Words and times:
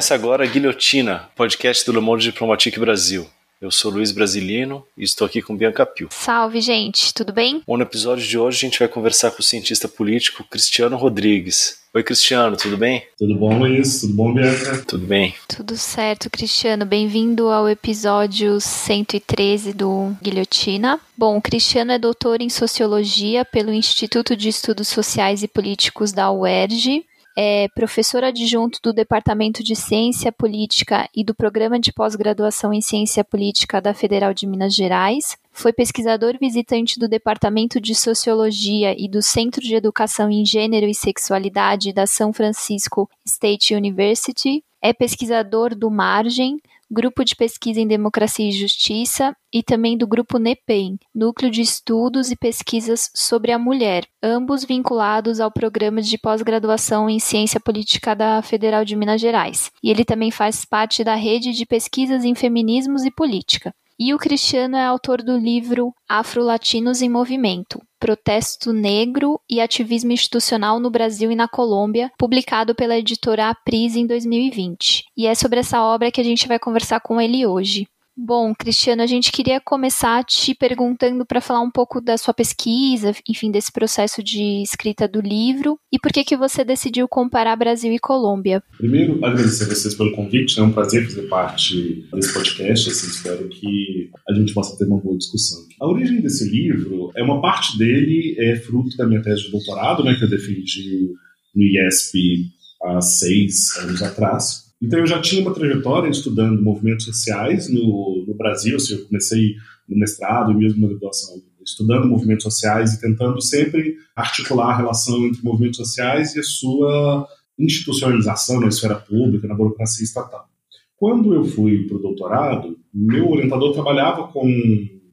Começa 0.00 0.14
agora 0.14 0.44
a 0.44 0.46
Guilhotina, 0.46 1.28
podcast 1.36 1.84
do 1.84 1.92
Le 1.92 2.00
Monde 2.00 2.24
Diplomatique 2.24 2.80
Brasil. 2.80 3.26
Eu 3.60 3.70
sou 3.70 3.92
Luiz 3.92 4.10
Brasilino 4.10 4.82
e 4.96 5.04
estou 5.04 5.26
aqui 5.26 5.42
com 5.42 5.54
Bianca 5.54 5.84
Pio. 5.84 6.08
Salve, 6.10 6.58
gente, 6.62 7.12
tudo 7.12 7.34
bem? 7.34 7.62
Bom, 7.66 7.76
no 7.76 7.82
episódio 7.82 8.26
de 8.26 8.38
hoje 8.38 8.56
a 8.56 8.60
gente 8.60 8.78
vai 8.78 8.88
conversar 8.88 9.30
com 9.30 9.40
o 9.40 9.44
cientista 9.44 9.86
político 9.86 10.42
Cristiano 10.44 10.96
Rodrigues. 10.96 11.80
Oi, 11.92 12.02
Cristiano, 12.02 12.56
tudo 12.56 12.78
bem? 12.78 13.02
Tudo 13.18 13.34
bom, 13.34 13.58
Luiz? 13.58 14.00
Tudo 14.00 14.14
bom, 14.14 14.32
Bianca? 14.32 14.82
Tudo 14.86 15.06
bem. 15.06 15.34
Tudo 15.46 15.76
certo, 15.76 16.30
Cristiano. 16.30 16.86
Bem-vindo 16.86 17.48
ao 17.48 17.68
episódio 17.68 18.58
113 18.58 19.74
do 19.74 20.16
Guilhotina. 20.22 20.98
Bom, 21.14 21.36
o 21.36 21.42
Cristiano 21.42 21.92
é 21.92 21.98
doutor 21.98 22.40
em 22.40 22.48
Sociologia 22.48 23.44
pelo 23.44 23.70
Instituto 23.70 24.34
de 24.34 24.48
Estudos 24.48 24.88
Sociais 24.88 25.42
e 25.42 25.48
Políticos 25.48 26.10
da 26.10 26.32
UERJ 26.32 27.04
é 27.36 27.68
professor 27.74 28.24
adjunto 28.24 28.80
do 28.82 28.92
Departamento 28.92 29.62
de 29.62 29.76
Ciência 29.76 30.32
Política 30.32 31.08
e 31.14 31.24
do 31.24 31.34
Programa 31.34 31.78
de 31.78 31.92
Pós-Graduação 31.92 32.72
em 32.72 32.80
Ciência 32.80 33.24
Política 33.24 33.80
da 33.80 33.94
Federal 33.94 34.34
de 34.34 34.46
Minas 34.46 34.74
Gerais. 34.74 35.36
Foi 35.52 35.72
pesquisador 35.72 36.36
visitante 36.40 36.98
do 36.98 37.08
Departamento 37.08 37.80
de 37.80 37.94
Sociologia 37.94 38.94
e 38.98 39.08
do 39.08 39.22
Centro 39.22 39.60
de 39.60 39.74
Educação 39.74 40.30
em 40.30 40.44
Gênero 40.44 40.86
e 40.86 40.94
Sexualidade 40.94 41.92
da 41.92 42.06
São 42.06 42.32
Francisco 42.32 43.08
State 43.24 43.74
University. 43.74 44.64
É 44.82 44.92
pesquisador 44.92 45.74
do 45.74 45.90
Margem, 45.90 46.58
Grupo 46.92 47.24
de 47.24 47.36
Pesquisa 47.36 47.80
em 47.80 47.86
Democracia 47.86 48.48
e 48.48 48.52
Justiça 48.52 49.32
e 49.52 49.62
também 49.62 49.96
do 49.96 50.08
Grupo 50.08 50.38
NEPEM, 50.38 50.98
Núcleo 51.14 51.48
de 51.48 51.60
Estudos 51.60 52.32
e 52.32 52.36
Pesquisas 52.36 53.10
sobre 53.14 53.52
a 53.52 53.58
Mulher, 53.58 54.08
ambos 54.20 54.64
vinculados 54.64 55.38
ao 55.38 55.52
Programa 55.52 56.02
de 56.02 56.18
Pós-Graduação 56.18 57.08
em 57.08 57.20
Ciência 57.20 57.60
Política 57.60 58.16
da 58.16 58.42
Federal 58.42 58.84
de 58.84 58.96
Minas 58.96 59.20
Gerais. 59.20 59.70
E 59.80 59.88
ele 59.88 60.04
também 60.04 60.32
faz 60.32 60.64
parte 60.64 61.04
da 61.04 61.14
Rede 61.14 61.52
de 61.52 61.64
Pesquisas 61.64 62.24
em 62.24 62.34
Feminismos 62.34 63.04
e 63.04 63.10
Política. 63.12 63.72
E 63.96 64.12
o 64.12 64.18
Cristiano 64.18 64.76
é 64.76 64.84
autor 64.84 65.22
do 65.22 65.36
livro 65.36 65.92
Afro-Latinos 66.08 67.02
em 67.02 67.08
Movimento, 67.08 67.80
Protesto 68.00 68.72
Negro 68.72 69.38
e 69.48 69.60
Ativismo 69.60 70.10
Institucional 70.10 70.80
no 70.80 70.90
Brasil 70.90 71.30
e 71.30 71.36
na 71.36 71.46
Colômbia, 71.46 72.10
publicado 72.18 72.74
pela 72.74 72.96
editora 72.96 73.50
Apris 73.50 73.94
em 73.94 74.06
2020. 74.06 75.04
E 75.14 75.26
é 75.26 75.34
sobre 75.34 75.60
essa 75.60 75.84
obra 75.84 76.10
que 76.10 76.20
a 76.20 76.24
gente 76.24 76.48
vai 76.48 76.58
conversar 76.58 77.00
com 77.00 77.20
ele 77.20 77.46
hoje. 77.46 77.86
Bom, 78.22 78.54
Cristiano, 78.54 79.00
a 79.00 79.06
gente 79.06 79.32
queria 79.32 79.58
começar 79.58 80.22
te 80.24 80.54
perguntando 80.54 81.24
para 81.24 81.40
falar 81.40 81.62
um 81.62 81.70
pouco 81.70 82.02
da 82.02 82.18
sua 82.18 82.34
pesquisa, 82.34 83.14
enfim, 83.26 83.50
desse 83.50 83.72
processo 83.72 84.22
de 84.22 84.62
escrita 84.62 85.08
do 85.08 85.22
livro 85.22 85.78
e 85.90 85.98
por 85.98 86.12
que 86.12 86.22
que 86.22 86.36
você 86.36 86.62
decidiu 86.62 87.08
comparar 87.08 87.56
Brasil 87.56 87.90
e 87.94 87.98
Colômbia. 87.98 88.62
Primeiro, 88.76 89.24
agradecer 89.24 89.64
a 89.64 89.68
vocês 89.68 89.94
pelo 89.94 90.12
convite, 90.12 90.60
é 90.60 90.62
um 90.62 90.70
prazer 90.70 91.06
fazer 91.06 91.28
parte 91.28 92.06
desse 92.12 92.34
podcast, 92.34 92.90
assim, 92.90 93.06
espero 93.06 93.48
que 93.48 94.10
a 94.28 94.34
gente 94.34 94.52
possa 94.52 94.76
ter 94.76 94.84
uma 94.84 95.00
boa 95.00 95.16
discussão. 95.16 95.58
A 95.80 95.88
origem 95.88 96.20
desse 96.20 96.46
livro, 96.50 97.10
é 97.16 97.22
uma 97.22 97.40
parte 97.40 97.78
dele 97.78 98.36
é 98.38 98.56
fruto 98.56 98.98
da 98.98 99.06
minha 99.06 99.22
tese 99.22 99.44
de 99.44 99.50
doutorado, 99.50 100.04
né, 100.04 100.14
que 100.14 100.24
eu 100.24 100.28
defendi 100.28 101.08
no 101.56 101.62
IESP 101.62 102.50
há 102.82 103.00
seis 103.00 103.78
anos 103.78 104.02
atrás, 104.02 104.69
então 104.82 104.98
eu 104.98 105.06
já 105.06 105.20
tinha 105.20 105.42
uma 105.42 105.54
trajetória 105.54 106.08
estudando 106.08 106.62
movimentos 106.62 107.04
sociais 107.04 107.68
no, 107.68 108.24
no 108.26 108.34
Brasil, 108.34 108.76
assim, 108.76 108.94
eu 108.94 109.06
comecei 109.06 109.54
no 109.88 109.98
mestrado 109.98 110.52
e 110.52 110.54
mesmo 110.54 110.80
na 110.80 110.88
graduação, 110.88 111.42
estudando 111.62 112.08
movimentos 112.08 112.44
sociais 112.44 112.94
e 112.94 113.00
tentando 113.00 113.40
sempre 113.42 113.96
articular 114.16 114.70
a 114.70 114.76
relação 114.76 115.26
entre 115.26 115.42
movimentos 115.42 115.76
sociais 115.76 116.34
e 116.34 116.40
a 116.40 116.42
sua 116.42 117.28
institucionalização 117.58 118.60
na 118.60 118.68
esfera 118.68 118.94
pública, 118.94 119.46
na 119.46 119.54
burocracia 119.54 120.04
estatal. 120.04 120.48
Quando 120.96 121.34
eu 121.34 121.44
fui 121.44 121.86
para 121.86 121.96
o 121.96 122.00
doutorado, 122.00 122.78
meu 122.92 123.30
orientador 123.30 123.72
trabalhava 123.72 124.28
com 124.28 124.48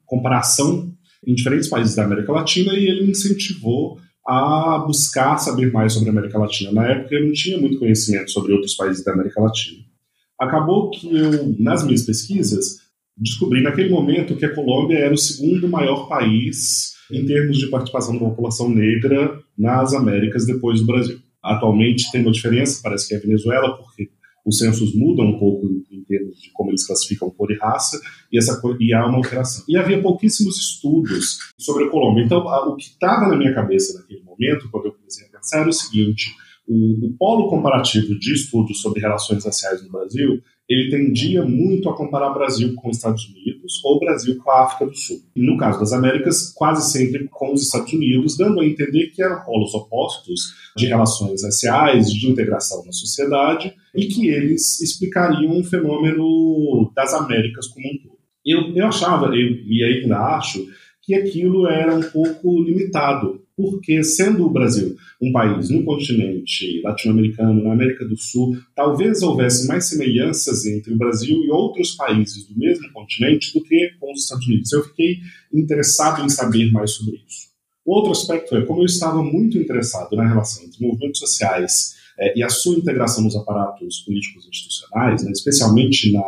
comparação 0.06 0.94
em 1.26 1.34
diferentes 1.34 1.68
países 1.68 1.96
da 1.96 2.06
América 2.06 2.32
Latina 2.32 2.74
e 2.74 2.88
ele 2.88 3.04
me 3.04 3.12
incentivou 3.12 4.00
a 4.28 4.84
buscar 4.86 5.38
saber 5.38 5.72
mais 5.72 5.94
sobre 5.94 6.10
a 6.10 6.12
América 6.12 6.38
Latina. 6.38 6.72
Na 6.72 6.88
época 6.88 7.16
eu 7.16 7.26
não 7.26 7.32
tinha 7.32 7.58
muito 7.58 7.80
conhecimento 7.80 8.30
sobre 8.32 8.52
outros 8.52 8.76
países 8.76 9.04
da 9.04 9.14
América 9.14 9.42
Latina. 9.42 9.84
Acabou 10.40 10.90
que 10.92 11.08
eu, 11.16 11.56
nas 11.58 11.86
minhas 11.86 12.04
pesquisas, 12.04 12.80
descobri 13.18 13.64
naquele 13.64 13.90
momento 13.90 14.36
que 14.36 14.46
a 14.46 14.54
Colômbia 14.54 15.00
era 15.00 15.14
o 15.14 15.18
segundo 15.18 15.70
maior 15.70 16.10
país 16.10 16.94
em 17.12 17.26
termos 17.26 17.58
de 17.58 17.68
participação 17.68 18.14
da 18.14 18.20
população 18.20 18.70
negra 18.70 19.40
nas 19.58 19.94
Américas 19.94 20.46
depois 20.46 20.82
do 20.82 20.86
Brasil. 20.86 21.20
Atualmente 21.42 22.12
tem 22.12 22.22
uma 22.22 22.32
diferença, 22.32 22.82
parece 22.84 23.08
que 23.08 23.16
é 23.16 23.18
a 23.18 23.22
Venezuela, 23.22 23.78
porque 23.78 24.10
os 24.46 24.58
censos 24.58 24.94
mudam 24.94 25.26
um 25.26 25.40
pouco 25.40 25.68
termos 26.08 26.42
de 26.42 26.52
como 26.52 26.72
eles 26.72 26.86
classificam 26.86 27.30
cor 27.30 27.52
e 27.52 27.58
raça, 27.58 28.00
e, 28.32 28.38
essa, 28.38 28.62
e 28.80 28.94
há 28.94 29.06
uma 29.06 29.18
alteração. 29.18 29.64
E 29.68 29.78
havia 29.78 30.02
pouquíssimos 30.02 30.58
estudos 30.58 31.40
sobre 31.58 31.86
a 31.86 31.90
Colômbia. 31.90 32.24
Então, 32.24 32.40
o 32.40 32.76
que 32.76 32.86
estava 32.86 33.28
na 33.28 33.36
minha 33.36 33.54
cabeça 33.54 34.00
naquele 34.00 34.22
momento, 34.22 34.70
quando 34.72 34.86
eu 34.86 34.94
comecei 34.94 35.28
a 35.28 35.30
pensar, 35.30 35.60
era 35.60 35.70
o 35.70 35.74
seguinte: 35.74 36.36
o, 36.68 37.08
o 37.08 37.14
polo 37.18 37.50
comparativo 37.50 38.18
de 38.20 38.34
estudos 38.34 38.82
sobre 38.82 39.02
relações 39.02 39.46
raciais 39.46 39.84
no 39.84 39.92
Brasil 39.92 40.42
ele 40.70 40.90
tendia 40.90 41.46
muito 41.46 41.90
a 41.90 41.96
comparar 41.96 42.34
Brasil 42.34 42.74
com 42.76 42.90
os 42.90 42.98
Estados 42.98 43.26
Unidos 43.26 43.82
ou 43.84 44.00
Brasil 44.00 44.38
com 44.38 44.52
a 44.52 44.64
África 44.64 44.86
do 44.86 44.96
Sul. 44.96 45.22
E 45.36 45.42
no 45.42 45.58
caso 45.58 45.80
das 45.80 45.94
Américas, 45.94 46.52
quase 46.54 46.92
sempre 46.92 47.28
com 47.30 47.54
os 47.54 47.64
Estados 47.64 47.94
Unidos, 47.94 48.38
dando 48.38 48.60
a 48.60 48.66
entender 48.66 49.08
que 49.08 49.24
eram 49.24 49.44
polos 49.44 49.74
opostos 49.74 50.54
de 50.76 50.88
relações 50.88 51.44
raciais, 51.44 52.12
de 52.12 52.30
integração 52.30 52.84
na 52.86 52.92
sociedade, 52.92 53.74
e 53.96 54.08
que 54.08 54.28
eles 54.28 54.82
explicariam 54.82 55.54
um 55.54 55.64
fenômeno 55.64 56.92
das 56.94 57.14
Américas 57.14 57.68
como 57.68 57.88
um 57.88 57.98
todo. 57.98 58.18
Eu, 58.46 58.76
eu 58.76 58.88
achava, 58.88 59.28
eu, 59.28 59.52
e 59.66 59.84
ainda 59.84 60.18
acho, 60.18 60.66
que 61.02 61.16
aquilo 61.16 61.68
era 61.68 61.96
um 61.96 62.04
pouco 62.04 62.62
limitado, 62.62 63.42
porque 63.58 64.04
sendo 64.04 64.46
o 64.46 64.52
Brasil 64.52 64.96
um 65.20 65.32
país 65.32 65.72
no 65.72 65.84
continente 65.84 66.80
latino-americano, 66.84 67.64
na 67.64 67.74
América 67.74 68.06
do 68.06 68.16
Sul, 68.16 68.56
talvez 68.76 69.24
houvesse 69.24 69.68
mais 69.68 69.90
semelhanças 69.90 70.64
entre 70.68 70.94
o 70.94 70.98
Brasil 70.98 71.44
e 71.44 71.50
outros 71.50 71.96
países 71.96 72.46
do 72.46 72.58
mesmo 72.58 72.92
continente 72.94 73.52
do 73.52 73.64
que 73.64 73.94
com 74.00 74.14
os 74.14 74.22
Estados 74.22 74.46
Unidos. 74.46 74.72
Eu 74.72 74.84
fiquei 74.84 75.18
interessado 75.52 76.24
em 76.24 76.30
saber 76.30 76.72
mais 76.72 76.92
sobre 76.92 77.16
isso. 77.28 77.48
Outro 77.84 78.12
aspecto 78.12 78.56
é 78.56 78.64
como 78.64 78.82
eu 78.82 78.86
estava 78.86 79.24
muito 79.24 79.58
interessado 79.58 80.16
na 80.16 80.28
relação 80.28 80.64
entre 80.64 80.86
movimentos 80.86 81.20
sociais 81.20 81.96
é, 82.20 82.38
e 82.38 82.44
a 82.44 82.50
sua 82.50 82.78
integração 82.78 83.24
nos 83.24 83.36
aparatos 83.36 84.00
políticos 84.02 84.48
institucionais, 84.48 85.24
né, 85.24 85.32
especialmente 85.32 86.12
na, 86.12 86.20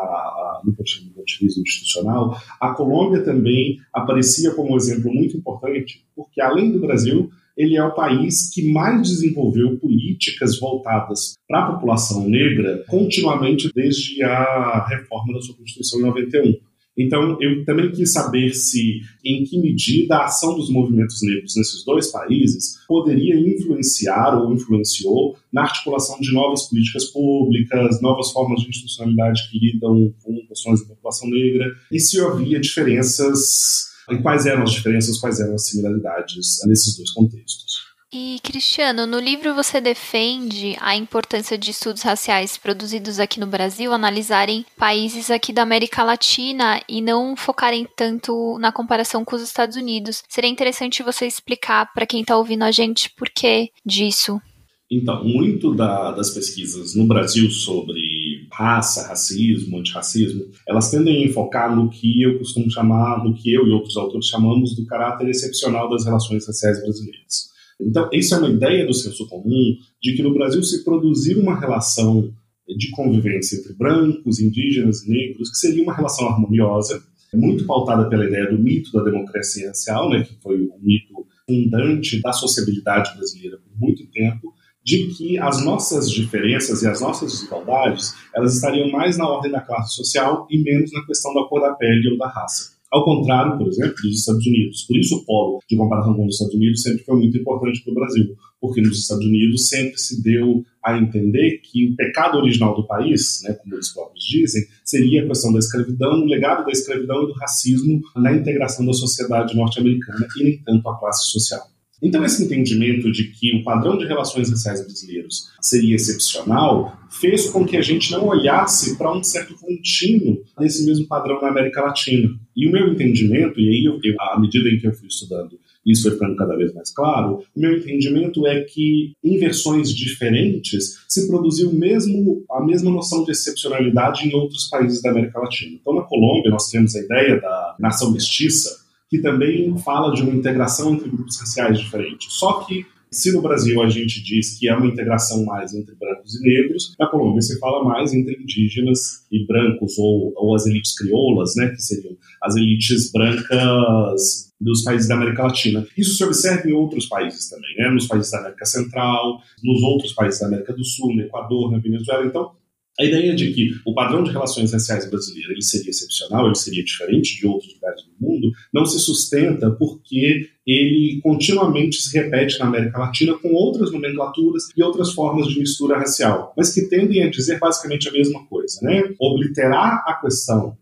no 0.64 1.22
ativismo 1.22 1.64
institucional, 1.64 2.38
a 2.60 2.74
Colômbia 2.74 3.24
também 3.24 3.80
aparecia 3.94 4.52
como 4.52 4.74
um 4.74 4.78
exemplo 4.78 5.14
muito 5.14 5.38
importante, 5.38 6.06
porque 6.16 6.42
além 6.42 6.72
do 6.72 6.80
Brasil, 6.80 7.30
ele 7.60 7.76
é 7.76 7.84
o 7.84 7.94
país 7.94 8.50
que 8.54 8.72
mais 8.72 9.02
desenvolveu 9.02 9.78
políticas 9.78 10.58
voltadas 10.58 11.34
para 11.48 11.66
a 11.66 11.72
população 11.74 12.28
negra 12.28 12.86
continuamente 12.88 13.70
desde 13.76 14.24
a 14.24 14.88
reforma 14.88 15.34
da 15.34 15.42
sua 15.42 15.56
Constituição 15.56 16.00
em 16.00 16.04
91. 16.04 16.69
Então, 17.00 17.38
eu 17.40 17.64
também 17.64 17.90
quis 17.92 18.12
saber 18.12 18.54
se, 18.54 19.00
em 19.24 19.46
que 19.46 19.58
medida 19.58 20.18
a 20.18 20.26
ação 20.26 20.56
dos 20.56 20.70
movimentos 20.70 21.22
negros 21.24 21.56
nesses 21.56 21.86
dois 21.86 22.12
países 22.12 22.78
poderia 22.86 23.40
influenciar 23.40 24.38
ou 24.38 24.54
influenciou 24.54 25.38
na 25.52 25.62
articulação 25.62 26.20
de 26.20 26.34
novas 26.34 26.68
políticas 26.68 27.06
públicas, 27.06 28.02
novas 28.02 28.32
formas 28.32 28.62
de 28.62 28.70
institucionalidade 28.70 29.50
que 29.50 29.60
lidam 29.60 30.14
com 30.22 30.46
questões 30.48 30.82
da 30.82 30.88
população 30.88 31.30
negra, 31.30 31.74
e 31.90 32.00
se 32.00 32.20
havia 32.20 32.60
diferenças, 32.60 33.88
e 34.12 34.18
quais 34.18 34.46
eram 34.46 34.64
as 34.64 34.72
diferenças, 34.72 35.20
quais 35.20 35.40
eram 35.40 35.56
as 35.56 35.68
similaridades 35.68 36.60
nesses 36.68 36.98
dois 36.98 37.12
contextos. 37.12 37.89
E, 38.12 38.40
Cristiano, 38.42 39.06
no 39.06 39.20
livro 39.20 39.54
você 39.54 39.80
defende 39.80 40.76
a 40.80 40.96
importância 40.96 41.56
de 41.56 41.70
estudos 41.70 42.02
raciais 42.02 42.58
produzidos 42.58 43.20
aqui 43.20 43.40
no 43.40 43.46
Brasil 43.46 43.94
analisarem 43.94 44.66
países 44.76 45.30
aqui 45.30 45.54
da 45.54 45.62
América 45.62 46.04
Latina 46.04 46.82
e 46.90 47.02
não 47.02 47.36
focarem 47.36 47.88
tanto 47.96 48.58
na 48.58 48.72
comparação 48.72 49.24
com 49.24 49.36
os 49.36 49.44
Estados 49.44 49.76
Unidos. 49.76 50.24
Seria 50.28 50.50
interessante 50.50 51.04
você 51.04 51.28
explicar 51.28 51.94
para 51.94 52.08
quem 52.08 52.22
está 52.22 52.36
ouvindo 52.36 52.64
a 52.64 52.72
gente 52.72 53.12
por 53.16 53.30
que 53.30 53.70
disso. 53.86 54.42
Então, 54.90 55.24
muito 55.24 55.76
da, 55.76 56.12
das 56.12 56.32
pesquisas 56.32 56.96
no 56.96 57.06
Brasil 57.06 57.48
sobre 57.52 58.48
raça, 58.52 59.08
racismo, 59.08 59.78
antirracismo, 59.78 60.46
elas 60.68 60.90
tendem 60.90 61.22
a 61.24 61.28
enfocar 61.28 61.76
no 61.76 61.88
que 61.92 62.24
eu 62.24 62.40
costumo 62.40 62.72
chamar, 62.72 63.24
no 63.24 63.36
que 63.36 63.54
eu 63.54 63.68
e 63.68 63.72
outros 63.72 63.96
autores 63.96 64.26
chamamos 64.26 64.76
do 64.76 64.84
caráter 64.88 65.30
excepcional 65.30 65.88
das 65.92 66.06
relações 66.06 66.48
raciais 66.48 66.82
brasileiras. 66.82 67.49
Então, 67.80 68.10
isso 68.12 68.36
é 68.36 68.38
uma 68.38 68.50
ideia 68.50 68.86
do 68.86 68.94
senso 68.94 69.28
comum 69.28 69.78
de 70.02 70.14
que 70.16 70.22
no 70.22 70.34
Brasil 70.34 70.62
se 70.62 70.84
produzir 70.84 71.36
uma 71.36 71.60
relação 71.60 72.34
de 72.68 72.92
convivência 72.92 73.58
entre 73.58 73.74
brancos, 73.74 74.40
indígenas 74.40 75.04
e 75.04 75.10
negros, 75.10 75.50
que 75.50 75.58
seria 75.58 75.82
uma 75.82 75.96
relação 75.96 76.28
harmoniosa, 76.28 77.02
muito 77.34 77.66
pautada 77.66 78.10
pela 78.10 78.26
ideia 78.26 78.50
do 78.50 78.58
mito 78.58 78.92
da 78.92 79.04
democracia 79.04 79.68
racial, 79.68 80.10
né, 80.10 80.24
que 80.24 80.36
foi 80.42 80.62
o 80.62 80.80
mito 80.82 81.14
fundante 81.48 82.22
da 82.22 82.34
sociabilidade 82.34 83.16
brasileira 83.16 83.58
por 83.58 83.80
muito 83.80 84.06
tempo, 84.12 84.54
de 84.84 85.08
que 85.08 85.38
as 85.38 85.64
nossas 85.64 86.10
diferenças 86.10 86.82
e 86.82 86.88
as 86.88 87.02
nossas 87.02 87.32
desigualdades 87.32 88.16
elas 88.34 88.56
estariam 88.56 88.90
mais 88.90 89.18
na 89.18 89.28
ordem 89.28 89.52
da 89.52 89.62
classe 89.62 89.96
social 89.96 90.48
e 90.50 90.62
menos 90.62 90.92
na 90.92 91.06
questão 91.06 91.34
da 91.34 91.44
cor 91.48 91.62
da 91.62 91.74
pele 91.74 92.10
ou 92.12 92.18
da 92.18 92.28
raça. 92.28 92.79
Ao 92.92 93.06
contrário, 93.06 93.58
por 93.58 93.68
exemplo, 93.68 93.96
dos 94.02 94.20
Estados 94.20 94.46
Unidos. 94.46 94.84
Por 94.84 94.98
isso 94.98 95.16
o 95.16 95.26
polo 95.26 95.60
de 95.70 95.78
comparação 95.78 96.16
com 96.16 96.26
os 96.26 96.34
Estados 96.34 96.56
Unidos 96.56 96.82
sempre 96.82 97.04
foi 97.04 97.18
muito 97.18 97.38
importante 97.38 97.84
para 97.84 97.92
o 97.92 97.96
Brasil, 97.96 98.36
porque 98.60 98.82
nos 98.82 99.00
Estados 99.00 99.26
Unidos 99.26 99.70
sempre 99.70 99.98
se 99.98 100.24
deu 100.24 100.64
a 100.84 100.98
entender 100.98 101.60
que 101.64 101.92
o 101.92 101.96
pecado 101.96 102.38
original 102.38 102.76
do 102.76 102.88
país, 102.88 103.42
né, 103.44 103.54
como 103.54 103.76
eles 103.76 103.94
próprios 103.94 104.24
dizem, 104.24 104.64
seria 104.84 105.24
a 105.24 105.28
questão 105.28 105.54
da 105.54 105.60
escravidão, 105.60 106.22
o 106.22 106.26
legado 106.26 106.66
da 106.66 106.72
escravidão 106.72 107.24
e 107.24 107.28
do 107.28 107.34
racismo 107.34 108.02
na 108.16 108.34
integração 108.34 108.86
da 108.86 108.94
sociedade 108.94 109.56
norte-americana 109.56 110.28
e 110.40 110.44
nem 110.44 110.58
tanto 110.64 110.90
a 110.90 111.00
classe 111.00 111.30
social. 111.32 111.62
Então, 112.02 112.24
esse 112.24 112.44
entendimento 112.44 113.12
de 113.12 113.26
que 113.26 113.56
o 113.56 113.64
padrão 113.64 113.98
de 113.98 114.06
relações 114.06 114.50
raciais 114.50 114.82
brasileiros 114.82 115.50
seria 115.62 115.96
excepcional 115.96 116.98
fez 117.10 117.50
com 117.50 117.66
que 117.66 117.76
a 117.76 117.82
gente 117.82 118.12
não 118.12 118.28
olhasse 118.28 118.98
para 118.98 119.12
um 119.16 119.24
certo 119.24 119.56
contínuo 119.56 120.42
desse 120.58 120.86
mesmo 120.86 121.08
padrão 121.08 121.42
na 121.42 121.50
América 121.50 121.82
Latina. 121.82 122.30
E 122.56 122.68
o 122.68 122.72
meu 122.72 122.88
entendimento, 122.88 123.60
e 123.60 123.70
aí, 123.70 123.86
eu, 123.86 124.00
eu, 124.04 124.16
à 124.20 124.40
medida 124.40 124.70
em 124.70 124.78
que 124.78 124.88
eu 124.88 124.94
fui 124.94 125.08
estudando, 125.08 125.60
isso 125.86 126.04
foi 126.04 126.12
ficando 126.12 126.36
cada 126.36 126.56
vez 126.56 126.74
mais 126.74 126.92
claro, 126.92 127.44
o 127.56 127.60
meu 127.60 127.78
entendimento 127.78 128.46
é 128.46 128.62
que 128.62 129.14
em 129.24 129.38
versões 129.40 129.94
diferentes 129.94 131.00
se 131.08 131.28
produziu 131.28 131.74
mesmo 131.74 132.44
a 132.52 132.64
mesma 132.64 132.92
noção 132.92 133.24
de 133.24 133.32
excepcionalidade 133.32 134.28
em 134.28 134.36
outros 134.36 134.70
países 134.70 135.02
da 135.02 135.12
América 135.12 135.40
Latina. 135.40 135.78
Então, 135.80 135.96
na 135.96 136.04
Colômbia, 136.04 136.52
nós 136.52 136.70
temos 136.70 136.96
a 136.96 137.00
ideia 137.00 137.40
da 137.40 137.76
nação 137.80 138.12
mestiça, 138.12 138.89
que 139.10 139.20
também 139.20 139.76
fala 139.80 140.14
de 140.14 140.22
uma 140.22 140.34
integração 140.34 140.94
entre 140.94 141.10
grupos 141.10 141.40
raciais 141.40 141.80
diferentes. 141.80 142.32
Só 142.34 142.64
que 142.64 142.86
se 143.12 143.32
no 143.34 143.42
Brasil 143.42 143.82
a 143.82 143.90
gente 143.90 144.22
diz 144.24 144.58
que 144.58 144.70
é 144.70 144.76
uma 144.76 144.86
integração 144.86 145.44
mais 145.44 145.74
entre 145.74 145.96
brancos 145.96 146.36
e 146.36 146.44
negros, 146.44 146.96
na 147.00 147.08
Colômbia 147.08 147.42
se 147.42 147.58
fala 147.58 147.84
mais 147.84 148.14
entre 148.14 148.36
indígenas 148.36 149.26
e 149.32 149.46
brancos, 149.48 149.98
ou, 149.98 150.32
ou 150.36 150.56
as 150.56 150.68
elites 150.68 150.96
crioulas, 150.96 151.56
né, 151.56 151.70
que 151.70 151.82
seriam 151.82 152.16
as 152.44 152.56
elites 152.56 153.12
brancas 153.12 154.50
dos 154.62 154.84
países 154.84 155.08
da 155.08 155.16
América 155.16 155.44
Latina. 155.44 155.88
Isso 155.98 156.16
se 156.16 156.24
observa 156.24 156.70
em 156.70 156.74
outros 156.74 157.08
países 157.08 157.50
também, 157.50 157.76
né, 157.78 157.90
nos 157.90 158.08
países 158.08 158.32
da 158.32 158.40
América 158.40 158.66
Central, 158.66 159.42
nos 159.64 159.82
outros 159.82 160.14
países 160.14 160.40
da 160.40 160.48
América 160.48 160.74
do 160.74 160.84
Sul, 160.84 161.16
no 161.16 161.22
Equador, 161.22 161.72
na 161.72 161.80
Venezuela. 161.80 162.26
Então, 162.26 162.52
a 163.00 163.06
ideia 163.06 163.34
de 163.34 163.54
que 163.54 163.72
o 163.86 163.94
padrão 163.94 164.24
de 164.24 164.32
relações 164.32 164.74
raciais 164.74 165.10
brasileiro 165.10 165.54
ele 165.54 165.62
seria 165.62 165.90
excepcional, 165.90 166.46
ele 166.46 166.56
seria 166.56 166.84
diferente 166.84 167.40
de 167.40 167.48
outros 167.48 167.74
lugares 167.74 168.02
do 168.04 168.12
mundo, 168.20 168.52
não 168.74 168.86
se 168.86 169.00
sustenta 169.00 169.72
porque 169.72 170.50
ele 170.68 171.20
continuamente 171.24 172.02
se 172.02 172.16
repete 172.18 172.60
na 172.60 172.66
América 172.66 173.00
Latina 173.00 173.38
com 173.38 173.54
outras 173.54 173.92
nomenclaturas 173.92 174.64
e 174.76 174.84
outras 174.84 175.14
formas 175.14 175.48
de 175.48 175.60
mistura 175.60 175.98
racial, 175.98 176.54
mas 176.58 176.74
que 176.74 176.90
tendem 176.90 177.24
a 177.24 177.30
dizer 177.30 177.58
basicamente 177.58 178.10
a 178.10 178.12
mesma 178.12 178.46
coisa, 178.48 178.80
né? 178.82 179.04
Obliterar 179.20 180.04
a 180.06 180.14
questão 180.16 180.78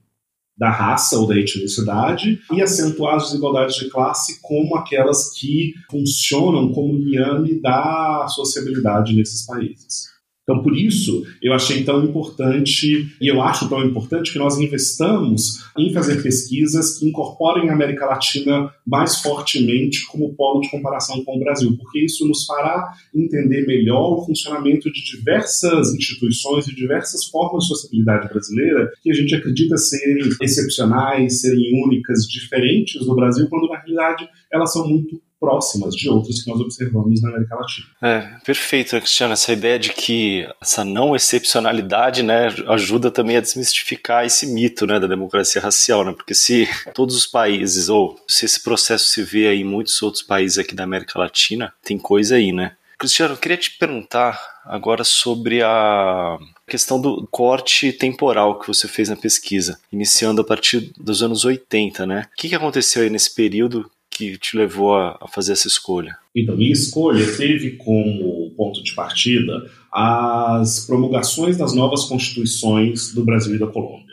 da 0.57 0.71
raça 0.71 1.19
ou 1.19 1.27
da 1.27 1.37
etnicidade 1.37 2.39
e 2.51 2.61
acentuar 2.63 3.17
as 3.17 3.25
desigualdades 3.25 3.75
de 3.75 3.89
classe 3.89 4.41
como 4.41 4.75
aquelas 4.75 5.31
que 5.37 5.73
funcionam 5.91 6.71
como 6.73 6.97
liame 6.97 7.61
da 7.61 8.25
sociabilidade 8.27 9.15
nesses 9.15 9.45
países. 9.45 10.16
Então, 10.49 10.63
por 10.63 10.77
isso, 10.77 11.25
eu 11.41 11.51
achei 11.51 11.83
tão 11.83 12.05
importante, 12.05 13.13
e 13.19 13.27
eu 13.27 13.41
acho 13.41 13.67
tão 13.67 13.83
importante 13.83 14.31
que 14.31 14.39
nós 14.39 14.57
investamos 14.57 15.57
em 15.77 15.91
fazer 15.91 16.23
pesquisas 16.23 16.97
que 16.97 17.05
incorporem 17.05 17.69
a 17.69 17.73
América 17.73 18.05
Latina 18.05 18.71
mais 18.85 19.17
fortemente 19.17 20.07
como 20.07 20.33
polo 20.35 20.61
de 20.61 20.71
comparação 20.71 21.21
com 21.25 21.35
o 21.35 21.39
Brasil, 21.41 21.75
porque 21.77 21.99
isso 21.99 22.25
nos 22.25 22.45
fará 22.45 22.94
entender 23.13 23.67
melhor 23.67 24.13
o 24.13 24.25
funcionamento 24.25 24.89
de 24.89 25.03
diversas 25.03 25.94
instituições 25.94 26.65
e 26.69 26.73
diversas 26.73 27.25
formas 27.25 27.63
de 27.63 27.67
sociabilidade 27.67 28.29
brasileira 28.29 28.89
que 29.03 29.11
a 29.11 29.13
gente 29.13 29.35
acredita 29.35 29.75
serem 29.75 30.29
excepcionais, 30.41 31.41
serem 31.41 31.83
únicas, 31.83 32.25
diferentes 32.25 33.05
do 33.05 33.13
Brasil, 33.13 33.50
quando 33.50 33.67
na 33.67 33.79
realidade 33.79 34.29
elas 34.50 34.71
são 34.71 34.88
muito 34.88 35.21
próximas 35.39 35.95
de 35.95 36.10
outras 36.10 36.42
que 36.42 36.50
nós 36.50 36.60
observamos 36.60 37.22
na 37.22 37.30
América 37.30 37.56
Latina. 37.56 37.88
É, 38.01 38.22
perfeito, 38.45 38.95
né, 38.95 39.01
Cristiano. 39.01 39.34
Essa 39.34 39.54
ideia 39.54 39.78
de 39.78 39.89
que 39.89 40.48
essa 40.62 40.84
não 40.84 41.16
excepcionalidade 41.16 42.24
né, 42.24 42.48
ajuda 42.68 43.12
também 43.12 43.38
a 43.38 43.42
desmistificar 43.42 44.25
esse 44.25 44.48
mito 44.48 44.86
né, 44.86 45.00
da 45.00 45.07
democracia 45.07 45.62
racial, 45.62 46.04
né? 46.04 46.12
Porque 46.12 46.34
se 46.34 46.68
todos 46.94 47.16
os 47.16 47.25
países, 47.25 47.89
ou 47.89 48.19
se 48.28 48.45
esse 48.45 48.63
processo 48.63 49.06
se 49.06 49.22
vê 49.24 49.48
aí 49.48 49.62
em 49.62 49.66
muitos 49.66 50.01
outros 50.01 50.24
países 50.24 50.57
aqui 50.57 50.75
da 50.75 50.84
América 50.84 51.19
Latina, 51.19 51.74
tem 51.84 51.98
coisa 51.98 52.36
aí, 52.36 52.51
né? 52.51 52.75
Cristiano, 52.98 53.36
eu 53.36 53.38
queria 53.38 53.57
te 53.57 53.78
perguntar 53.78 54.42
agora 54.66 55.04
sobre 55.04 55.62
a 55.62 56.38
questão 56.68 57.00
do 57.00 57.28
corte 57.30 57.94
temporal 57.94 58.60
que 58.60 58.68
você 58.68 58.88
fez 58.88 59.07
na 59.07 59.16
pesquisa, 59.16 59.80
iniciando 59.94 60.42
a 60.42 60.44
partir 60.44 60.92
dos 60.98 61.22
anos 61.22 61.45
80, 61.45 62.07
né? 62.07 62.25
O 62.34 62.36
que 62.36 62.54
aconteceu 62.56 63.04
aí 63.04 63.10
nesse 63.10 63.34
período 63.36 63.89
que 64.17 64.37
te 64.37 64.57
levou 64.57 64.95
a, 64.95 65.27
fazer 65.31 65.51
essa 65.51 65.67
escolha? 65.67 66.17
Então, 66.35 66.57
minha 66.57 66.71
escolha 66.71 67.25
teve 67.37 67.71
como 67.77 68.49
ponto 68.57 68.81
de 68.83 68.95
partida 68.95 69.69
as 69.91 70.85
promulgações 70.87 71.55
das 71.55 71.73
novas 71.73 72.05
constituições 72.05 73.13
do 73.13 73.23
Brasil 73.23 73.55
e 73.55 73.59
da 73.59 73.67
Colômbia. 73.67 74.07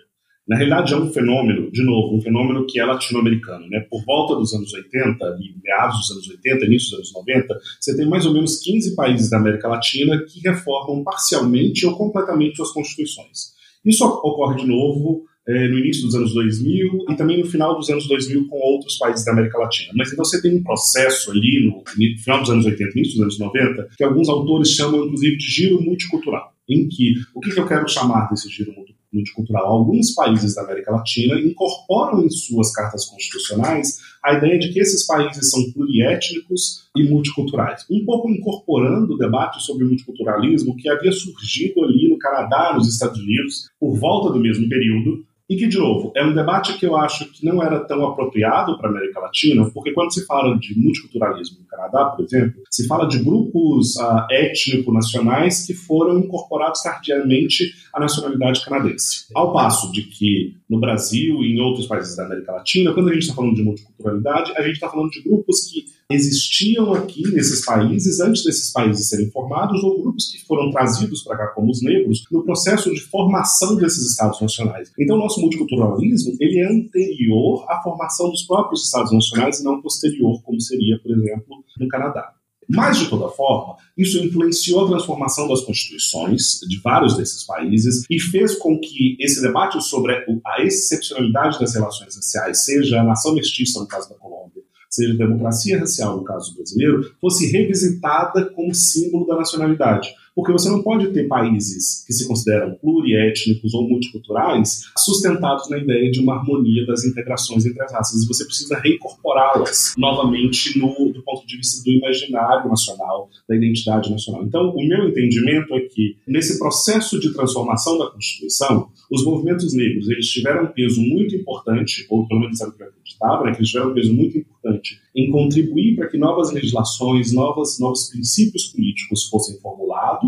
Na 0.46 0.56
realidade, 0.56 0.92
é 0.92 0.96
um 0.96 1.10
fenômeno, 1.10 1.70
de 1.72 1.82
novo, 1.82 2.14
um 2.14 2.20
fenômeno 2.20 2.66
que 2.66 2.78
é 2.78 2.84
latino-americano. 2.84 3.66
Né? 3.70 3.80
Por 3.88 4.04
volta 4.04 4.36
dos 4.36 4.52
anos 4.52 4.74
80, 4.74 5.24
ali, 5.24 5.54
meados 5.62 5.96
dos 6.00 6.10
anos 6.10 6.28
80, 6.28 6.66
início 6.66 6.90
dos 6.90 6.98
anos 6.98 7.14
90, 7.14 7.58
você 7.80 7.96
tem 7.96 8.06
mais 8.06 8.26
ou 8.26 8.34
menos 8.34 8.60
15 8.60 8.94
países 8.94 9.30
da 9.30 9.38
América 9.38 9.68
Latina 9.68 10.22
que 10.22 10.40
reformam 10.46 11.02
parcialmente 11.02 11.86
ou 11.86 11.96
completamente 11.96 12.56
suas 12.56 12.72
constituições. 12.72 13.54
Isso 13.86 14.04
ocorre 14.04 14.56
de 14.56 14.66
novo 14.66 15.24
é, 15.46 15.69
no 15.69 15.79
início 15.79 16.05
dos 16.05 16.14
anos 16.14 16.32
2000 16.32 17.06
e 17.11 17.17
também 17.17 17.38
no 17.38 17.46
final 17.46 17.76
dos 17.76 17.91
anos 17.91 18.08
2000 18.08 18.49
com 18.49 18.56
outros 18.56 18.96
países 18.96 19.25
da 19.25 19.32
América 19.32 19.58
Latina. 19.58 19.93
Mas 19.94 20.12
então 20.12 20.25
você 20.25 20.41
tem 20.41 20.56
um 20.56 20.62
processo 20.62 21.31
ali 21.31 21.64
no 21.64 21.82
final 22.19 22.41
dos 22.41 22.50
anos 22.50 22.64
80, 22.64 22.99
início 22.99 23.14
dos 23.14 23.23
anos 23.23 23.38
90, 23.38 23.88
que 23.96 24.05
alguns 24.05 24.29
autores 24.29 24.70
chamam 24.70 25.05
inclusive 25.05 25.37
de 25.37 25.46
giro 25.46 25.82
multicultural, 25.82 26.52
em 26.69 26.88
que 26.88 27.14
o 27.35 27.41
que, 27.41 27.50
que 27.50 27.61
eu 27.61 27.67
quero 27.67 27.88
chamar 27.88 28.28
desse 28.30 28.49
giro 28.49 28.73
multicultural? 29.12 29.66
Alguns 29.66 30.14
países 30.14 30.54
da 30.54 30.62
América 30.62 30.90
Latina 30.90 31.38
incorporam 31.38 32.25
em 32.25 32.30
suas 32.30 32.73
cartas 32.73 33.04
constitucionais 33.04 33.99
a 34.25 34.33
ideia 34.33 34.59
de 34.59 34.73
que 34.73 34.80
esses 34.80 35.07
países 35.07 35.50
são 35.50 35.71
pluriétnicos 35.73 36.88
e 36.97 37.04
multiculturais, 37.04 37.85
um 37.90 38.02
pouco 38.07 38.30
incorporando 38.30 39.12
o 39.12 39.18
debate 39.18 39.62
sobre 39.62 39.85
o 39.85 39.88
multiculturalismo 39.88 40.75
que 40.76 40.88
havia 40.88 41.12
surgido 41.12 41.85
ali 41.85 42.09
no 42.09 42.18
Canadá, 42.18 42.73
nos 42.75 42.88
Estados 42.88 43.21
Unidos, 43.21 43.68
por 43.78 43.95
volta 43.99 44.33
do 44.33 44.40
mesmo 44.40 44.66
período, 44.68 45.23
e 45.48 45.56
que, 45.56 45.66
de 45.66 45.78
novo, 45.78 46.10
é 46.16 46.24
um 46.24 46.34
debate 46.34 46.78
que 46.78 46.86
eu 46.86 46.96
acho 46.96 47.30
que 47.30 47.44
não 47.44 47.62
era 47.62 47.80
tão 47.80 48.06
apropriado 48.06 48.78
para 48.78 48.88
a 48.88 48.90
América 48.90 49.20
Latina, 49.20 49.70
porque 49.74 49.92
quando 49.92 50.12
se 50.12 50.24
fala 50.24 50.56
de 50.58 50.78
multiculturalismo 50.78 51.58
no 51.60 51.66
Canadá, 51.66 52.06
por 52.06 52.24
exemplo, 52.24 52.62
se 52.70 52.86
fala 52.86 53.06
de 53.06 53.18
grupos 53.22 53.94
uh, 53.96 54.26
étnico-nacionais 54.30 55.66
que 55.66 55.74
foram 55.74 56.18
incorporados 56.18 56.82
tardiamente 56.82 57.74
à 57.94 58.00
nacionalidade 58.00 58.64
canadense. 58.64 59.26
Ao 59.34 59.52
passo 59.52 59.92
de 59.92 60.02
que 60.02 60.56
no 60.68 60.80
Brasil 60.80 61.42
e 61.42 61.54
em 61.54 61.60
outros 61.60 61.86
países 61.86 62.16
da 62.16 62.24
América 62.24 62.52
Latina, 62.52 62.92
quando 62.92 63.08
a 63.08 63.12
gente 63.12 63.22
está 63.22 63.34
falando 63.34 63.54
de 63.54 63.62
multiculturalidade, 63.62 64.52
a 64.56 64.62
gente 64.62 64.74
está 64.74 64.88
falando 64.88 65.10
de 65.10 65.22
grupos 65.22 65.68
que 65.68 65.84
existiam 66.10 66.92
aqui 66.92 67.22
nesses 67.32 67.64
países 67.64 68.20
antes 68.20 68.44
desses 68.44 68.72
países 68.72 69.08
serem 69.08 69.30
formados 69.30 69.82
ou 69.82 70.02
grupos 70.02 70.30
que 70.30 70.44
foram 70.44 70.70
trazidos 70.70 71.22
para 71.22 71.36
cá 71.36 71.46
como 71.48 71.70
os 71.70 71.82
negros 71.82 72.24
no 72.30 72.44
processo 72.44 72.92
de 72.92 73.00
formação 73.00 73.76
desses 73.76 74.10
estados 74.10 74.40
nacionais. 74.40 74.90
Então, 74.98 75.16
nosso 75.16 75.40
multiculturalismo 75.40 76.36
ele 76.40 76.58
é 76.58 76.70
anterior 76.70 77.64
à 77.68 77.80
formação 77.82 78.28
dos 78.30 78.42
próprios 78.42 78.84
estados 78.84 79.12
nacionais 79.12 79.60
e 79.60 79.64
não 79.64 79.80
posterior, 79.80 80.42
como 80.42 80.60
seria, 80.60 80.98
por 80.98 81.12
exemplo, 81.12 81.64
no 81.78 81.88
Canadá. 81.88 82.34
Mas, 82.68 82.99
de 82.99 83.09
toda 83.09 83.28
forma, 83.28 83.76
isso 83.97 84.18
influenciou 84.18 84.85
a 84.85 84.88
transformação 84.88 85.49
das 85.49 85.61
constituições 85.62 86.59
de 86.68 86.80
vários 86.80 87.16
desses 87.16 87.44
países 87.44 88.04
e 88.11 88.18
fez 88.18 88.56
com 88.56 88.78
que 88.80 89.16
esse 89.21 89.40
debate 89.40 89.80
sobre 89.83 90.12
a 90.44 90.62
excepcionalidade 90.62 91.59
das 91.59 91.75
relações 91.75 92.16
raciais, 92.16 92.64
seja 92.64 93.00
a 93.00 93.04
nação 93.04 93.35
mestiça, 93.35 93.80
no 93.80 93.87
caso 93.87 94.09
da 94.09 94.16
Colômbia, 94.16 94.62
seja 94.90 95.12
a 95.12 95.16
democracia 95.16 95.78
racial, 95.78 96.16
no 96.16 96.25
caso 96.25 96.54
brasileiro, 96.54 97.14
fosse 97.21 97.50
revisitada 97.50 98.47
como 98.50 98.75
símbolo 98.75 99.26
da 99.26 99.37
nacionalidade. 99.37 100.14
Porque 100.35 100.53
você 100.53 100.69
não 100.69 100.83
pode 100.83 101.12
ter 101.12 101.29
países 101.29 102.05
que 102.07 102.12
se 102.12 102.26
consideram 102.26 102.75
pluriétnicos 102.75 103.73
ou 103.73 103.88
multiculturais 103.88 104.83
sustentados 104.99 105.71
na 105.71 105.79
ideia 105.79 106.11
de 106.11 106.21
uma 106.21 106.35
harmonia 106.35 106.85
das 106.87 107.05
integrações 107.05 107.64
entre 107.64 107.83
as 107.83 107.93
raças. 107.93 108.23
E 108.23 108.26
você 108.26 108.45
precisa 108.45 108.79
reincorporá-las 108.79 109.95
novamente 109.97 110.79
no, 110.79 110.88
do 111.12 111.23
ponto 111.23 111.47
de 111.47 111.57
vista 111.57 111.83
do 111.85 111.91
imaginário 111.91 112.69
nacional, 112.69 113.29
da 113.49 113.57
identidade 113.57 114.11
nacional. 114.11 114.45
Então, 114.45 114.71
o 114.71 114.88
meu 114.88 115.09
entendimento 115.09 115.73
é 115.75 115.81
que, 115.81 116.17
nesse 116.26 116.59
processo 116.59 117.21
de 117.21 117.33
transformação 117.33 117.99
da 117.99 118.11
Constituição, 118.11 118.88
os 119.11 119.25
movimentos 119.25 119.73
negros 119.75 120.09
eles 120.11 120.29
tiveram 120.29 120.64
um 120.64 120.73
peso 120.73 121.00
muito 121.00 121.37
importante, 121.37 122.07
ou 122.11 122.26
pelo 122.26 122.41
menos 122.41 122.61
era 122.61 122.71
o 122.71 122.73
que 122.73 122.83
eu 122.83 122.88
acreditava, 122.88 123.45
né, 123.45 123.53
que 123.53 123.59
eles 123.59 123.69
tiveram 123.69 123.91
um 123.91 123.95
peso 123.95 124.12
muito 124.12 124.38
importante 124.38 125.00
em 125.14 125.31
contribuir 125.31 125.95
para 125.95 126.09
que 126.09 126.19
novas 126.19 126.53
legislações, 126.53 127.33
novas, 127.33 127.79
novos 127.79 128.09
princípios 128.09 128.64
políticos 128.67 129.29
fossem 129.29 129.61
formulados 129.61 130.24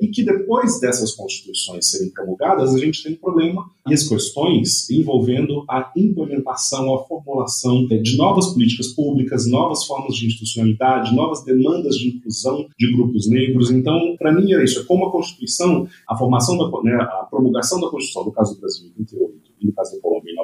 e 0.00 0.08
que 0.08 0.24
depois 0.24 0.80
dessas 0.80 1.14
constituições 1.14 1.90
serem 1.90 2.10
promulgadas, 2.10 2.74
a 2.74 2.78
gente 2.78 3.02
tem 3.02 3.12
um 3.12 3.16
problema 3.16 3.70
e 3.88 3.94
as 3.94 4.08
questões 4.08 4.88
envolvendo 4.90 5.64
a 5.68 5.92
implementação, 5.96 6.94
a 6.94 7.04
formulação 7.04 7.86
de 7.86 8.16
novas 8.16 8.52
políticas 8.52 8.88
públicas, 8.88 9.46
novas 9.46 9.84
formas 9.84 10.16
de 10.16 10.26
institucionalidade, 10.26 11.14
novas 11.14 11.44
demandas 11.44 11.96
de 11.96 12.08
inclusão 12.08 12.66
de 12.78 12.92
grupos 12.92 13.28
negros. 13.28 13.70
Então, 13.70 14.16
para 14.18 14.32
mim 14.32 14.52
é 14.52 14.64
isso, 14.64 14.80
é 14.80 14.84
como 14.84 15.06
a 15.06 15.12
Constituição, 15.12 15.86
a 16.08 16.16
formação 16.16 16.56
da, 16.56 16.82
né, 16.82 16.96
a 16.96 17.26
promulgação 17.30 17.80
da 17.80 17.88
Constituição, 17.88 18.24
no 18.24 18.32
caso 18.32 18.54
do 18.54 18.60
Brasil 18.60 18.86
em 18.86 18.92
28 18.98 19.50
e 19.60 19.66
no 19.66 19.72
caso 19.72 19.94
da 19.94 20.00
Colômbia 20.00 20.32
em 20.32 20.36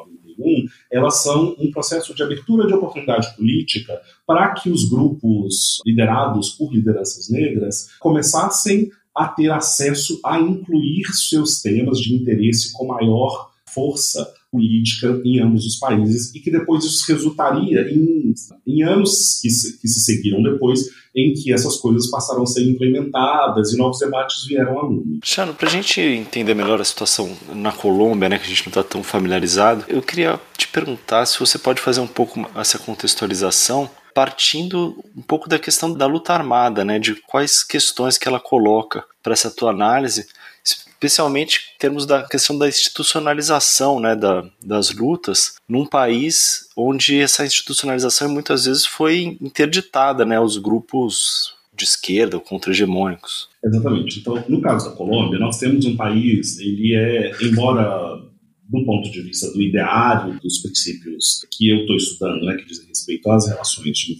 91, 0.47 0.69
elas 0.91 1.23
são 1.23 1.57
um 1.59 1.71
processo 1.71 2.15
de 2.15 2.23
abertura 2.23 2.67
de 2.67 2.75
oportunidade 2.75 3.35
política 3.37 4.01
para 4.27 4.53
que 4.55 4.71
os 4.71 4.89
grupos 4.89 5.81
liderados 5.85 6.51
por 6.51 6.73
lideranças 6.73 7.29
negras 7.29 7.91
começassem 7.99 8.91
a 9.15 9.27
ter 9.29 9.51
acesso 9.51 10.21
a 10.25 10.39
incluir 10.39 11.07
seus 11.13 11.61
temas 11.61 11.99
de 11.99 12.15
interesse 12.15 12.73
com 12.73 12.87
maior 12.87 13.51
força 13.67 14.33
política 14.57 15.21
em 15.25 15.41
ambos 15.41 15.67
os 15.67 15.77
países 15.77 16.35
e 16.35 16.41
que 16.41 16.51
depois 16.51 16.85
isso 16.85 17.05
resultaria 17.13 17.83
em, 17.91 18.33
em 18.67 18.83
anos 18.83 19.39
que 19.43 19.51
se, 19.51 19.79
que 19.79 19.87
se 19.87 20.01
seguiram 20.01 20.43
depois 20.43 20.81
em 21.15 21.33
que 21.33 21.53
essas 21.53 21.77
coisas 21.77 22.11
passaram 22.11 22.43
a 22.43 22.47
ser 22.47 22.63
implementadas 22.63 23.73
e 23.73 23.77
novos 23.77 23.99
debates 23.99 24.45
vieram 24.47 24.79
à 24.79 24.83
lume. 24.83 25.21
Chano, 25.23 25.55
para 25.55 25.69
a 25.69 25.73
gente 25.73 26.01
entender 26.01 26.55
melhor 26.55 26.81
a 26.81 26.85
situação 26.85 27.35
na 27.55 27.73
Colômbia, 27.73 28.29
né, 28.29 28.39
que 28.39 28.45
a 28.45 28.49
gente 28.49 28.67
não 28.67 28.71
está 28.71 28.83
tão 28.83 29.03
familiarizado, 29.03 29.85
eu 29.89 30.03
queria 30.03 30.39
te 30.57 30.69
perguntar 30.69 31.25
se 31.27 31.39
você 31.39 31.59
pode 31.59 31.81
fazer 31.81 32.01
um 32.01 32.07
pouco 32.07 32.49
essa 32.55 32.79
contextualização 32.79 33.89
partindo 34.15 34.97
um 35.15 35.21
pouco 35.21 35.47
da 35.47 35.59
questão 35.59 35.93
da 35.93 36.07
luta 36.07 36.33
armada, 36.33 36.83
né, 36.85 36.99
de 36.99 37.17
quais 37.27 37.63
questões 37.63 38.17
que 38.17 38.27
ela 38.27 38.41
coloca 38.41 39.05
para 39.23 39.35
essa 39.35 39.51
tua 39.51 39.71
análise, 39.71 40.27
especialmente 40.97 41.61
em 41.75 41.79
termos 41.79 42.07
da 42.07 42.23
questão 42.23 42.59
da 42.59 42.69
institucionalização 42.69 44.01
né, 44.01 44.17
da, 44.17 44.49
das 44.65 44.91
lutas 44.91 45.57
num 45.69 45.87
país 45.87 46.69
onde 46.77 47.21
essa 47.21 47.45
institucionalização 47.45 48.29
muitas 48.29 48.65
vezes 48.65 48.87
foi 48.87 49.37
interditada 49.41 50.25
né, 50.25 50.37
aos 50.37 50.57
grupos 50.57 51.55
de 51.77 51.85
esquerda 51.85 52.37
ou 52.37 52.41
contra-hegemônicos. 52.41 53.51
Exatamente. 53.63 54.21
Então, 54.21 54.43
no 54.49 54.63
caso 54.63 54.91
da 54.91 54.97
Colômbia, 54.97 55.39
nós 55.39 55.59
temos 55.59 55.85
um 55.85 55.95
país, 55.95 56.59
ele 56.59 56.95
é, 56.95 57.33
embora 57.43 58.17
do 58.69 58.85
ponto 58.85 59.11
de 59.11 59.21
vista 59.21 59.53
do 59.53 59.63
ideário, 59.63 60.41
dos 60.41 60.59
princípios 60.59 61.47
que 61.53 61.69
eu 61.69 61.81
estou 61.81 61.97
estudando, 61.97 62.45
né, 62.47 62.57
que 62.57 62.65
dizem 62.65 62.89
respeito 62.89 63.31
às 63.31 63.47
relações 63.47 63.97
de 63.97 64.13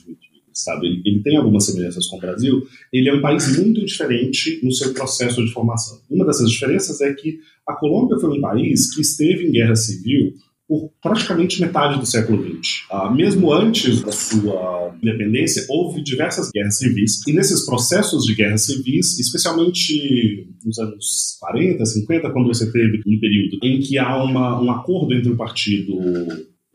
Estado, 0.57 0.85
ele, 0.85 1.03
ele, 1.05 1.23
tem 1.23 1.37
algumas 1.37 1.65
semelhanças 1.65 2.07
com 2.07 2.17
o 2.17 2.21
Brasil, 2.21 2.67
ele 2.93 3.09
é 3.09 3.15
um 3.15 3.21
país 3.21 3.57
muito 3.57 3.85
diferente 3.85 4.61
no 4.63 4.73
seu 4.73 4.93
processo 4.95 5.45
de 5.45 5.53
formação. 5.53 6.01
Uma 6.11 6.25
dessas 6.25 6.51
diferenças 6.51 7.01
é 7.01 7.13
que 7.13 7.39
a 7.67 7.75
Colômbia 7.75 8.19
foi 8.19 8.39
um 8.39 8.41
país 8.41 8.95
que 8.95 9.01
esteve 9.01 9.47
em 9.47 9.53
guerra 9.53 9.77
civil 9.77 10.35
por 10.69 10.91
praticamente 11.01 11.61
metade 11.61 11.99
do 11.99 12.07
século 12.07 12.43
XX. 12.43 12.87
Ah, 12.91 13.11
mesmo 13.11 13.53
antes 13.53 14.03
da 14.03 14.11
sua 14.11 14.97
independência, 15.01 15.65
houve 15.69 16.03
diversas 16.03 16.51
guerras 16.51 16.79
civis, 16.79 17.27
e 17.27 17.33
nesses 17.33 17.65
processos 17.65 18.25
de 18.25 18.35
guerras 18.35 18.67
civis, 18.67 19.19
especialmente 19.19 20.49
nos 20.65 20.79
anos 20.79 21.37
40, 21.39 21.85
50, 21.85 22.31
quando 22.31 22.49
você 22.49 22.71
teve 22.73 23.01
um 23.07 23.21
período 23.21 23.59
em 23.63 23.79
que 23.79 23.97
há 23.99 24.23
uma, 24.23 24.61
um 24.61 24.71
acordo 24.71 25.15
entre 25.15 25.31
o 25.31 25.37
partido 25.37 25.95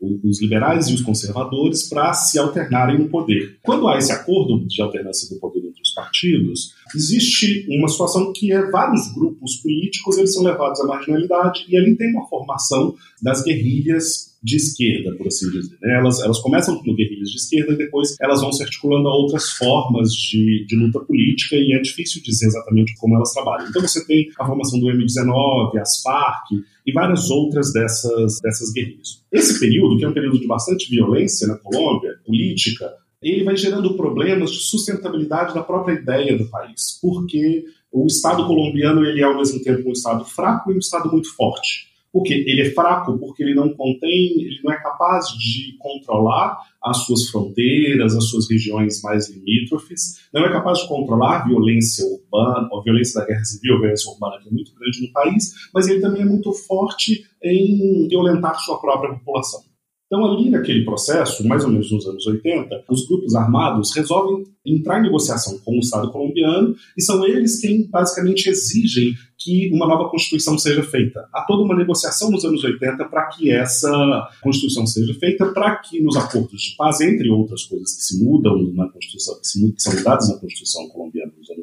os 0.02 0.42
liberais 0.42 0.88
e 0.88 0.94
os 0.94 1.02
conservadores 1.02 1.88
para 1.88 2.12
se 2.12 2.38
alternarem 2.38 2.98
no 2.98 3.08
poder. 3.08 3.58
Quando 3.62 3.86
há 3.88 3.96
esse 3.96 4.12
acordo 4.12 4.66
de 4.66 4.82
alternância 4.82 5.32
do 5.32 5.40
poder 5.40 5.61
partidos, 5.92 6.74
existe 6.94 7.66
uma 7.68 7.88
situação 7.88 8.32
que 8.32 8.52
é 8.52 8.70
vários 8.70 9.12
grupos 9.14 9.56
políticos 9.56 10.18
eles 10.18 10.34
são 10.34 10.42
levados 10.42 10.80
à 10.80 10.86
marginalidade 10.86 11.64
e 11.68 11.76
ali 11.76 11.96
tem 11.96 12.10
uma 12.10 12.26
formação 12.28 12.94
das 13.22 13.42
guerrilhas 13.42 14.32
de 14.42 14.56
esquerda, 14.56 15.14
por 15.16 15.28
assim 15.28 15.48
dizer. 15.50 15.76
Né? 15.80 15.98
Elas, 15.98 16.20
elas 16.20 16.40
começam 16.40 16.76
como 16.76 16.96
guerrilhas 16.96 17.30
de 17.30 17.36
esquerda 17.36 17.72
e 17.72 17.76
depois 17.76 18.16
elas 18.20 18.40
vão 18.40 18.52
se 18.52 18.62
articulando 18.62 19.08
a 19.08 19.14
outras 19.14 19.50
formas 19.50 20.10
de, 20.12 20.66
de 20.66 20.76
luta 20.76 20.98
política 21.00 21.54
e 21.56 21.72
é 21.72 21.80
difícil 21.80 22.20
dizer 22.22 22.46
exatamente 22.46 22.94
como 22.96 23.14
elas 23.14 23.32
trabalham. 23.32 23.68
Então 23.68 23.80
você 23.80 24.04
tem 24.04 24.28
a 24.38 24.44
formação 24.44 24.80
do 24.80 24.86
M19, 24.86 25.78
as 25.78 26.02
Farc 26.02 26.50
e 26.84 26.92
várias 26.92 27.30
outras 27.30 27.72
dessas, 27.72 28.40
dessas 28.40 28.72
guerrilhas. 28.72 29.22
Esse 29.30 29.60
período, 29.60 29.96
que 29.96 30.04
é 30.04 30.08
um 30.08 30.14
período 30.14 30.40
de 30.40 30.46
bastante 30.46 30.90
violência 30.90 31.46
na 31.46 31.56
Colômbia, 31.56 32.14
política, 32.26 32.90
ele 33.22 33.44
vai 33.44 33.56
gerando 33.56 33.96
problemas 33.96 34.50
de 34.50 34.58
sustentabilidade 34.58 35.54
da 35.54 35.62
própria 35.62 35.94
ideia 35.94 36.36
do 36.36 36.48
país, 36.48 36.98
porque 37.00 37.64
o 37.92 38.06
Estado 38.06 38.46
colombiano 38.46 39.04
ele 39.04 39.20
é 39.20 39.24
ao 39.24 39.36
mesmo 39.36 39.62
tempo 39.62 39.88
um 39.88 39.92
Estado 39.92 40.24
fraco 40.24 40.72
e 40.72 40.74
um 40.74 40.78
Estado 40.78 41.10
muito 41.10 41.34
forte. 41.36 41.92
Porque 42.12 42.34
ele 42.34 42.60
é 42.60 42.70
fraco, 42.70 43.18
porque 43.18 43.42
ele 43.42 43.54
não 43.54 43.70
contém, 43.70 44.34
ele 44.38 44.60
não 44.62 44.70
é 44.70 44.76
capaz 44.76 45.28
de 45.28 45.78
controlar 45.78 46.58
as 46.82 47.06
suas 47.06 47.28
fronteiras, 47.28 48.14
as 48.14 48.28
suas 48.28 48.50
regiões 48.50 49.00
mais 49.00 49.30
limítrofes, 49.30 50.20
não 50.32 50.44
é 50.44 50.52
capaz 50.52 50.80
de 50.80 50.88
controlar 50.88 51.38
a 51.38 51.44
violência 51.46 52.04
urbana, 52.04 52.68
a 52.70 52.82
violência 52.82 53.18
da 53.18 53.26
guerra 53.26 53.44
civil, 53.44 53.76
a 53.76 53.78
violência 53.78 54.10
urbana 54.10 54.42
que 54.42 54.48
é 54.48 54.52
muito 54.52 54.74
grande 54.74 55.06
no 55.06 55.12
país, 55.12 55.54
mas 55.72 55.88
ele 55.88 56.00
também 56.00 56.20
é 56.20 56.26
muito 56.26 56.52
forte 56.52 57.24
em 57.42 58.08
violentar 58.08 58.60
sua 58.60 58.78
própria 58.78 59.14
população. 59.14 59.71
Então, 60.12 60.26
ali 60.26 60.50
naquele 60.50 60.84
processo, 60.84 61.42
mais 61.48 61.64
ou 61.64 61.70
menos 61.70 61.90
nos 61.90 62.06
anos 62.06 62.26
80, 62.26 62.84
os 62.90 63.08
grupos 63.08 63.34
armados 63.34 63.96
resolvem 63.96 64.44
entrar 64.62 64.98
em 64.98 65.04
negociação 65.04 65.58
com 65.64 65.74
o 65.74 65.80
Estado 65.80 66.10
colombiano 66.10 66.76
e 66.94 67.02
são 67.02 67.26
eles 67.26 67.58
quem 67.58 67.88
basicamente 67.88 68.46
exigem 68.50 69.14
que 69.38 69.70
uma 69.72 69.86
nova 69.86 70.10
Constituição 70.10 70.58
seja 70.58 70.82
feita. 70.82 71.26
Há 71.32 71.46
toda 71.46 71.62
uma 71.62 71.74
negociação 71.74 72.30
nos 72.30 72.44
anos 72.44 72.62
80 72.62 73.06
para 73.06 73.26
que 73.28 73.50
essa 73.50 74.28
Constituição 74.42 74.86
seja 74.86 75.14
feita, 75.14 75.46
para 75.46 75.76
que 75.76 75.98
nos 76.02 76.14
acordos 76.14 76.60
de 76.60 76.76
paz, 76.76 77.00
entre 77.00 77.30
outras 77.30 77.64
coisas 77.64 77.96
que 77.96 78.02
se 78.02 78.22
mudam 78.22 78.70
na 78.74 78.90
Constituição, 78.90 79.40
que, 79.40 79.46
se, 79.46 79.72
que 79.72 79.82
são 79.82 79.94
mudadas 79.94 80.28
na 80.28 80.38
Constituição 80.38 80.88
colombiana 80.90 81.11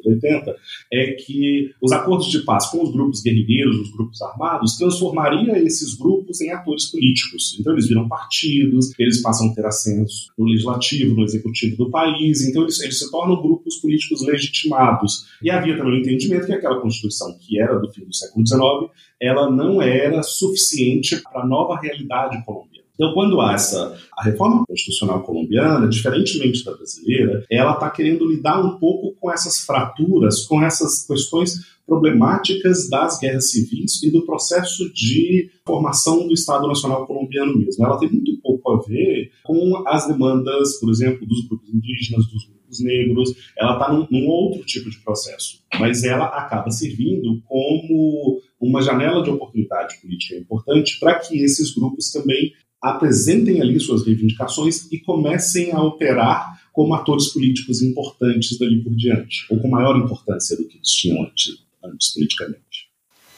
anos 0.08 0.22
80, 0.22 0.56
é 0.92 1.12
que 1.12 1.70
os 1.80 1.92
acordos 1.92 2.28
de 2.28 2.40
paz 2.40 2.66
com 2.66 2.82
os 2.82 2.92
grupos 2.92 3.22
guerrilheiros, 3.22 3.76
os 3.76 3.92
grupos 3.92 4.20
armados, 4.22 4.76
transformaria 4.76 5.58
esses 5.58 5.94
grupos 5.94 6.40
em 6.40 6.50
atores 6.50 6.86
políticos. 6.86 7.56
Então 7.58 7.72
eles 7.72 7.88
viram 7.88 8.08
partidos, 8.08 8.92
eles 8.98 9.20
passam 9.22 9.50
a 9.50 9.54
ter 9.54 9.66
assentos 9.66 10.30
no 10.38 10.46
legislativo, 10.46 11.14
no 11.14 11.24
executivo 11.24 11.76
do 11.76 11.90
país, 11.90 12.42
então 12.42 12.62
eles, 12.62 12.80
eles 12.80 12.98
se 12.98 13.10
tornam 13.10 13.40
grupos 13.40 13.76
políticos 13.76 14.24
legitimados. 14.24 15.26
E 15.42 15.50
havia 15.50 15.76
também 15.76 15.94
o 15.94 15.98
entendimento 15.98 16.46
que 16.46 16.52
aquela 16.52 16.80
Constituição, 16.80 17.36
que 17.38 17.60
era 17.60 17.78
do 17.78 17.90
fim 17.92 18.04
do 18.04 18.14
século 18.14 18.46
XIX, 18.46 18.90
ela 19.20 19.50
não 19.50 19.82
era 19.82 20.22
suficiente 20.22 21.20
para 21.22 21.42
a 21.42 21.46
nova 21.46 21.78
realidade 21.78 22.42
colombiana. 22.44 22.69
Então, 23.00 23.14
quando 23.14 23.40
há 23.40 23.54
essa 23.54 23.96
a 24.14 24.24
reforma 24.24 24.62
constitucional 24.66 25.22
colombiana, 25.22 25.88
diferentemente 25.88 26.62
da 26.62 26.74
brasileira, 26.74 27.42
ela 27.50 27.72
está 27.72 27.88
querendo 27.88 28.30
lidar 28.30 28.60
um 28.62 28.78
pouco 28.78 29.16
com 29.18 29.32
essas 29.32 29.60
fraturas, 29.60 30.44
com 30.44 30.62
essas 30.62 31.06
questões 31.06 31.54
problemáticas 31.86 32.90
das 32.90 33.18
guerras 33.18 33.50
civis 33.50 34.02
e 34.02 34.10
do 34.10 34.26
processo 34.26 34.92
de 34.92 35.50
formação 35.66 36.28
do 36.28 36.34
Estado 36.34 36.68
Nacional 36.68 37.06
colombiano 37.06 37.56
mesmo. 37.56 37.86
Ela 37.86 37.98
tem 37.98 38.10
muito 38.10 38.38
pouco 38.42 38.70
a 38.70 38.82
ver 38.82 39.32
com 39.44 39.82
as 39.88 40.06
demandas, 40.06 40.78
por 40.78 40.90
exemplo, 40.90 41.26
dos 41.26 41.48
grupos 41.48 41.70
indígenas, 41.70 42.26
dos 42.26 42.44
grupos 42.44 42.80
negros. 42.80 43.34
Ela 43.58 43.78
está 43.78 43.90
num, 43.90 44.06
num 44.10 44.28
outro 44.28 44.62
tipo 44.66 44.90
de 44.90 44.98
processo, 44.98 45.60
mas 45.80 46.04
ela 46.04 46.26
acaba 46.26 46.70
servindo 46.70 47.40
como 47.48 48.42
uma 48.60 48.82
janela 48.82 49.22
de 49.22 49.30
oportunidade 49.30 49.98
política 50.02 50.36
importante 50.36 51.00
para 51.00 51.18
que 51.18 51.42
esses 51.42 51.74
grupos 51.74 52.12
também 52.12 52.52
apresentem 52.82 53.60
ali 53.60 53.78
suas 53.78 54.04
reivindicações 54.06 54.90
e 54.90 54.98
comecem 54.98 55.72
a 55.72 55.82
operar 55.82 56.60
como 56.72 56.94
atores 56.94 57.28
políticos 57.28 57.82
importantes 57.82 58.58
dali 58.58 58.82
por 58.82 58.94
diante, 58.94 59.44
ou 59.50 59.58
com 59.58 59.68
maior 59.68 59.96
importância 59.98 60.56
do 60.56 60.66
que 60.66 60.76
eles 60.76 60.88
tinham 60.88 61.22
antes, 61.22 61.58
antes 61.84 62.14
politicamente. 62.14 62.90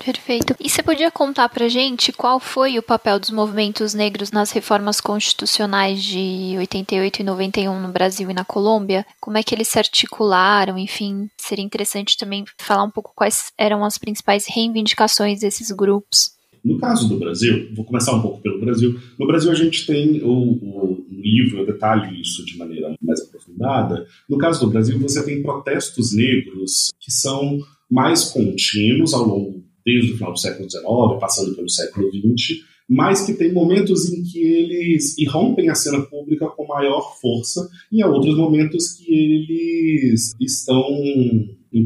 Perfeito. 0.04 0.56
E 0.58 0.68
você 0.68 0.82
podia 0.82 1.12
contar 1.12 1.49
pra 1.49 1.68
gente 1.68 2.12
qual 2.12 2.40
foi 2.40 2.76
o 2.76 2.82
papel 2.82 3.20
dos 3.20 3.30
movimentos 3.30 3.94
negros 3.94 4.32
nas 4.32 4.50
reformas 4.50 5.00
constitucionais 5.00 6.02
de 6.02 6.56
88 6.58 7.20
e 7.20 7.25
91 7.25 7.80
no 7.80 7.88
Brasil 7.92 8.28
e 8.28 8.34
na 8.34 8.44
Colômbia? 8.44 9.06
Como 9.20 9.38
é 9.38 9.44
que 9.44 9.54
eles 9.54 9.68
se 9.68 9.78
articularam? 9.78 10.76
Enfim, 10.76 11.30
seria 11.38 11.64
interessante 11.64 12.16
também 12.16 12.44
falar 12.58 12.82
um 12.82 12.90
pouco 12.90 13.12
quais 13.14 13.52
eram 13.56 13.84
as 13.84 13.96
principais 13.96 14.44
reivindicações 14.49 15.40
desses 15.40 15.70
grupos. 15.70 16.32
No 16.64 16.78
caso 16.78 17.09
do 17.09 17.19
Brasil, 17.19 17.69
vou 17.75 17.85
começar 17.85 18.14
um 18.14 18.23
pouco 18.23 18.40
pelo 18.40 18.61
Brasil. 18.61 18.99
No 19.19 19.26
Brasil, 19.26 19.50
a 19.50 19.54
gente 19.54 19.85
tem 19.87 20.23
o, 20.23 20.31
o, 20.31 21.07
livro, 21.11 21.61
eu 21.61 21.66
detalho 21.66 22.14
isso 22.14 22.45
de 22.45 22.57
maneira 22.57 22.95
mais 23.00 23.21
aprofundada. 23.21 24.07
No 24.28 24.38
caso 24.38 24.64
do 24.64 24.71
Brasil, 24.71 24.99
você 24.99 25.25
tem 25.25 25.42
protestos 25.42 26.12
negros 26.14 26.90
que 27.00 27.12
são 27.12 27.59
mais 27.90 28.25
contínuos 28.25 29.14
ao 29.14 29.25
longo 29.25 29.62
desde 29.85 30.12
o 30.12 30.16
final 30.16 30.33
do 30.33 30.38
século 30.38 30.71
XIX, 30.71 30.85
passando 31.21 31.54
pelo 31.54 31.69
século 31.69 32.09
XX, 32.11 32.61
mas 32.88 33.25
que 33.25 33.35
tem 33.35 33.52
momentos 33.52 34.12
em 34.12 34.23
que 34.23 34.40
eles 34.40 35.16
irrompem 35.19 35.69
a 35.69 35.75
cena 35.75 36.00
pública 36.02 36.47
com 36.49 36.66
maior 36.66 37.16
força 37.21 37.69
e 37.90 38.02
há 38.02 38.09
outros 38.09 38.37
momentos 38.37 38.92
que 38.92 39.12
eles 39.12 40.33
estão, 40.40 40.85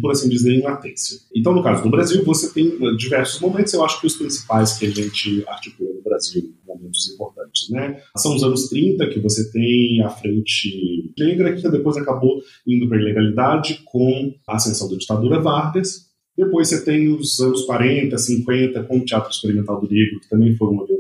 por 0.01 0.11
assim 0.11 0.29
dizer, 0.29 0.55
em 0.55 0.63
latência. 0.63 1.19
Então, 1.35 1.55
no 1.55 1.63
caso 1.63 1.83
do 1.83 1.91
Brasil, 1.91 2.25
você 2.25 2.53
tem 2.53 2.77
diversos 2.97 3.41
momentos, 3.41 3.73
eu 3.73 3.85
acho 3.85 4.01
que 4.01 4.07
os 4.07 4.17
principais 4.17 4.77
que 4.79 4.87
a 4.87 4.91
gente 4.91 5.45
articula 5.47 5.91
no 5.95 6.03
Brasil, 6.03 6.53
momentos 6.67 7.11
importantes, 7.13 7.71
né? 7.71 8.01
São 8.17 8.35
os 8.35 8.43
anos 8.43 8.69
30 8.69 9.09
que 9.09 9.21
você 9.21 9.51
tem 9.51 10.03
a 10.03 10.09
frente 10.09 11.13
negra, 11.19 11.55
que 11.55 11.69
depois 11.69 11.97
acabou 11.97 12.43
indo 12.67 12.89
para 12.89 12.99
a 12.99 13.01
ilegalidade 13.01 13.83
com 13.85 14.35
a 14.47 14.57
ascensão 14.57 14.91
da 14.91 14.97
ditadura 14.97 15.41
Vargas, 15.41 16.07
depois 16.37 16.69
você 16.69 16.85
tem 16.85 17.09
os 17.09 17.41
anos 17.41 17.65
40, 17.65 18.17
50, 18.19 18.83
com 18.85 18.99
o 18.99 19.05
Teatro 19.05 19.31
Experimental 19.31 19.81
do 19.81 19.89
Negro, 19.89 20.21
que 20.21 20.29
também 20.29 20.55
foi 20.55 20.69
um 20.69 20.75
muito 20.75 20.93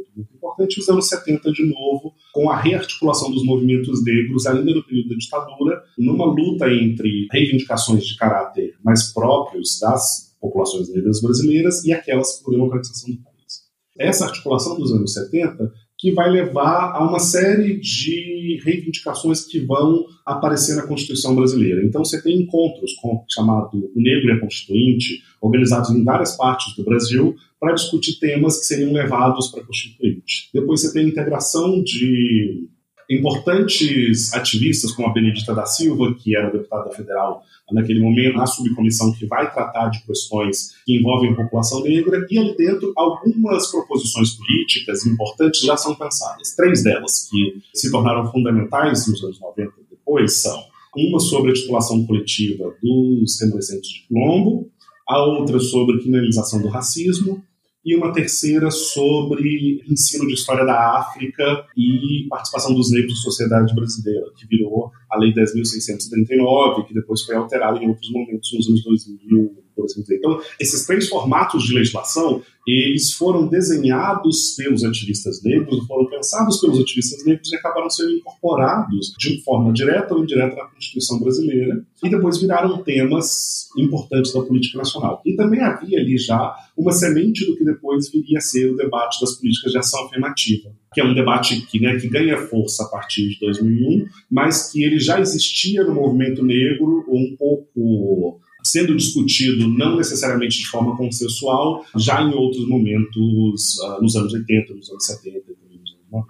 importante, 0.56 0.80
os 0.80 0.88
anos 0.88 1.08
70 1.08 1.52
de 1.52 1.66
novo, 1.66 2.14
com 2.32 2.50
a 2.50 2.56
rearticulação 2.56 3.30
dos 3.30 3.44
movimentos 3.44 4.02
negros, 4.02 4.46
ainda 4.46 4.74
no 4.74 4.84
período 4.84 5.10
da 5.10 5.16
ditadura, 5.16 5.82
numa 5.98 6.24
luta 6.24 6.72
entre 6.72 7.28
reivindicações 7.30 8.06
de 8.06 8.16
caráter 8.16 8.74
mais 8.82 9.12
próprios 9.12 9.78
das 9.78 10.34
populações 10.40 10.92
negras 10.92 11.20
brasileiras 11.20 11.84
e 11.84 11.92
aquelas 11.92 12.40
por 12.40 12.52
democratização 12.52 13.14
do 13.14 13.22
país. 13.22 13.66
Essa 13.98 14.26
articulação 14.26 14.76
dos 14.76 14.92
anos 14.92 15.12
70 15.12 15.72
que 15.98 16.12
vai 16.12 16.30
levar 16.30 16.92
a 16.94 17.02
uma 17.02 17.18
série 17.18 17.78
de 17.78 18.60
reivindicações 18.62 19.44
que 19.44 19.60
vão 19.60 20.04
aparecer 20.24 20.76
na 20.76 20.86
Constituição 20.86 21.34
brasileira. 21.34 21.84
Então, 21.84 22.04
você 22.04 22.22
tem 22.22 22.42
encontros 22.42 22.92
com, 23.00 23.24
chamado 23.30 23.90
O 23.94 24.00
Negro 24.00 24.28
e 24.28 24.32
a 24.32 24.40
Constituinte, 24.40 25.22
organizados 25.40 25.90
em 25.90 26.04
várias 26.04 26.36
partes 26.36 26.74
do 26.76 26.84
Brasil, 26.84 27.34
para 27.58 27.74
discutir 27.74 28.18
temas 28.18 28.58
que 28.58 28.66
seriam 28.66 28.92
levados 28.92 29.48
para 29.48 29.62
a 29.62 29.66
Constituinte. 29.66 30.50
Depois, 30.52 30.82
você 30.82 30.92
tem 30.92 31.08
integração 31.08 31.82
de 31.82 32.68
importantes 33.10 34.32
ativistas, 34.34 34.92
como 34.92 35.08
a 35.08 35.12
Benedita 35.12 35.54
da 35.54 35.64
Silva, 35.64 36.14
que 36.14 36.36
era 36.36 36.50
deputada 36.50 36.90
federal 36.90 37.42
naquele 37.72 38.00
momento, 38.00 38.36
na 38.36 38.46
subcomissão 38.46 39.12
que 39.12 39.26
vai 39.26 39.52
tratar 39.52 39.88
de 39.88 40.04
questões 40.04 40.74
que 40.84 40.96
envolvem 40.96 41.32
a 41.32 41.36
população 41.36 41.82
negra, 41.82 42.24
e 42.30 42.38
ali 42.38 42.56
dentro 42.56 42.92
algumas 42.96 43.70
proposições 43.70 44.30
políticas 44.34 45.04
importantes 45.04 45.60
já 45.60 45.76
são 45.76 45.94
pensadas. 45.94 46.54
Três 46.54 46.82
delas, 46.82 47.28
que 47.28 47.60
se 47.74 47.90
tornaram 47.90 48.30
fundamentais 48.30 49.06
nos 49.08 49.22
anos 49.24 49.40
90 49.40 49.72
depois, 49.90 50.42
são 50.42 50.64
uma 50.96 51.18
sobre 51.18 51.50
a 51.50 51.54
titulação 51.54 52.06
coletiva 52.06 52.74
dos 52.82 53.40
remanescentes 53.40 53.90
de 53.90 54.06
Colombo, 54.08 54.70
a 55.08 55.22
outra 55.24 55.60
sobre 55.60 55.98
criminalização 55.98 56.60
do 56.60 56.68
racismo, 56.68 57.42
e 57.86 57.94
uma 57.94 58.12
terceira 58.12 58.68
sobre 58.68 59.80
ensino 59.88 60.26
de 60.26 60.34
história 60.34 60.64
da 60.64 60.98
África 60.98 61.64
e 61.76 62.26
participação 62.28 62.74
dos 62.74 62.90
negros 62.90 63.14
na 63.14 63.22
sociedade 63.22 63.72
brasileira, 63.76 64.26
que 64.36 64.44
virou 64.48 64.90
a 65.08 65.16
Lei 65.16 65.32
10.639, 65.32 66.84
que 66.84 66.92
depois 66.92 67.22
foi 67.22 67.36
alterada 67.36 67.78
em 67.78 67.88
outros 67.88 68.10
momentos 68.10 68.52
nos 68.52 68.68
anos 68.68 68.82
2000 68.82 69.65
por 69.76 69.84
assim 69.84 70.00
dizer. 70.00 70.16
Então, 70.16 70.40
esses 70.58 70.86
três 70.86 71.08
formatos 71.08 71.64
de 71.64 71.74
legislação, 71.74 72.42
eles 72.66 73.12
foram 73.12 73.46
desenhados 73.46 74.54
pelos 74.56 74.82
ativistas 74.82 75.42
negros, 75.42 75.86
foram 75.86 76.06
pensados 76.06 76.60
pelos 76.60 76.80
ativistas 76.80 77.24
negros 77.24 77.52
e 77.52 77.56
acabaram 77.56 77.88
sendo 77.88 78.12
incorporados 78.12 79.12
de 79.18 79.40
forma 79.42 79.72
direta 79.72 80.14
ou 80.14 80.24
indireta 80.24 80.56
na 80.56 80.64
Constituição 80.64 81.20
brasileira 81.20 81.84
e 82.02 82.08
depois 82.08 82.40
viraram 82.40 82.82
temas 82.82 83.68
importantes 83.76 84.32
da 84.32 84.42
política 84.42 84.78
nacional. 84.78 85.22
E 85.24 85.36
também 85.36 85.60
havia 85.60 86.00
ali 86.00 86.18
já 86.18 86.56
uma 86.76 86.90
semente 86.90 87.46
do 87.46 87.56
que 87.56 87.64
depois 87.64 88.10
viria 88.10 88.38
a 88.38 88.40
ser 88.40 88.70
o 88.70 88.76
debate 88.76 89.20
das 89.20 89.34
políticas 89.34 89.72
de 89.72 89.78
ação 89.78 90.06
afirmativa, 90.06 90.70
que 90.92 91.00
é 91.00 91.04
um 91.04 91.14
debate 91.14 91.60
que, 91.66 91.78
né, 91.78 91.96
que 91.98 92.08
ganha 92.08 92.36
força 92.48 92.84
a 92.84 92.88
partir 92.88 93.28
de 93.28 93.38
2001, 93.40 94.06
mas 94.30 94.72
que 94.72 94.82
ele 94.82 94.98
já 94.98 95.20
existia 95.20 95.84
no 95.84 95.94
movimento 95.94 96.44
negro 96.44 97.04
um 97.08 97.36
pouco 97.38 98.40
sendo 98.66 98.96
discutido 98.96 99.68
não 99.68 99.96
necessariamente 99.96 100.58
de 100.58 100.66
forma 100.66 100.96
consensual, 100.96 101.84
já 101.96 102.20
em 102.22 102.34
outros 102.34 102.68
momentos, 102.68 103.78
uh, 103.78 104.02
nos 104.02 104.16
anos 104.16 104.32
80, 104.32 104.74
nos 104.74 104.90
anos 104.90 105.06
70 105.06 105.36
e 105.36 105.40
nos 105.40 105.80
anos 105.80 105.96
90. 106.10 106.26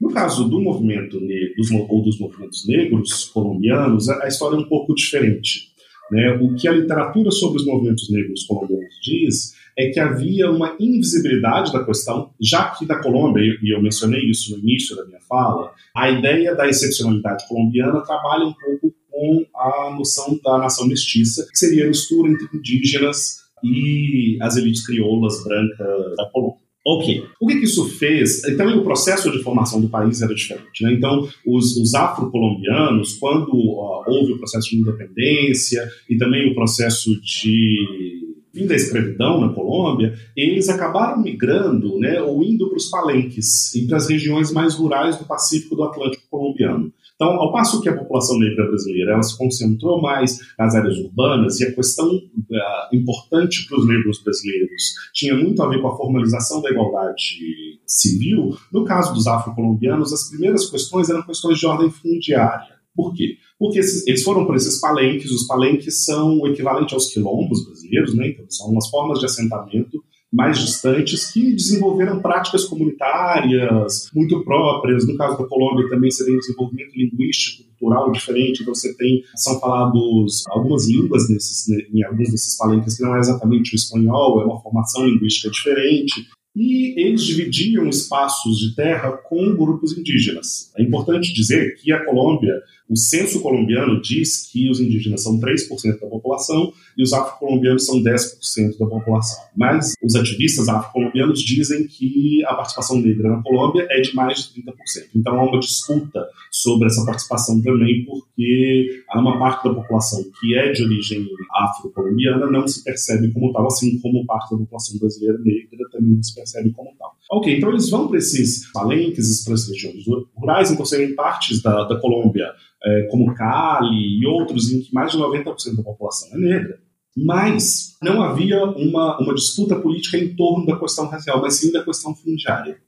No 0.00 0.10
caso 0.12 0.48
do 0.48 0.60
movimento 0.60 1.20
negro, 1.20 1.54
ou 1.88 2.02
dos 2.02 2.18
movimentos 2.18 2.66
negros 2.66 3.24
colombianos, 3.24 4.08
a, 4.08 4.24
a 4.24 4.28
história 4.28 4.56
é 4.56 4.58
um 4.58 4.68
pouco 4.68 4.94
diferente. 4.94 5.72
Né? 6.10 6.38
O 6.42 6.54
que 6.54 6.68
a 6.68 6.72
literatura 6.72 7.30
sobre 7.30 7.58
os 7.58 7.66
movimentos 7.66 8.10
negros 8.10 8.44
colombianos 8.44 8.94
diz 9.02 9.54
é 9.78 9.88
que 9.88 9.98
havia 9.98 10.50
uma 10.50 10.76
invisibilidade 10.78 11.72
da 11.72 11.82
questão, 11.82 12.30
já 12.38 12.68
que 12.70 12.84
da 12.84 13.00
Colômbia, 13.00 13.42
e 13.62 13.74
eu 13.74 13.80
mencionei 13.80 14.20
isso 14.28 14.52
no 14.52 14.58
início 14.58 14.94
da 14.94 15.06
minha 15.06 15.20
fala, 15.26 15.72
a 15.96 16.10
ideia 16.10 16.54
da 16.54 16.68
excepcionalidade 16.68 17.48
colombiana 17.48 18.02
trabalha 18.02 18.44
um 18.44 18.52
pouco 18.52 18.91
com 19.22 19.46
a 19.54 19.94
noção 19.96 20.36
da 20.42 20.58
nação 20.58 20.88
mestiça, 20.88 21.46
que 21.48 21.56
seria 21.56 21.84
a 21.84 21.88
mistura 21.88 22.32
entre 22.32 22.48
indígenas 22.52 23.36
e 23.62 24.36
as 24.40 24.56
elites 24.56 24.84
crioulas 24.84 25.44
brancas 25.44 26.16
da 26.16 26.28
Colômbia. 26.32 26.60
Ok. 26.84 27.22
O 27.40 27.46
que, 27.46 27.60
que, 27.60 27.64
isso 27.64 27.88
fez? 27.90 28.40
Também 28.56 28.76
o 28.76 28.82
processo 28.82 29.30
de 29.30 29.40
formação 29.40 29.80
do 29.80 29.88
país 29.88 30.20
era 30.20 30.34
diferente. 30.34 30.82
Né? 30.82 30.94
Então, 30.94 31.28
os, 31.46 31.76
os 31.76 31.94
afro-colombianos, 31.94 33.14
quando 33.14 33.54
uh, 33.54 34.02
houve 34.08 34.32
o 34.32 34.38
processo 34.38 34.70
de 34.70 34.78
independência 34.78 35.88
e 36.10 36.16
também 36.16 36.50
o 36.50 36.56
processo 36.56 37.08
de 37.20 38.32
fim 38.52 38.66
da 38.66 38.74
escravidão 38.74 39.40
na 39.40 39.50
Colômbia, 39.50 40.12
eles 40.36 40.68
acabaram 40.68 41.22
migrando 41.22 42.00
né, 42.00 42.20
ou 42.20 42.42
indo 42.42 42.68
para 42.68 42.76
os 42.76 42.90
palenques 42.90 43.72
para 43.86 43.96
as 43.96 44.10
regiões 44.10 44.52
mais 44.52 44.74
rurais 44.74 45.16
do 45.16 45.24
Pacífico 45.24 45.76
do 45.76 45.84
Atlântico 45.84 46.24
colombiano. 46.28 46.92
Então, 47.22 47.40
ao 47.40 47.52
passo 47.52 47.80
que 47.80 47.88
a 47.88 47.96
população 47.96 48.36
negra 48.36 48.66
brasileira 48.66 49.12
ela 49.12 49.22
se 49.22 49.38
concentrou 49.38 50.02
mais 50.02 50.40
nas 50.58 50.74
áreas 50.74 50.98
urbanas 50.98 51.60
e 51.60 51.64
a 51.64 51.72
questão 51.72 52.08
uh, 52.08 52.96
importante 52.96 53.64
para 53.68 53.78
os 53.78 53.86
negros 53.86 54.20
brasileiros 54.24 54.82
tinha 55.14 55.36
muito 55.36 55.62
a 55.62 55.68
ver 55.68 55.80
com 55.80 55.86
a 55.86 55.96
formalização 55.96 56.60
da 56.60 56.68
igualdade 56.68 57.78
civil, 57.86 58.56
no 58.72 58.84
caso 58.84 59.14
dos 59.14 59.28
afro-colombianos, 59.28 60.12
as 60.12 60.30
primeiras 60.30 60.68
questões 60.68 61.10
eram 61.10 61.22
questões 61.22 61.60
de 61.60 61.66
ordem 61.66 61.90
fundiária. 61.90 62.74
Por 62.92 63.14
quê? 63.14 63.36
Porque 63.56 63.78
esses, 63.78 64.04
eles 64.08 64.24
foram 64.24 64.44
para 64.44 64.56
esses 64.56 64.80
palenques, 64.80 65.30
os 65.30 65.46
palenques 65.46 66.04
são 66.04 66.40
o 66.40 66.48
equivalente 66.48 66.92
aos 66.92 67.12
quilombos 67.12 67.64
brasileiros, 67.64 68.16
né? 68.16 68.30
então 68.30 68.44
são 68.50 68.68
umas 68.68 68.88
formas 68.88 69.20
de 69.20 69.26
assentamento 69.26 70.02
mais 70.32 70.58
distantes 70.58 71.30
que 71.30 71.52
desenvolveram 71.52 72.20
práticas 72.20 72.64
comunitárias 72.64 74.08
muito 74.14 74.42
próprias. 74.44 75.06
No 75.06 75.16
caso 75.16 75.38
da 75.38 75.46
Colômbia 75.46 75.88
também 75.88 76.10
você 76.10 76.24
tem 76.24 76.34
um 76.34 76.38
desenvolvimento 76.38 76.92
linguístico, 76.96 77.70
cultural 77.78 78.10
diferente, 78.12 78.62
então 78.62 78.74
você 78.74 78.96
tem, 78.96 79.22
são 79.36 79.60
falados 79.60 80.44
algumas 80.48 80.88
línguas 80.88 81.28
nesses, 81.28 81.68
né, 81.68 81.82
em 81.92 82.02
alguns 82.04 82.30
desses 82.30 82.56
palenques 82.56 82.96
que 82.96 83.02
não 83.02 83.16
é 83.16 83.18
exatamente 83.18 83.74
o 83.74 83.76
espanhol, 83.76 84.40
é 84.40 84.44
uma 84.44 84.60
formação 84.60 85.04
linguística 85.04 85.50
diferente 85.50 86.26
e 86.54 87.00
eles 87.00 87.24
dividiam 87.24 87.88
espaços 87.88 88.58
de 88.58 88.74
terra 88.74 89.12
com 89.12 89.56
grupos 89.56 89.96
indígenas. 89.96 90.70
É 90.76 90.82
importante 90.82 91.32
dizer 91.32 91.74
que 91.76 91.92
a 91.92 92.04
Colômbia, 92.04 92.54
o 92.92 92.96
censo 92.96 93.40
colombiano 93.40 94.02
diz 94.02 94.50
que 94.52 94.68
os 94.68 94.78
indígenas 94.78 95.22
são 95.22 95.40
3% 95.40 95.98
da 95.98 96.06
população 96.06 96.70
e 96.96 97.02
os 97.02 97.14
afro-colombianos 97.14 97.86
são 97.86 98.02
10% 98.02 98.78
da 98.78 98.86
população. 98.86 99.42
Mas 99.56 99.94
os 100.02 100.14
ativistas 100.14 100.68
afro-colombianos 100.68 101.40
dizem 101.40 101.86
que 101.86 102.44
a 102.44 102.54
participação 102.54 103.00
negra 103.00 103.30
na 103.30 103.42
Colômbia 103.42 103.86
é 103.88 104.02
de 104.02 104.14
mais 104.14 104.52
de 104.52 104.60
30%. 104.60 104.74
Então 105.16 105.40
há 105.40 105.44
uma 105.44 105.58
disputa 105.58 106.22
sobre 106.50 106.86
essa 106.86 107.02
participação 107.06 107.62
também, 107.62 108.04
porque 108.04 109.02
há 109.08 109.18
uma 109.18 109.38
parte 109.38 109.64
da 109.66 109.74
população 109.74 110.22
que 110.38 110.54
é 110.54 110.72
de 110.72 110.84
origem 110.84 111.26
afro-colombiana 111.50 112.50
não 112.50 112.68
se 112.68 112.84
percebe 112.84 113.32
como 113.32 113.54
tal, 113.54 113.66
assim 113.66 113.98
como 114.00 114.26
parte 114.26 114.50
da 114.50 114.58
população 114.58 114.98
brasileira 114.98 115.38
negra 115.38 115.88
também 115.90 116.12
não 116.12 116.22
se 116.22 116.34
percebe 116.34 116.70
como 116.72 116.90
tal. 116.98 117.16
Ok, 117.30 117.56
então 117.56 117.70
eles 117.70 117.88
vão 117.88 118.08
para 118.08 118.18
esses 118.18 118.70
palenques, 118.72 119.42
para 119.44 119.54
essas 119.54 119.70
regiões 119.70 120.04
rurais, 120.36 120.70
então 120.70 120.84
serem 120.84 121.14
partes 121.14 121.62
da, 121.62 121.84
da 121.84 121.98
Colômbia, 121.98 122.52
é, 122.84 123.02
como 123.10 123.34
Cali 123.34 124.20
e 124.20 124.26
outros, 124.26 124.70
em 124.70 124.82
que 124.82 124.92
mais 124.92 125.12
de 125.12 125.18
90% 125.18 125.76
da 125.76 125.82
população 125.82 126.28
é 126.32 126.38
negra. 126.38 126.80
Mas 127.16 127.96
não 128.02 128.22
havia 128.22 128.64
uma, 128.64 129.18
uma 129.20 129.34
disputa 129.34 129.78
política 129.78 130.16
em 130.16 130.34
torno 130.34 130.66
da 130.66 130.78
questão 130.78 131.06
racial, 131.08 131.40
mas 131.40 131.54
sim 131.54 131.70
da 131.70 131.84
questão 131.84 132.14
fundiária. 132.14 132.78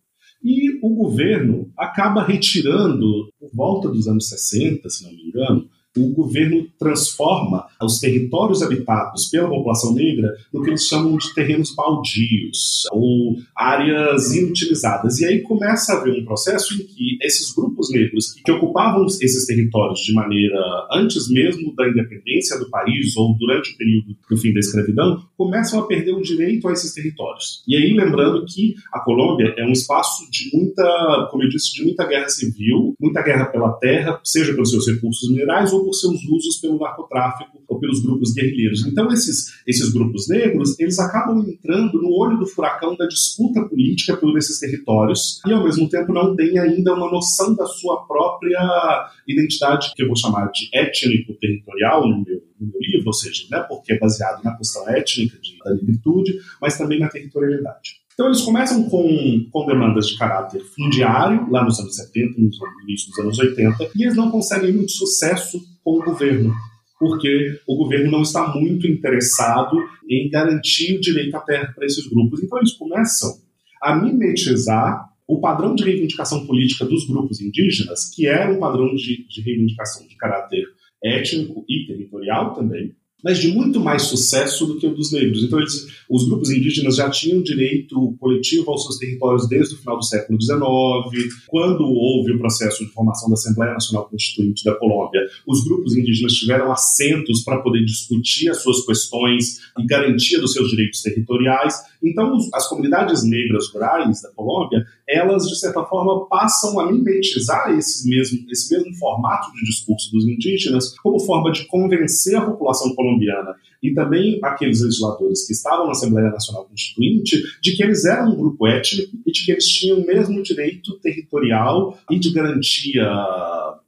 E 0.42 0.78
o 0.83 0.94
governo 0.94 1.72
acaba 1.76 2.22
retirando, 2.22 3.30
por 3.38 3.50
volta 3.54 3.88
dos 3.88 4.07
anos 4.09 4.28
60, 4.28 4.88
se 4.90 5.04
não 5.04 5.11
me 5.11 5.28
engano, 5.28 5.68
o 5.96 6.09
governo 6.12 6.66
transforma 6.78 7.66
os 7.80 7.98
territórios 7.98 8.62
habitados 8.62 9.28
pela 9.28 9.48
população 9.48 9.94
negra 9.94 10.35
no 10.52 10.62
que 10.62 10.70
eles 10.70 10.87
chamam 10.87 11.16
de 11.16 11.33
terrenos 11.35 11.74
baldios 11.74 12.85
ou 12.92 13.37
áreas 13.54 14.35
inutilizadas. 14.35 15.20
E 15.20 15.26
aí 15.26 15.40
começa 15.42 15.92
a 15.92 16.00
haver 16.00 16.20
um 16.20 16.24
processo 16.24 16.74
em 16.74 16.87
que 16.87 17.18
esses 17.22 17.52
grupos 17.54 17.90
negros 17.90 18.33
que, 18.44 18.54
ocupavam 18.54 19.07
esses 19.07 19.46
territórios 19.46 20.00
de 20.00 20.12
maneira 20.12 20.59
antes 20.92 21.28
mesmo 21.28 21.74
da 21.74 21.88
independência 21.88 22.59
do 22.59 22.70
país 22.70 23.16
ou 23.16 23.37
durante 23.37 23.72
o 23.72 23.76
período 23.76 24.16
do 24.28 24.37
fim 24.37 24.52
da 24.52 24.61
escravidão 24.61 25.22
começam 25.37 25.80
a 25.80 25.87
perder 25.87 26.12
o 26.12 26.22
direito 26.22 26.68
a 26.68 26.72
esses 26.72 26.92
territórios. 26.94 27.62
E 27.66 27.76
aí 27.76 27.92
lembrando 27.92 28.44
que 28.46 28.74
a 28.92 29.00
Colômbia 29.00 29.54
é 29.57 29.64
um 29.64 29.72
espaço 29.72 30.30
de 30.30 30.50
muita, 30.57 31.28
como 31.30 31.42
eu 31.42 31.48
disse, 31.48 31.74
de 31.74 31.85
muita 31.85 32.07
guerra 32.07 32.28
civil, 32.28 32.94
muita 33.00 33.22
guerra 33.22 33.46
pela 33.46 33.72
terra, 33.72 34.20
seja 34.24 34.52
pelos 34.52 34.70
seus 34.70 34.87
recursos 34.87 35.28
minerais 35.30 35.72
ou 35.72 35.84
por 35.85 35.92
seus 35.92 36.25
usos 36.25 36.57
pelo 36.61 36.79
narcotráfico 36.79 37.62
ou 37.68 37.79
pelos 37.79 38.03
grupos 38.03 38.33
guerrilheiros. 38.33 38.87
Então, 38.87 39.12
esses, 39.12 39.62
esses 39.66 39.92
grupos 39.92 40.29
negros, 40.29 40.79
eles 40.81 40.99
acabam 40.99 41.40
entrando 41.47 42.01
no 42.01 42.11
olho 42.11 42.38
do 42.38 42.47
furacão 42.47 42.97
da 42.97 43.07
disputa 43.07 43.62
política 43.68 44.16
por 44.16 44.37
esses 44.38 44.59
territórios 44.59 45.40
e, 45.47 45.53
ao 45.53 45.62
mesmo 45.62 45.88
tempo, 45.88 46.12
não 46.12 46.35
têm 46.35 46.59
ainda 46.59 46.94
uma 46.94 47.11
noção 47.11 47.55
da 47.55 47.66
sua 47.66 48.07
própria 48.07 49.11
identidade, 49.29 49.92
que 49.94 50.03
eu 50.03 50.07
vou 50.07 50.16
chamar 50.16 50.51
de 50.51 50.68
étnico-territorial 50.73 52.09
no 52.09 52.25
meu, 52.25 52.42
no 52.59 52.66
meu 52.66 52.81
livro, 52.81 53.09
ou 53.09 53.12
seja, 53.12 53.44
né, 53.51 53.61
porque 53.68 53.92
é 53.92 53.99
baseado 53.99 54.42
na 54.42 54.57
questão 54.57 54.88
étnica 54.88 55.38
de, 55.40 55.59
da 55.59 55.75
negritude, 55.75 56.38
mas 56.61 56.79
também 56.79 56.99
na 56.99 57.09
territorialidade. 57.09 58.04
Então, 58.14 58.27
eles 58.27 58.42
começam 58.42 58.88
com, 58.88 59.46
com 59.50 59.66
demandas 59.66 60.07
de 60.07 60.16
caráter 60.16 60.62
fundiário, 60.62 61.50
lá 61.50 61.64
nos 61.64 61.79
anos 61.81 61.96
70, 61.96 62.40
no 62.40 62.48
início 62.85 63.11
dos 63.11 63.18
anos 63.18 63.38
80, 63.38 63.90
e 63.94 64.05
eles 64.05 64.16
não 64.16 64.31
conseguem 64.31 64.72
muito 64.72 64.92
sucesso 64.92 65.61
com 65.83 65.98
o 65.98 66.05
governo, 66.05 66.55
porque 66.98 67.61
o 67.66 67.77
governo 67.77 68.12
não 68.12 68.22
está 68.22 68.55
muito 68.55 68.87
interessado 68.87 69.77
em 70.09 70.31
garantir 70.31 70.96
o 70.96 71.00
direito 71.00 71.37
à 71.37 71.40
terra 71.40 71.72
para 71.74 71.85
esses 71.87 72.07
grupos. 72.07 72.40
Então, 72.42 72.59
eles 72.59 72.72
começam 72.72 73.37
a 73.83 73.96
mimetizar 73.96 75.12
o 75.27 75.40
padrão 75.40 75.74
de 75.74 75.83
reivindicação 75.85 76.46
política 76.46 76.85
dos 76.85 77.07
grupos 77.07 77.40
indígenas, 77.40 78.11
que 78.14 78.27
era 78.27 78.53
um 78.53 78.61
padrão 78.61 78.94
de, 78.94 79.27
de 79.27 79.40
reivindicação 79.40 80.07
de 80.07 80.16
caráter 80.16 80.64
étnico 81.03 81.64
e 81.68 81.87
territorial 81.87 82.55
também, 82.55 82.94
mas 83.25 83.39
de 83.39 83.49
muito 83.49 83.81
mais 83.81 84.03
sucesso 84.03 84.67
do 84.67 84.77
que 84.77 84.87
o 84.87 84.95
dos 84.95 85.11
negros. 85.11 85.43
Então, 85.43 85.59
eles, 85.59 85.87
os 86.11 86.27
grupos 86.27 86.51
indígenas 86.51 86.97
já 86.97 87.09
tinham 87.09 87.43
direito 87.43 88.15
coletivo 88.21 88.71
aos 88.71 88.83
seus 88.85 88.99
territórios 88.99 89.49
desde 89.49 89.75
o 89.75 89.79
final 89.79 89.97
do 89.97 90.05
século 90.05 90.41
XIX. 90.41 91.35
Quando 91.47 91.85
houve 91.85 92.33
o 92.33 92.39
processo 92.39 92.85
de 92.85 92.93
formação 92.93 93.31
da 93.31 93.35
Assembleia 93.35 93.73
Nacional 93.73 94.09
Constituinte 94.11 94.63
da 94.63 94.75
Colômbia, 94.75 95.23
os 95.47 95.65
grupos 95.65 95.97
indígenas 95.97 96.35
tiveram 96.35 96.71
assentos 96.71 97.43
para 97.43 97.63
poder 97.63 97.83
discutir 97.85 98.51
as 98.51 98.63
suas 98.63 98.85
questões 98.85 99.61
e 99.79 99.87
garantia 99.87 100.39
dos 100.39 100.53
seus 100.53 100.69
direitos 100.69 101.01
territoriais. 101.01 101.75
Então, 102.05 102.37
as 102.53 102.69
comunidades 102.69 103.25
negras 103.25 103.69
rurais 103.73 104.23
da 104.23 104.31
Colômbia, 104.31 104.85
elas, 105.09 105.49
de 105.49 105.59
certa 105.59 105.83
forma, 105.85 106.27
passam 106.27 106.79
a 106.79 106.93
mimetizar 106.93 107.71
esse 107.77 108.09
mesmo, 108.09 108.45
esse 108.51 108.75
mesmo 108.75 108.95
formato 108.97 109.53
de 109.53 109.64
discurso 109.64 110.11
dos 110.12 110.27
indígenas 110.27 110.97
como 110.99 111.19
forma 111.21 111.51
de 111.51 111.64
convencer 111.67 112.37
a 112.37 112.45
população 112.45 112.95
colombiana 112.95 113.55
e 113.83 113.93
também 113.93 114.38
aqueles 114.43 114.83
legisladores 114.83 115.47
que 115.47 115.53
estavam 115.53 115.87
na 115.87 115.93
Assembleia 115.93 116.31
Nacional 116.31 116.64
Constituinte 116.64 117.43
de 117.61 117.77
que 117.77 117.83
eles 117.83 118.05
eram 118.05 118.33
um 118.33 118.37
grupo 118.37 118.67
étnico 118.67 119.17
e 119.27 119.31
de 119.31 119.45
que 119.45 119.53
eles 119.53 119.69
tinham 119.69 119.99
o 119.99 120.07
mesmo 120.07 120.43
direito 120.43 120.99
territorial 121.01 121.99
e 122.11 122.19
de 122.19 122.33
garantia 122.33 123.05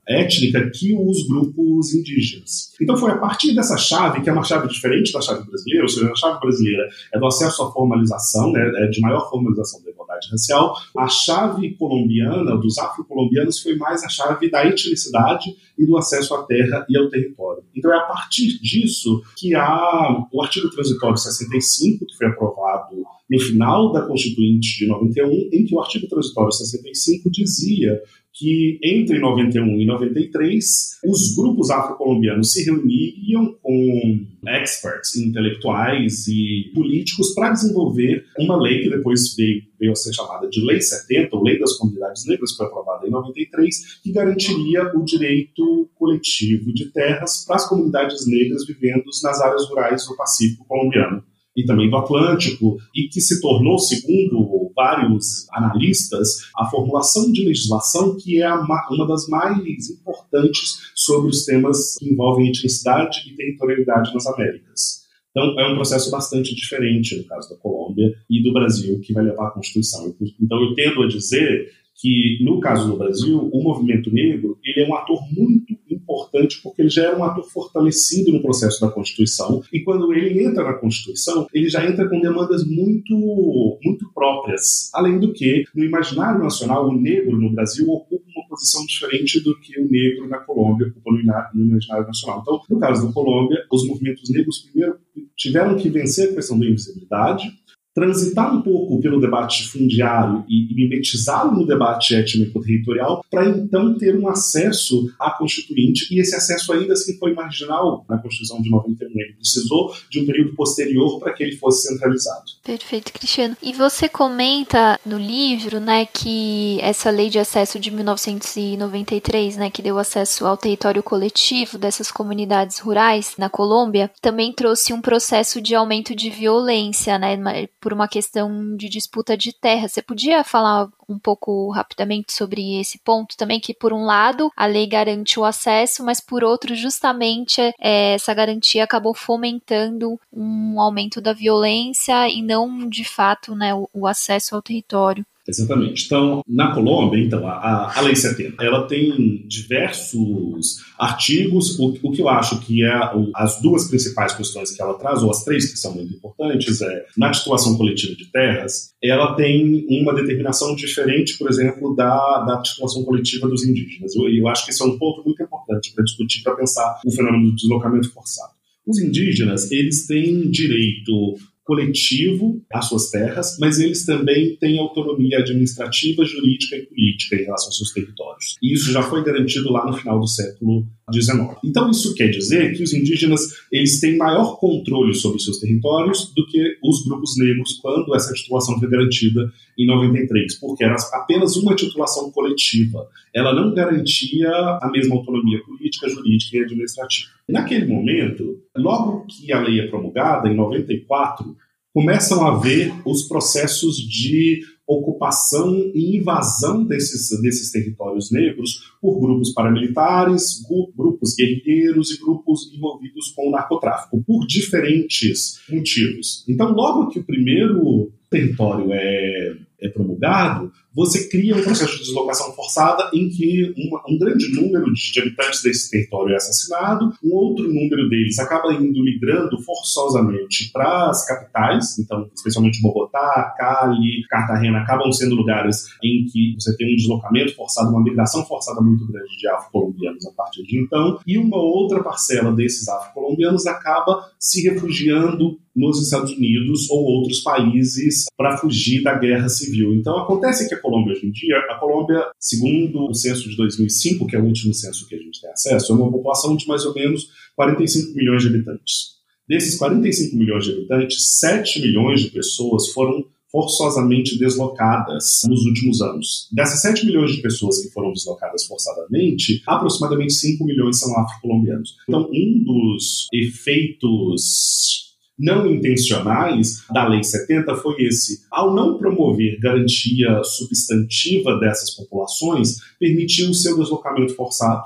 étnica 0.09 0.71
que 0.71 0.95
os 0.95 1.27
grupos 1.27 1.95
indígenas. 1.95 2.73
Então 2.81 2.97
foi 2.97 3.11
a 3.11 3.19
partir 3.19 3.55
dessa 3.55 3.77
chave, 3.77 4.23
que 4.23 4.31
é 4.31 4.33
uma 4.33 4.45
chave 4.45 4.69
diferente 4.69 5.13
da 5.13 5.21
chave 5.21 5.45
brasileira, 5.45 5.83
ou 5.83 5.89
seja, 5.89 6.11
a 6.11 6.15
chave 6.15 6.41
brasileira 6.41 6.89
é 7.13 7.19
do 7.19 7.27
acesso 7.27 7.63
à 7.63 7.73
formalização, 7.73 8.53
né, 8.53 8.71
é 8.77 8.87
de 8.87 9.01
maior 9.01 9.29
formalização 9.29 9.83
da 9.83 9.91
igualdade 9.91 10.29
racial, 10.31 10.77
a 10.97 11.09
chave 11.09 11.75
colombiana, 11.75 12.57
dos 12.57 12.79
afrocolombianos, 12.79 13.61
foi 13.61 13.77
mais 13.77 14.05
a 14.05 14.09
chave 14.09 14.51
da 14.51 14.65
etnicidade 14.65 15.57
e 15.79 15.85
do 15.85 15.97
acesso 15.97 16.35
à 16.35 16.43
terra 16.45 16.87
e 16.89 16.97
ao 16.97 17.09
território. 17.09 17.63
Então 17.75 17.93
é 17.93 17.99
a 17.99 18.03
partir 18.03 18.61
disso 18.61 19.23
que 19.37 19.55
há 19.55 20.27
o 20.33 20.43
artigo 20.43 20.71
transitório 20.71 21.17
65, 21.17 22.07
que 22.07 22.17
foi 22.17 22.29
aprovado 22.29 23.05
no 23.29 23.41
final 23.41 23.93
da 23.93 24.03
Constituinte 24.07 24.79
de 24.79 24.87
91, 24.87 25.49
em 25.53 25.65
que 25.65 25.75
o 25.75 25.81
artigo 25.81 26.07
transitório 26.09 26.53
65 26.53 27.31
dizia 27.31 28.01
que 28.39 28.79
entre 28.85 29.19
91 29.19 29.81
e 29.81 29.87
93 29.87 30.65
os 31.07 31.35
grupos 31.35 31.71
afrocolombianos 31.71 32.53
se 32.53 32.65
reuniam 32.65 33.57
com 33.63 34.27
experts, 34.47 35.17
intelectuais 35.17 36.29
e 36.29 36.71
políticos 36.75 37.35
para 37.35 37.53
desenvolver 37.53 38.27
uma 38.39 38.61
lei 38.61 38.83
que 38.83 38.91
depois 38.91 39.35
veio, 39.35 39.63
veio 39.81 39.93
a 39.93 39.97
ser 39.97 40.13
chamada 40.13 40.49
de 40.49 40.61
Lei 40.65 40.81
70, 40.81 41.35
ou 41.35 41.43
Lei 41.43 41.59
das 41.59 41.73
Comunidades 41.79 42.27
Negras, 42.27 42.51
que 42.51 42.59
foi 42.59 42.67
aprovada 42.67 43.07
em 43.07 43.11
93, 43.11 44.01
que 44.03 44.13
garantiria 44.13 44.93
o 44.95 45.03
direito 45.03 45.89
coletivo 45.95 46.73
de 46.75 46.93
terras 46.93 47.45
para 47.47 47.57
as 47.57 47.67
comunidades 47.67 48.27
negras 48.27 48.67
vivendo 48.67 49.05
nas 49.23 49.41
áreas 49.41 49.67
rurais 49.67 50.07
do 50.07 50.15
Pacífico 50.15 50.67
colombiano 50.69 51.25
e 51.57 51.65
também 51.65 51.89
do 51.89 51.97
Atlântico, 51.97 52.77
e 52.95 53.09
que 53.09 53.21
se 53.21 53.41
tornou, 53.41 53.79
segundo 53.79 54.71
vários 54.77 55.49
analistas, 55.53 56.51
a 56.55 56.67
formulação 56.67 57.33
de 57.33 57.47
legislação 57.47 58.15
que 58.17 58.43
é 58.43 58.53
uma 58.53 59.07
das 59.07 59.27
mais 59.27 59.91
importantes 59.91 60.79
sobre 60.95 61.31
os 61.31 61.47
temas 61.47 61.97
que 61.99 62.13
envolvem 62.13 62.49
etnicidade 62.49 63.23
e 63.27 63.35
territorialidade 63.35 64.13
nas 64.13 64.27
Américas. 64.27 65.07
Então, 65.31 65.59
é 65.59 65.71
um 65.71 65.75
processo 65.75 66.11
bastante 66.11 66.55
diferente 66.55 67.17
no 67.17 67.25
caso 67.25 67.51
da 67.51 67.57
Colômbia 67.57 68.15
e 68.29 68.43
do 68.43 68.53
Brasil, 68.53 69.01
que 69.01 69.13
vai 69.13 69.25
levar 69.25 69.49
à 69.49 69.51
Constituição. 69.51 70.15
Então, 70.41 70.63
eu 70.63 70.75
tendo 70.75 71.03
a 71.03 71.09
dizer 71.09 71.73
que, 71.95 72.39
no 72.43 72.61
caso 72.61 72.91
do 72.91 72.99
Brasil, 72.99 73.51
o 73.53 73.63
movimento 73.63 74.13
negro 74.13 74.59
ele 74.65 74.85
é 74.85 74.89
um 74.89 74.95
ator 74.95 75.21
muito 75.33 75.75
importante 76.07 76.61
porque 76.63 76.83
ele 76.83 76.89
já 76.89 77.05
era 77.05 77.19
um 77.19 77.25
ator 77.25 77.45
fortalecido 77.45 78.33
no 78.33 78.41
processo 78.41 78.81
da 78.81 78.91
Constituição 78.91 79.63
e 79.73 79.81
quando 79.81 80.13
ele 80.13 80.45
entra 80.45 80.63
na 80.63 80.75
Constituição, 80.75 81.47
ele 81.53 81.69
já 81.69 81.85
entra 81.85 82.09
com 82.09 82.21
demandas 82.21 82.65
muito, 82.65 83.79
muito 83.83 84.11
próprias. 84.15 84.91
Além 84.95 85.19
do 85.19 85.33
que, 85.33 85.65
no 85.75 85.85
imaginário 85.85 86.43
nacional, 86.43 86.89
o 86.89 86.99
negro 86.99 87.39
no 87.39 87.53
Brasil 87.53 87.89
ocupa 87.91 88.25
uma 88.35 88.49
posição 88.49 88.85
diferente 88.87 89.41
do 89.43 89.59
que 89.61 89.81
o 89.81 89.91
negro 89.91 90.29
na 90.29 90.39
Colômbia 90.39 90.87
ocupa 90.89 91.11
no 91.11 91.65
imaginário 91.65 92.07
nacional. 92.07 92.41
Então, 92.43 92.61
no 92.71 92.79
caso 92.79 93.07
da 93.07 93.13
Colômbia, 93.13 93.59
os 93.73 93.87
movimentos 93.87 94.31
negros 94.31 94.61
primeiro 94.61 94.99
tiveram 95.37 95.77
que 95.77 95.89
vencer 95.89 96.31
a 96.31 96.35
questão 96.35 96.59
da 96.59 96.67
invisibilidade, 96.67 97.53
transitar 97.97 98.55
um 98.55 98.61
pouco 98.61 99.01
pelo 99.01 99.19
debate 99.19 99.67
fundiário 99.69 100.45
e 100.47 100.75
mimetizá-lo 100.75 101.53
no 101.53 101.67
debate 101.67 102.15
étnico-territorial, 102.15 103.25
para 103.31 103.49
então 103.49 103.97
ter 103.97 104.15
um 104.15 104.29
acesso 104.29 105.11
à 105.19 105.31
Constituinte, 105.31 106.15
e 106.15 106.21
esse 106.21 106.37
acesso 106.37 106.75
ainda 106.75 106.93
assim 106.93 107.17
foi 107.19 107.33
marginal 107.33 108.05
na 108.07 108.19
Constituição 108.19 108.61
de 108.61 108.69
91. 108.69 109.09
Ele 109.19 109.33
precisou 109.33 109.95
de 110.11 110.21
um 110.21 110.27
período 110.27 110.55
posterior 110.55 111.19
para 111.19 111.33
que 111.33 111.43
ele 111.43 111.57
fosse 111.57 111.89
centralizado. 111.89 112.45
Perfeito, 112.63 113.15
Cristiano. 113.15 113.57
E 113.63 113.73
você 113.73 114.11
comenta 114.11 115.01
no 115.07 115.17
livro, 115.17 115.81
né, 115.81 116.05
que 116.05 116.79
essa 116.83 117.09
lei 117.09 117.31
de 117.31 117.39
acesso 117.39 117.81
de 117.81 117.91
1993, 117.91 119.57
né, 119.57 119.71
que 119.71 119.81
deu 119.81 119.97
acesso 119.99 120.45
ao 120.45 120.59
território 120.59 121.03
coletivo 121.03 121.79
dessas 121.79 122.11
comunidades 122.11 122.79
rurais 122.79 123.37
na 123.39 123.49
Colômbia, 123.49 124.11
também 124.21 124.53
trouxe 124.53 124.93
um 124.93 125.01
processo 125.01 125.63
de 125.63 125.75
aumento 125.75 126.15
de 126.15 126.29
violência, 126.29 127.19
né, 127.19 127.39
por 127.87 127.93
uma 127.93 128.09
questão 128.09 128.77
de 128.77 128.89
disputa 128.89 129.37
de 129.37 129.53
terra. 129.53 129.87
Você 129.87 130.03
podia 130.03 130.43
falar 130.43 130.89
um 131.09 131.21
pouco 131.21 131.71
rapidamente 131.71 132.33
sobre 132.33 132.81
esse 132.81 132.99
ponto 132.99 133.37
também, 133.37 133.61
que 133.61 133.73
por 133.73 133.93
um 133.93 134.05
lado 134.05 134.51
a 134.57 134.67
lei 134.67 134.89
garante 134.89 135.39
o 135.39 135.45
acesso, 135.45 136.05
mas 136.05 136.21
por 136.21 136.43
outro, 136.43 136.75
justamente 136.75 137.61
é, 137.79 138.15
essa 138.15 138.35
garantia 138.35 138.83
acabou 138.83 139.15
fomentando 139.15 140.19
um 140.33 140.81
aumento 140.81 141.21
da 141.21 141.33
violência 141.33 142.29
e 142.29 142.43
não 142.43 142.89
de 142.89 143.05
fato 143.05 143.55
né, 143.55 143.73
o, 143.73 143.89
o 143.95 144.05
acesso 144.09 144.57
ao 144.57 144.63
território. 144.63 145.25
Exatamente. 145.49 146.07
Então, 146.07 146.43
na 146.49 146.75
Colômbia, 146.75 147.23
então, 147.23 147.47
a, 147.47 147.97
a 147.97 148.01
Lei 148.01 148.17
70, 148.17 148.63
ela 148.63 148.87
tem 148.87 149.47
diversos 149.47 150.79
artigos. 150.99 151.79
O, 151.79 151.97
o 152.03 152.11
que 152.11 152.21
eu 152.21 152.29
acho 152.29 152.61
que 152.61 152.83
é 152.83 153.15
o, 153.15 153.31
as 153.35 153.61
duas 153.61 153.89
principais 153.89 154.35
questões 154.35 154.73
que 154.73 154.83
ela 154.83 154.95
traz, 154.95 155.23
ou 155.23 155.31
as 155.31 155.45
três 155.45 155.71
que 155.71 155.79
são 155.79 155.95
muito 155.95 156.15
importantes, 156.15 156.81
é 156.83 157.05
na 157.17 157.31
titulação 157.31 157.77
coletiva 157.77 158.15
de 158.17 158.31
terras, 158.31 158.91
ela 159.03 159.35
tem 159.35 159.87
uma 159.89 160.15
determinação 160.15 160.75
diferente, 160.75 161.39
por 161.39 161.49
exemplo, 161.49 161.95
da, 161.95 162.45
da 162.45 162.61
titulação 162.63 163.05
coletiva 163.05 163.49
dos 163.49 163.65
indígenas. 163.65 164.17
Eu, 164.17 164.29
eu 164.29 164.49
acho 164.49 164.65
que 164.65 164.73
isso 164.73 164.83
é 164.83 164.87
um 164.87 164.99
ponto 164.99 165.23
muito 165.25 165.43
importante 165.43 165.93
para 165.95 166.05
discutir, 166.05 166.43
para 166.43 166.57
pensar 166.57 167.01
o 167.05 167.11
fenômeno 167.13 167.51
do 167.51 167.55
deslocamento 167.55 168.13
forçado. 168.13 168.57
Os 168.87 169.01
indígenas, 169.01 169.71
eles 169.71 170.07
têm 170.07 170.49
direito 170.49 171.37
coletivo 171.67 172.63
às 172.73 172.89
suas 172.89 173.11
terras, 173.11 173.57
mas 173.59 173.81
eles 173.81 174.07
também 174.07 174.57
têm 174.57 174.79
autonomia 174.79 175.41
administrativa, 175.41 176.25
jurídica 176.25 176.77
e 176.77 176.87
política 176.87 177.35
em 177.35 177.45
relação 177.45 177.67
aos 177.67 177.77
seus 177.77 177.93
territórios. 177.93 178.57
E 178.63 178.73
isso 178.73 178.93
já 178.93 179.03
foi 179.03 179.25
garantido 179.25 179.71
lá 179.73 179.85
no 179.85 179.93
final 179.93 180.21
do 180.21 180.29
século 180.29 180.87
XIX. 181.13 181.57
Então 181.65 181.91
isso 181.91 182.15
quer 182.15 182.29
dizer 182.29 182.73
que 182.77 182.85
os 182.85 182.95
indígenas 182.95 183.41
eles 183.71 183.99
têm 183.99 184.17
maior 184.17 184.59
controle 184.59 185.13
sobre 185.13 185.41
seus 185.41 185.59
territórios 185.59 186.33
do 186.37 186.47
que 186.47 186.79
os 186.83 187.05
grupos 187.05 187.37
negros 187.37 187.81
quando 187.83 188.15
essa 188.15 188.33
titulação 188.33 188.79
foi 188.79 188.89
garantida 188.89 189.53
em 189.77 189.87
93, 189.87 190.55
porque 190.61 190.85
era 190.85 190.95
apenas 191.13 191.57
uma 191.57 191.75
titulação 191.75 192.31
coletiva. 192.31 193.09
Ela 193.35 193.53
não 193.53 193.75
garantia 193.75 194.51
a 194.51 194.89
mesma 194.93 195.17
autonomia 195.17 195.61
política, 195.65 196.09
jurídica 196.09 196.57
e 196.57 196.61
administrativa. 196.61 197.36
Naquele 197.49 197.87
momento, 197.87 198.61
logo 198.77 199.25
que 199.27 199.53
a 199.53 199.61
lei 199.61 199.81
é 199.81 199.87
promulgada, 199.87 200.49
em 200.49 200.57
94, 200.57 201.57
começam 201.95 202.45
a 202.45 202.55
haver 202.55 202.93
os 203.07 203.23
processos 203.29 203.97
de 203.97 204.61
ocupação 204.87 205.75
e 205.95 206.17
invasão 206.17 206.85
desses, 206.85 207.41
desses 207.41 207.73
territórios 207.73 208.31
negros 208.31 208.93
por 209.01 209.19
grupos 209.19 209.53
paramilitares, 209.53 210.63
grupos 210.97 211.35
guerrilheiros 211.35 212.11
e 212.11 212.21
grupos 212.21 212.73
envolvidos 212.73 213.31
com 213.31 213.49
o 213.49 213.51
narcotráfico, 213.51 214.23
por 214.25 214.47
diferentes 214.47 215.61
motivos. 215.69 216.45
Então, 216.49 216.73
logo 216.73 217.09
que 217.09 217.19
o 217.19 217.25
primeiro 217.25 218.13
território 218.31 218.93
é 218.93 219.57
é 219.81 219.89
promulgado, 219.89 220.73
você 220.97 221.29
cria 221.29 221.55
um 221.55 221.63
processo 221.63 221.93
de 221.93 222.05
deslocação 222.05 222.53
forçada 222.55 223.11
em 223.13 223.29
que 223.29 223.75
uma, 223.77 224.03
um 224.09 224.19
grande 224.19 224.51
número 224.55 224.91
de 224.95 225.21
habitantes 225.21 225.63
desse 225.63 225.91
território 225.91 226.33
é 226.33 226.37
assassinado, 226.37 227.13
um 227.23 227.35
outro 227.35 227.69
número 227.69 228.09
deles 228.09 228.39
acaba 228.39 228.73
indo 228.73 229.05
migrando 229.05 229.61
forçosamente 229.63 230.71
para 230.73 231.11
as 231.11 231.27
capitais, 231.27 231.99
então, 231.99 232.31
especialmente 232.35 232.81
Bogotá, 232.81 233.55
Cali, 233.59 234.23
Cartagena, 234.31 234.79
acabam 234.79 235.13
sendo 235.13 235.35
lugares 235.35 235.85
em 236.03 236.25
que 236.25 236.55
você 236.59 236.75
tem 236.77 236.95
um 236.95 236.97
deslocamento 236.97 237.55
forçado, 237.55 237.91
uma 237.91 238.03
migração 238.03 238.45
forçada 238.47 238.81
muito 238.81 239.07
grande 239.07 239.37
de 239.37 239.49
afro-colombianos 239.49 240.27
a 240.27 240.33
partir 240.33 240.63
de 240.63 240.81
então, 240.81 241.21
e 241.27 241.37
uma 241.37 241.59
outra 241.59 242.03
parcela 242.03 242.53
desses 242.53 242.89
afro-colombianos 242.89 243.67
acaba 243.67 244.31
se 244.39 244.63
refugiando 244.63 245.59
nos 245.77 246.03
Estados 246.03 246.33
Unidos 246.33 246.89
ou 246.91 247.05
outros 247.05 247.41
países 247.41 248.25
para 248.37 248.57
fugir 248.57 249.03
da 249.03 249.15
guerra 249.15 249.49
civil. 249.49 249.95
Então 249.95 250.17
acontece 250.17 250.67
que 250.67 250.75
a 250.75 250.81
Colômbia 250.87 251.15
hoje 251.15 251.27
em 251.27 251.31
dia, 251.33 251.59
a 251.59 251.75
Colômbia, 251.79 252.25
segundo 252.39 253.11
o 253.11 253.15
censo 253.15 253.51
de 253.51 253.57
2005, 253.57 254.27
que 254.27 254.37
é 254.37 254.39
o 254.39 254.45
último 254.45 254.73
censo 254.73 255.07
que 255.09 255.17
a 255.17 255.19
gente 255.19 255.41
tem 255.41 255.51
acesso, 255.51 255.93
é 255.93 255.97
uma 255.97 256.11
população 256.11 256.57
de 256.57 256.67
mais 256.69 256.85
ou 256.85 256.95
menos 256.95 257.29
45 257.57 258.15
milhões 258.15 258.43
de 258.43 258.49
habitantes. 258.49 259.17
Desses 259.49 259.77
45 259.77 260.37
milhões 260.37 260.65
de 260.65 260.73
habitantes, 260.73 261.39
7 261.39 261.81
milhões 261.81 262.21
de 262.21 262.31
pessoas 262.31 262.89
foram 262.91 263.25
forçosamente 263.51 264.39
deslocadas 264.39 265.41
nos 265.49 265.65
últimos 265.65 266.01
anos. 266.03 266.49
Dessas 266.53 266.83
7 266.83 267.07
milhões 267.07 267.33
de 267.33 267.43
pessoas 267.43 267.83
que 267.83 267.91
foram 267.91 268.13
deslocadas 268.13 268.65
forçadamente, 268.67 269.63
aproximadamente 269.67 270.35
5 270.35 270.65
milhões 270.65 270.99
são 270.99 271.17
afro-colombianos. 271.19 271.97
Então, 272.09 272.29
um 272.33 272.65
dos 272.65 273.27
efeitos 273.33 275.06
não 275.39 275.67
intencionais 275.67 276.85
da 276.91 277.07
Lei 277.07 277.23
70 277.23 277.75
foi 277.77 277.97
esse. 278.05 278.47
Ao 278.51 278.75
não 278.75 278.99
promover 278.99 279.59
garantia 279.61 280.43
substantiva 280.43 281.59
dessas 281.59 281.91
populações, 281.91 282.77
permitiu 282.99 283.51
o 283.51 283.55
seu 283.55 283.79
deslocamento 283.79 284.35
forçado. 284.35 284.85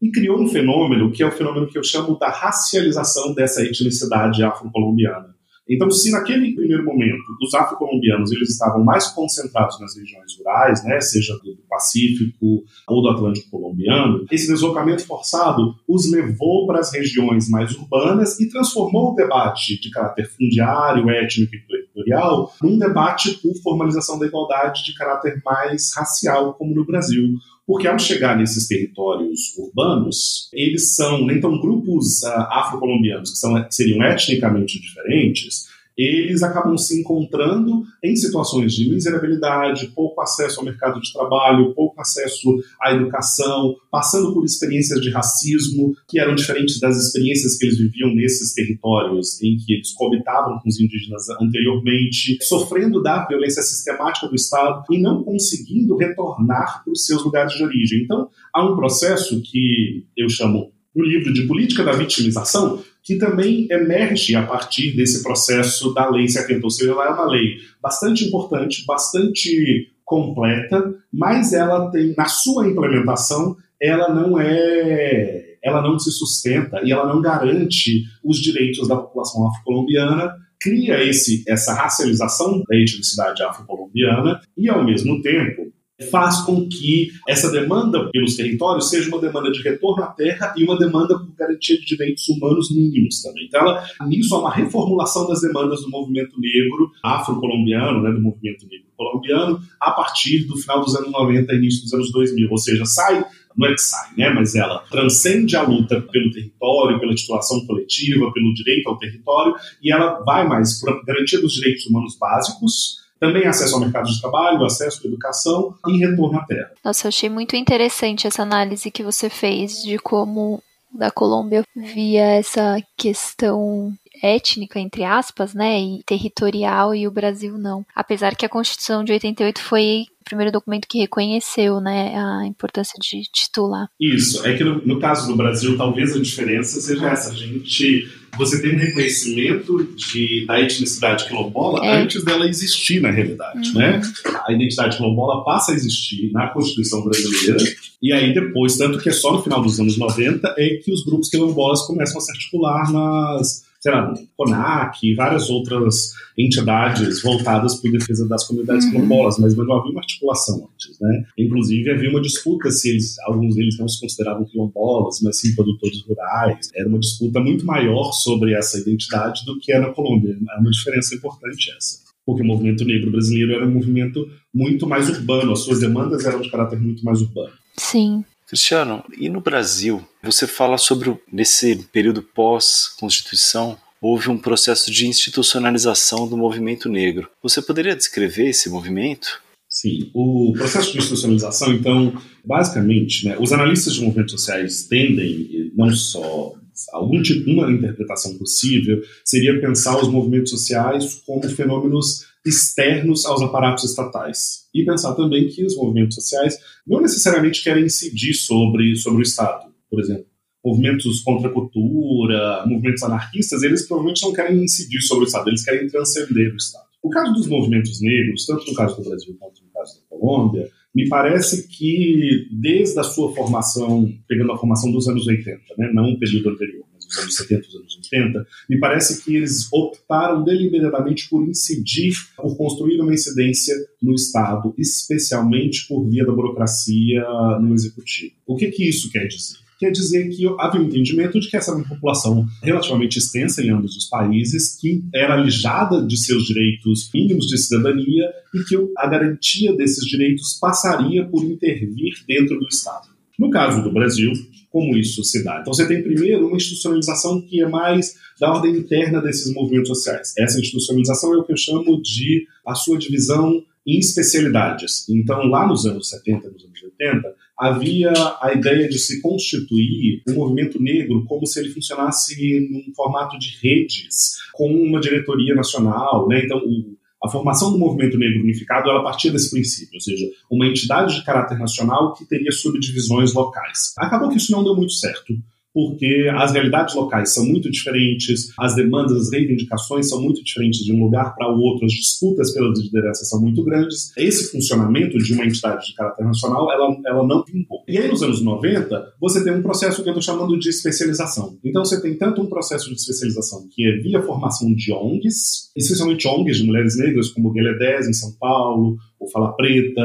E 0.00 0.10
criou 0.12 0.40
um 0.40 0.48
fenômeno 0.48 1.10
que 1.10 1.22
é 1.22 1.26
o 1.26 1.32
fenômeno 1.32 1.66
que 1.66 1.76
eu 1.76 1.82
chamo 1.82 2.16
da 2.16 2.30
racialização 2.30 3.34
dessa 3.34 3.64
etnicidade 3.64 4.44
afro-colombiana. 4.44 5.34
Então, 5.68 5.90
se 5.90 6.10
naquele 6.10 6.54
primeiro 6.54 6.84
momento 6.84 7.22
os 7.42 7.52
afro-colombianos 7.52 8.32
eles 8.32 8.50
estavam 8.50 8.82
mais 8.82 9.08
concentrados 9.08 9.78
nas 9.80 9.96
regiões 9.96 10.38
rurais, 10.38 10.82
né, 10.84 11.00
seja 11.00 11.34
do 11.34 11.58
Pacífico 11.78 12.64
ou 12.88 13.02
do 13.02 13.08
Atlântico 13.08 13.50
colombiano, 13.50 14.26
esse 14.30 14.48
deslocamento 14.48 15.06
forçado 15.06 15.76
os 15.86 16.10
levou 16.10 16.66
para 16.66 16.80
as 16.80 16.92
regiões 16.92 17.48
mais 17.48 17.72
urbanas 17.76 18.38
e 18.40 18.48
transformou 18.50 19.12
o 19.12 19.14
debate 19.14 19.80
de 19.80 19.90
caráter 19.90 20.28
fundiário, 20.28 21.08
étnico 21.08 21.54
e 21.54 21.60
territorial 21.60 22.52
num 22.60 22.78
debate 22.78 23.38
por 23.38 23.54
formalização 23.62 24.18
da 24.18 24.26
igualdade 24.26 24.84
de 24.84 24.94
caráter 24.94 25.40
mais 25.44 25.92
racial, 25.96 26.54
como 26.54 26.74
no 26.74 26.84
Brasil. 26.84 27.34
Porque 27.66 27.86
ao 27.86 27.98
chegar 27.98 28.36
nesses 28.36 28.66
territórios 28.66 29.54
urbanos, 29.58 30.48
eles 30.54 30.96
são, 30.96 31.30
então, 31.30 31.60
grupos 31.60 32.22
uh, 32.22 32.46
afro-colombianos 32.50 33.30
que, 33.30 33.36
são, 33.36 33.62
que 33.62 33.74
seriam 33.74 34.02
etnicamente 34.02 34.80
diferentes, 34.80 35.66
eles 35.98 36.42
acabam 36.42 36.76
se 36.78 37.00
encontrando 37.00 37.82
em 38.02 38.14
situações 38.14 38.72
de 38.72 38.88
miserabilidade, 38.88 39.88
pouco 39.88 40.20
acesso 40.20 40.60
ao 40.60 40.64
mercado 40.64 41.00
de 41.00 41.12
trabalho, 41.12 41.74
pouco 41.74 42.00
acesso 42.00 42.56
à 42.80 42.94
educação, 42.94 43.74
passando 43.90 44.32
por 44.32 44.44
experiências 44.44 45.00
de 45.00 45.10
racismo 45.10 45.94
que 46.06 46.20
eram 46.20 46.34
diferentes 46.34 46.78
das 46.78 46.96
experiências 46.96 47.56
que 47.56 47.66
eles 47.66 47.78
viviam 47.78 48.14
nesses 48.14 48.54
territórios 48.54 49.42
em 49.42 49.56
que 49.56 49.74
eles 49.74 49.92
coabitavam 49.92 50.58
com 50.60 50.68
os 50.68 50.80
indígenas 50.80 51.28
anteriormente, 51.40 52.38
sofrendo 52.42 53.02
da 53.02 53.26
violência 53.26 53.62
sistemática 53.62 54.28
do 54.28 54.36
Estado 54.36 54.84
e 54.90 54.98
não 54.98 55.24
conseguindo 55.24 55.96
retornar 55.96 56.84
para 56.84 56.92
os 56.92 57.04
seus 57.04 57.24
lugares 57.24 57.54
de 57.54 57.64
origem. 57.64 58.02
Então, 58.02 58.28
há 58.54 58.64
um 58.64 58.76
processo 58.76 59.40
que 59.42 60.04
eu 60.16 60.28
chamo 60.28 60.72
no 60.94 61.04
livro 61.04 61.32
de 61.32 61.42
política 61.42 61.84
da 61.84 61.92
vitimização, 61.92 62.82
que 63.08 63.16
também 63.16 63.66
emerge 63.70 64.36
a 64.36 64.42
partir 64.42 64.94
desse 64.94 65.22
processo 65.22 65.94
da 65.94 66.10
Lei 66.10 66.28
70. 66.28 66.60
Ou 66.62 66.70
seja, 66.70 66.92
ela 66.92 67.06
é 67.06 67.08
uma 67.08 67.24
lei 67.24 67.56
bastante 67.80 68.26
importante, 68.26 68.84
bastante 68.86 69.90
completa, 70.04 70.94
mas 71.10 71.54
ela 71.54 71.90
tem, 71.90 72.14
na 72.14 72.26
sua 72.26 72.68
implementação, 72.68 73.56
ela 73.80 74.12
não 74.12 74.38
é 74.38 75.56
ela 75.62 75.80
não 75.80 75.98
se 75.98 76.12
sustenta 76.12 76.82
e 76.84 76.92
ela 76.92 77.06
não 77.06 77.22
garante 77.22 78.04
os 78.22 78.36
direitos 78.36 78.86
da 78.86 78.96
população 78.96 79.48
afro-colombiana, 79.48 80.34
cria 80.60 81.02
esse, 81.02 81.42
essa 81.48 81.72
racialização 81.72 82.62
da 82.68 82.76
etnicidade 82.76 83.42
afro-colombiana 83.42 84.38
e, 84.54 84.68
ao 84.68 84.84
mesmo 84.84 85.22
tempo, 85.22 85.72
faz 86.10 86.42
com 86.42 86.68
que 86.68 87.10
essa 87.28 87.50
demanda 87.50 88.08
pelos 88.10 88.36
territórios 88.36 88.88
seja 88.88 89.08
uma 89.08 89.20
demanda 89.20 89.50
de 89.50 89.60
retorno 89.62 90.04
à 90.04 90.08
terra 90.08 90.54
e 90.56 90.64
uma 90.64 90.78
demanda 90.78 91.18
por 91.18 91.34
garantia 91.34 91.78
de 91.78 91.84
direitos 91.84 92.28
humanos 92.28 92.74
mínimos 92.74 93.20
também. 93.20 93.46
Então, 93.46 93.60
ela, 93.60 93.84
nisso 94.06 94.34
há 94.34 94.40
uma 94.40 94.54
reformulação 94.54 95.26
das 95.26 95.40
demandas 95.40 95.80
do 95.80 95.90
movimento 95.90 96.40
negro 96.40 96.90
afro-colombiano, 97.02 98.02
né, 98.02 98.12
do 98.12 98.20
movimento 98.20 98.66
negro 98.68 98.86
colombiano, 98.96 99.60
a 99.80 99.90
partir 99.92 100.44
do 100.44 100.56
final 100.56 100.80
dos 100.80 100.94
anos 100.94 101.10
90 101.10 101.52
e 101.52 101.56
início 101.56 101.82
dos 101.82 101.94
anos 101.94 102.12
2000. 102.12 102.48
Ou 102.50 102.58
seja, 102.58 102.84
sai 102.84 103.24
não 103.56 103.66
é 103.66 103.72
que 103.72 103.80
sai, 103.80 104.10
né? 104.16 104.30
Mas 104.30 104.54
ela 104.54 104.84
transcende 104.88 105.56
a 105.56 105.62
luta 105.62 106.00
pelo 106.00 106.30
território, 106.30 107.00
pela 107.00 107.12
titulação 107.12 107.66
coletiva, 107.66 108.32
pelo 108.32 108.54
direito 108.54 108.88
ao 108.88 108.96
território, 108.96 109.52
e 109.82 109.92
ela 109.92 110.20
vai 110.20 110.46
mais 110.46 110.80
para 110.80 110.94
a 110.94 111.04
garantia 111.04 111.40
dos 111.40 111.54
direitos 111.54 111.84
humanos 111.86 112.16
básicos, 112.16 112.98
também 113.18 113.46
acesso 113.46 113.74
ao 113.74 113.80
mercado 113.80 114.08
de 114.08 114.20
trabalho, 114.20 114.64
acesso 114.64 115.00
à 115.04 115.08
educação 115.08 115.74
e 115.86 115.98
retorno 115.98 116.38
à 116.38 116.44
terra. 116.44 116.70
Nossa, 116.84 117.06
eu 117.06 117.08
achei 117.08 117.28
muito 117.28 117.56
interessante 117.56 118.26
essa 118.26 118.42
análise 118.42 118.90
que 118.90 119.02
você 119.02 119.28
fez 119.28 119.82
de 119.82 119.98
como 119.98 120.62
da 120.92 121.10
Colômbia 121.10 121.62
via 121.76 122.24
essa 122.24 122.82
questão 122.96 123.92
étnica, 124.22 124.80
entre 124.80 125.04
aspas, 125.04 125.54
né, 125.54 125.80
e 125.80 126.02
territorial, 126.04 126.94
e 126.94 127.06
o 127.06 127.10
Brasil 127.10 127.56
não. 127.56 127.84
Apesar 127.94 128.34
que 128.34 128.44
a 128.44 128.48
Constituição 128.48 129.04
de 129.04 129.12
88 129.12 129.60
foi 129.62 130.06
o 130.20 130.24
primeiro 130.24 130.50
documento 130.50 130.88
que 130.88 130.98
reconheceu, 130.98 131.80
né, 131.80 132.16
a 132.16 132.46
importância 132.46 132.98
de 133.00 133.22
titular. 133.32 133.88
Isso, 134.00 134.44
é 134.46 134.56
que 134.56 134.64
no, 134.64 134.84
no 134.84 134.98
caso 134.98 135.28
do 135.28 135.36
Brasil, 135.36 135.76
talvez 135.76 136.16
a 136.16 136.20
diferença 136.20 136.80
seja 136.80 137.08
essa, 137.10 137.30
a 137.30 137.34
gente 137.34 138.08
você 138.36 138.60
tem 138.60 138.74
um 138.74 138.78
reconhecimento 138.78 139.84
de, 139.94 140.44
da 140.46 140.60
etnicidade 140.60 141.26
quilombola 141.26 141.84
é. 141.84 142.02
antes 142.02 142.24
dela 142.24 142.46
existir 142.46 143.00
na 143.00 143.10
realidade, 143.10 143.70
uhum. 143.70 143.78
né? 143.78 144.00
A 144.46 144.52
identidade 144.52 144.96
quilombola 144.96 145.44
passa 145.44 145.72
a 145.72 145.74
existir 145.74 146.30
na 146.32 146.48
Constituição 146.48 147.02
brasileira 147.02 147.58
e 148.00 148.12
aí 148.12 148.32
depois, 148.32 148.76
tanto 148.76 148.98
que 148.98 149.08
é 149.08 149.12
só 149.12 149.32
no 149.32 149.42
final 149.42 149.60
dos 149.60 149.80
anos 149.80 149.98
90 149.98 150.54
é 150.56 150.80
que 150.82 150.92
os 150.92 151.04
grupos 151.04 151.28
quilombolas 151.28 151.82
começam 151.82 152.18
a 152.18 152.20
se 152.20 152.30
articular 152.30 152.92
nas 152.92 153.67
sei 153.80 153.92
lá, 153.92 154.12
CONAC 154.36 154.98
e 155.04 155.14
várias 155.14 155.48
outras 155.48 156.12
entidades 156.36 157.22
voltadas 157.22 157.80
para 157.80 157.90
a 157.90 157.92
defesa 157.92 158.28
das 158.28 158.46
comunidades 158.46 158.84
uhum. 158.86 158.92
quilombolas, 158.92 159.38
mas 159.38 159.56
não 159.56 159.72
havia 159.72 159.92
uma 159.92 160.00
articulação 160.00 160.68
antes, 160.72 160.98
né? 161.00 161.24
Inclusive 161.38 161.90
havia 161.90 162.10
uma 162.10 162.20
disputa 162.20 162.70
se 162.70 162.90
eles, 162.90 163.18
alguns 163.20 163.54
deles 163.54 163.78
não 163.78 163.88
se 163.88 164.00
consideravam 164.00 164.44
quilombolas, 164.44 165.20
mas 165.22 165.40
sim 165.40 165.54
produtores 165.54 166.02
rurais. 166.08 166.68
Era 166.74 166.88
uma 166.88 166.98
disputa 166.98 167.40
muito 167.40 167.64
maior 167.64 168.12
sobre 168.12 168.54
essa 168.54 168.78
identidade 168.78 169.44
do 169.46 169.58
que 169.58 169.72
é 169.72 169.78
na 169.78 169.92
Colômbia. 169.92 170.36
É 170.56 170.60
uma 170.60 170.70
diferença 170.70 171.14
importante 171.14 171.70
essa 171.76 172.08
porque 172.26 172.42
o 172.42 172.46
movimento 172.46 172.84
negro 172.84 173.10
brasileiro 173.10 173.54
era 173.54 173.66
um 173.66 173.70
movimento 173.70 174.28
muito 174.54 174.86
mais 174.86 175.08
urbano, 175.08 175.50
as 175.50 175.60
suas 175.60 175.80
demandas 175.80 176.26
eram 176.26 176.42
de 176.42 176.50
caráter 176.50 176.78
muito 176.78 177.02
mais 177.02 177.22
urbano. 177.22 177.54
Sim. 177.78 178.22
Cristiano, 178.48 179.04
e 179.18 179.28
no 179.28 179.42
Brasil? 179.42 180.02
Você 180.22 180.46
fala 180.46 180.78
sobre 180.78 181.14
nesse 181.30 181.76
período 181.92 182.22
pós-Constituição, 182.22 183.76
houve 184.00 184.30
um 184.30 184.38
processo 184.38 184.90
de 184.90 185.06
institucionalização 185.06 186.26
do 186.26 186.34
movimento 186.34 186.88
negro. 186.88 187.28
Você 187.42 187.60
poderia 187.60 187.94
descrever 187.94 188.48
esse 188.48 188.70
movimento? 188.70 189.42
Sim, 189.68 190.10
o 190.14 190.54
processo 190.56 190.92
de 190.92 190.98
institucionalização, 190.98 191.74
então, 191.74 192.18
basicamente, 192.42 193.28
né, 193.28 193.36
os 193.38 193.52
analistas 193.52 193.94
de 193.94 194.02
movimentos 194.02 194.32
sociais 194.32 194.84
tendem, 194.84 195.70
não 195.76 195.90
só 195.92 196.54
algum 196.92 197.20
tipo, 197.20 197.50
uma 197.50 197.70
interpretação 197.70 198.38
possível 198.38 199.02
seria 199.24 199.60
pensar 199.60 200.00
os 200.00 200.08
movimentos 200.08 200.50
sociais 200.50 201.20
como 201.26 201.46
fenômenos 201.50 202.27
externos 202.46 203.26
aos 203.26 203.42
aparatos 203.42 203.84
estatais. 203.84 204.68
E 204.74 204.84
pensar 204.84 205.14
também 205.14 205.48
que 205.48 205.64
os 205.64 205.76
movimentos 205.76 206.14
sociais 206.14 206.56
não 206.86 207.00
necessariamente 207.00 207.62
querem 207.62 207.84
incidir 207.84 208.34
sobre, 208.34 208.96
sobre 208.96 209.20
o 209.20 209.22
Estado. 209.22 209.72
Por 209.90 210.00
exemplo, 210.00 210.26
movimentos 210.64 211.20
contra 211.20 211.48
a 211.48 211.52
cultura, 211.52 212.64
movimentos 212.66 213.02
anarquistas, 213.02 213.62
eles 213.62 213.86
provavelmente 213.86 214.22
não 214.22 214.32
querem 214.32 214.62
incidir 214.62 215.00
sobre 215.02 215.24
o 215.24 215.26
Estado, 215.26 215.48
eles 215.48 215.64
querem 215.64 215.88
transcender 215.88 216.52
o 216.52 216.56
Estado. 216.56 216.88
O 217.02 217.10
caso 217.10 217.32
dos 217.32 217.46
movimentos 217.46 218.00
negros, 218.02 218.44
tanto 218.44 218.66
no 218.66 218.74
caso 218.74 218.96
do 218.96 219.08
Brasil 219.08 219.36
quanto 219.38 219.62
no 219.62 219.70
caso 219.70 220.00
da 220.00 220.06
Colômbia, 220.08 220.68
me 220.94 221.08
parece 221.08 221.68
que 221.68 222.48
desde 222.50 222.98
a 222.98 223.04
sua 223.04 223.34
formação, 223.34 224.12
pegando 224.26 224.52
a 224.52 224.58
formação 224.58 224.90
dos 224.90 225.08
anos 225.08 225.26
80, 225.26 225.60
né, 225.78 225.90
não 225.92 226.10
um 226.10 226.18
período 226.18 226.50
anterior, 226.50 226.84
mas 227.08 227.16
os 227.16 227.22
anos 227.22 227.36
70, 227.36 227.68
os 227.68 227.74
anos 227.74 227.96
80, 228.12 228.46
me 228.68 228.78
parece 228.78 229.22
que 229.22 229.36
eles 229.36 229.66
optaram 229.72 230.44
deliberadamente 230.44 231.28
por 231.28 231.42
incidir, 231.48 232.12
por 232.36 232.56
construir 232.56 233.00
uma 233.00 233.14
incidência 233.14 233.74
no 234.02 234.14
Estado, 234.14 234.74
especialmente 234.76 235.88
por 235.88 236.08
via 236.08 236.26
da 236.26 236.32
burocracia 236.32 237.24
no 237.60 237.74
Executivo. 237.74 238.34
O 238.46 238.56
que, 238.56 238.70
que 238.70 238.88
isso 238.88 239.10
quer 239.10 239.26
dizer? 239.26 239.58
quer 239.78 239.92
dizer 239.92 240.28
que 240.30 240.44
havia 240.58 240.80
um 240.80 240.84
entendimento 240.84 241.38
de 241.38 241.48
que 241.48 241.56
essa 241.56 241.70
era 241.70 241.78
uma 241.78 241.88
população 241.88 242.44
relativamente 242.62 243.18
extensa 243.18 243.62
em 243.62 243.70
ambos 243.70 243.96
os 243.96 244.06
países, 244.06 244.76
que 244.76 245.04
era 245.14 245.34
alijada 245.34 246.04
de 246.04 246.16
seus 246.16 246.44
direitos 246.46 247.08
mínimos 247.14 247.46
de 247.46 247.56
cidadania 247.58 248.28
e 248.52 248.64
que 248.64 248.76
a 248.96 249.06
garantia 249.06 249.74
desses 249.76 250.04
direitos 250.04 250.58
passaria 250.60 251.24
por 251.24 251.44
intervir 251.44 252.12
dentro 252.26 252.58
do 252.58 252.66
Estado. 252.66 253.17
No 253.38 253.50
caso 253.50 253.82
do 253.82 253.92
Brasil, 253.92 254.32
como 254.68 254.96
isso 254.96 255.22
se 255.22 255.44
dá? 255.44 255.60
Então, 255.60 255.72
você 255.72 255.86
tem 255.86 256.02
primeiro 256.02 256.46
uma 256.48 256.56
institucionalização 256.56 257.40
que 257.40 257.62
é 257.62 257.68
mais 257.68 258.14
da 258.38 258.52
ordem 258.52 258.76
interna 258.76 259.20
desses 259.20 259.52
movimentos 259.54 259.88
sociais. 259.88 260.34
Essa 260.36 260.58
institucionalização 260.58 261.34
é 261.34 261.38
o 261.38 261.44
que 261.44 261.52
eu 261.52 261.56
chamo 261.56 262.02
de 262.02 262.46
a 262.66 262.74
sua 262.74 262.98
divisão 262.98 263.62
em 263.86 263.98
especialidades. 263.98 265.08
Então, 265.08 265.46
lá 265.46 265.66
nos 265.66 265.86
anos 265.86 266.10
70, 266.10 266.50
nos 266.50 266.64
anos 266.64 266.82
80, 266.82 267.34
havia 267.58 268.12
a 268.40 268.52
ideia 268.54 268.88
de 268.88 268.98
se 268.98 269.22
constituir 269.22 270.22
um 270.28 270.34
movimento 270.34 270.80
negro 270.80 271.24
como 271.26 271.46
se 271.46 271.58
ele 271.58 271.70
funcionasse 271.70 272.68
num 272.70 272.92
formato 272.94 273.38
de 273.38 273.56
redes, 273.62 274.36
com 274.52 274.70
uma 274.70 275.00
diretoria 275.00 275.54
nacional. 275.54 276.28
Né? 276.28 276.44
Então, 276.44 276.58
o, 276.58 276.97
a 277.22 277.28
formação 277.28 277.72
do 277.72 277.78
movimento 277.78 278.16
negro 278.16 278.42
unificado 278.42 278.88
ela 278.88 279.02
partia 279.02 279.32
desse 279.32 279.50
princípio, 279.50 279.94
ou 279.94 280.00
seja, 280.00 280.24
uma 280.50 280.66
entidade 280.66 281.16
de 281.16 281.24
caráter 281.24 281.58
nacional 281.58 282.14
que 282.14 282.24
teria 282.24 282.52
subdivisões 282.52 283.34
locais. 283.34 283.92
Acabou 283.98 284.28
que 284.28 284.36
isso 284.36 284.52
não 284.52 284.62
deu 284.62 284.76
muito 284.76 284.92
certo 284.92 285.34
porque 285.72 286.28
as 286.34 286.52
realidades 286.52 286.94
locais 286.94 287.34
são 287.34 287.44
muito 287.44 287.70
diferentes, 287.70 288.48
as 288.58 288.74
demandas, 288.74 289.16
as 289.16 289.32
reivindicações 289.32 290.08
são 290.08 290.20
muito 290.20 290.42
diferentes 290.42 290.80
de 290.80 290.92
um 290.92 291.02
lugar 291.02 291.34
para 291.34 291.52
o 291.52 291.58
outro, 291.58 291.86
as 291.86 291.92
disputas 291.92 292.52
pelas 292.52 292.80
lideranças 292.80 293.28
são 293.28 293.40
muito 293.40 293.62
grandes. 293.62 294.16
Esse 294.16 294.50
funcionamento 294.50 295.18
de 295.18 295.32
uma 295.34 295.44
entidade 295.44 295.86
de 295.86 295.94
caráter 295.94 296.24
nacional, 296.24 296.70
ela, 296.72 296.96
ela 297.06 297.26
não 297.26 297.44
vingou. 297.44 297.82
E 297.86 297.98
aí, 297.98 298.08
nos 298.08 298.22
anos 298.22 298.42
90, 298.42 299.14
você 299.20 299.44
tem 299.44 299.52
um 299.52 299.62
processo 299.62 300.02
que 300.02 300.08
eu 300.08 300.16
estou 300.16 300.34
chamando 300.34 300.58
de 300.58 300.68
especialização. 300.68 301.58
Então, 301.64 301.84
você 301.84 302.00
tem 302.00 302.16
tanto 302.16 302.42
um 302.42 302.46
processo 302.46 302.88
de 302.88 302.94
especialização 302.94 303.66
que 303.70 303.86
é 303.86 303.96
via 303.98 304.22
formação 304.22 304.74
de 304.74 304.92
ONGs, 304.92 305.70
especialmente 305.76 306.26
ONGs 306.26 306.58
de 306.58 306.64
mulheres 306.64 306.96
negras, 306.98 307.28
como 307.28 307.48
o 307.48 307.52
Guelé 307.52 307.76
10 307.78 308.08
em 308.08 308.12
São 308.12 308.32
Paulo, 308.38 308.96
o 309.20 309.30
Fala 309.30 309.52
Preta, 309.52 310.02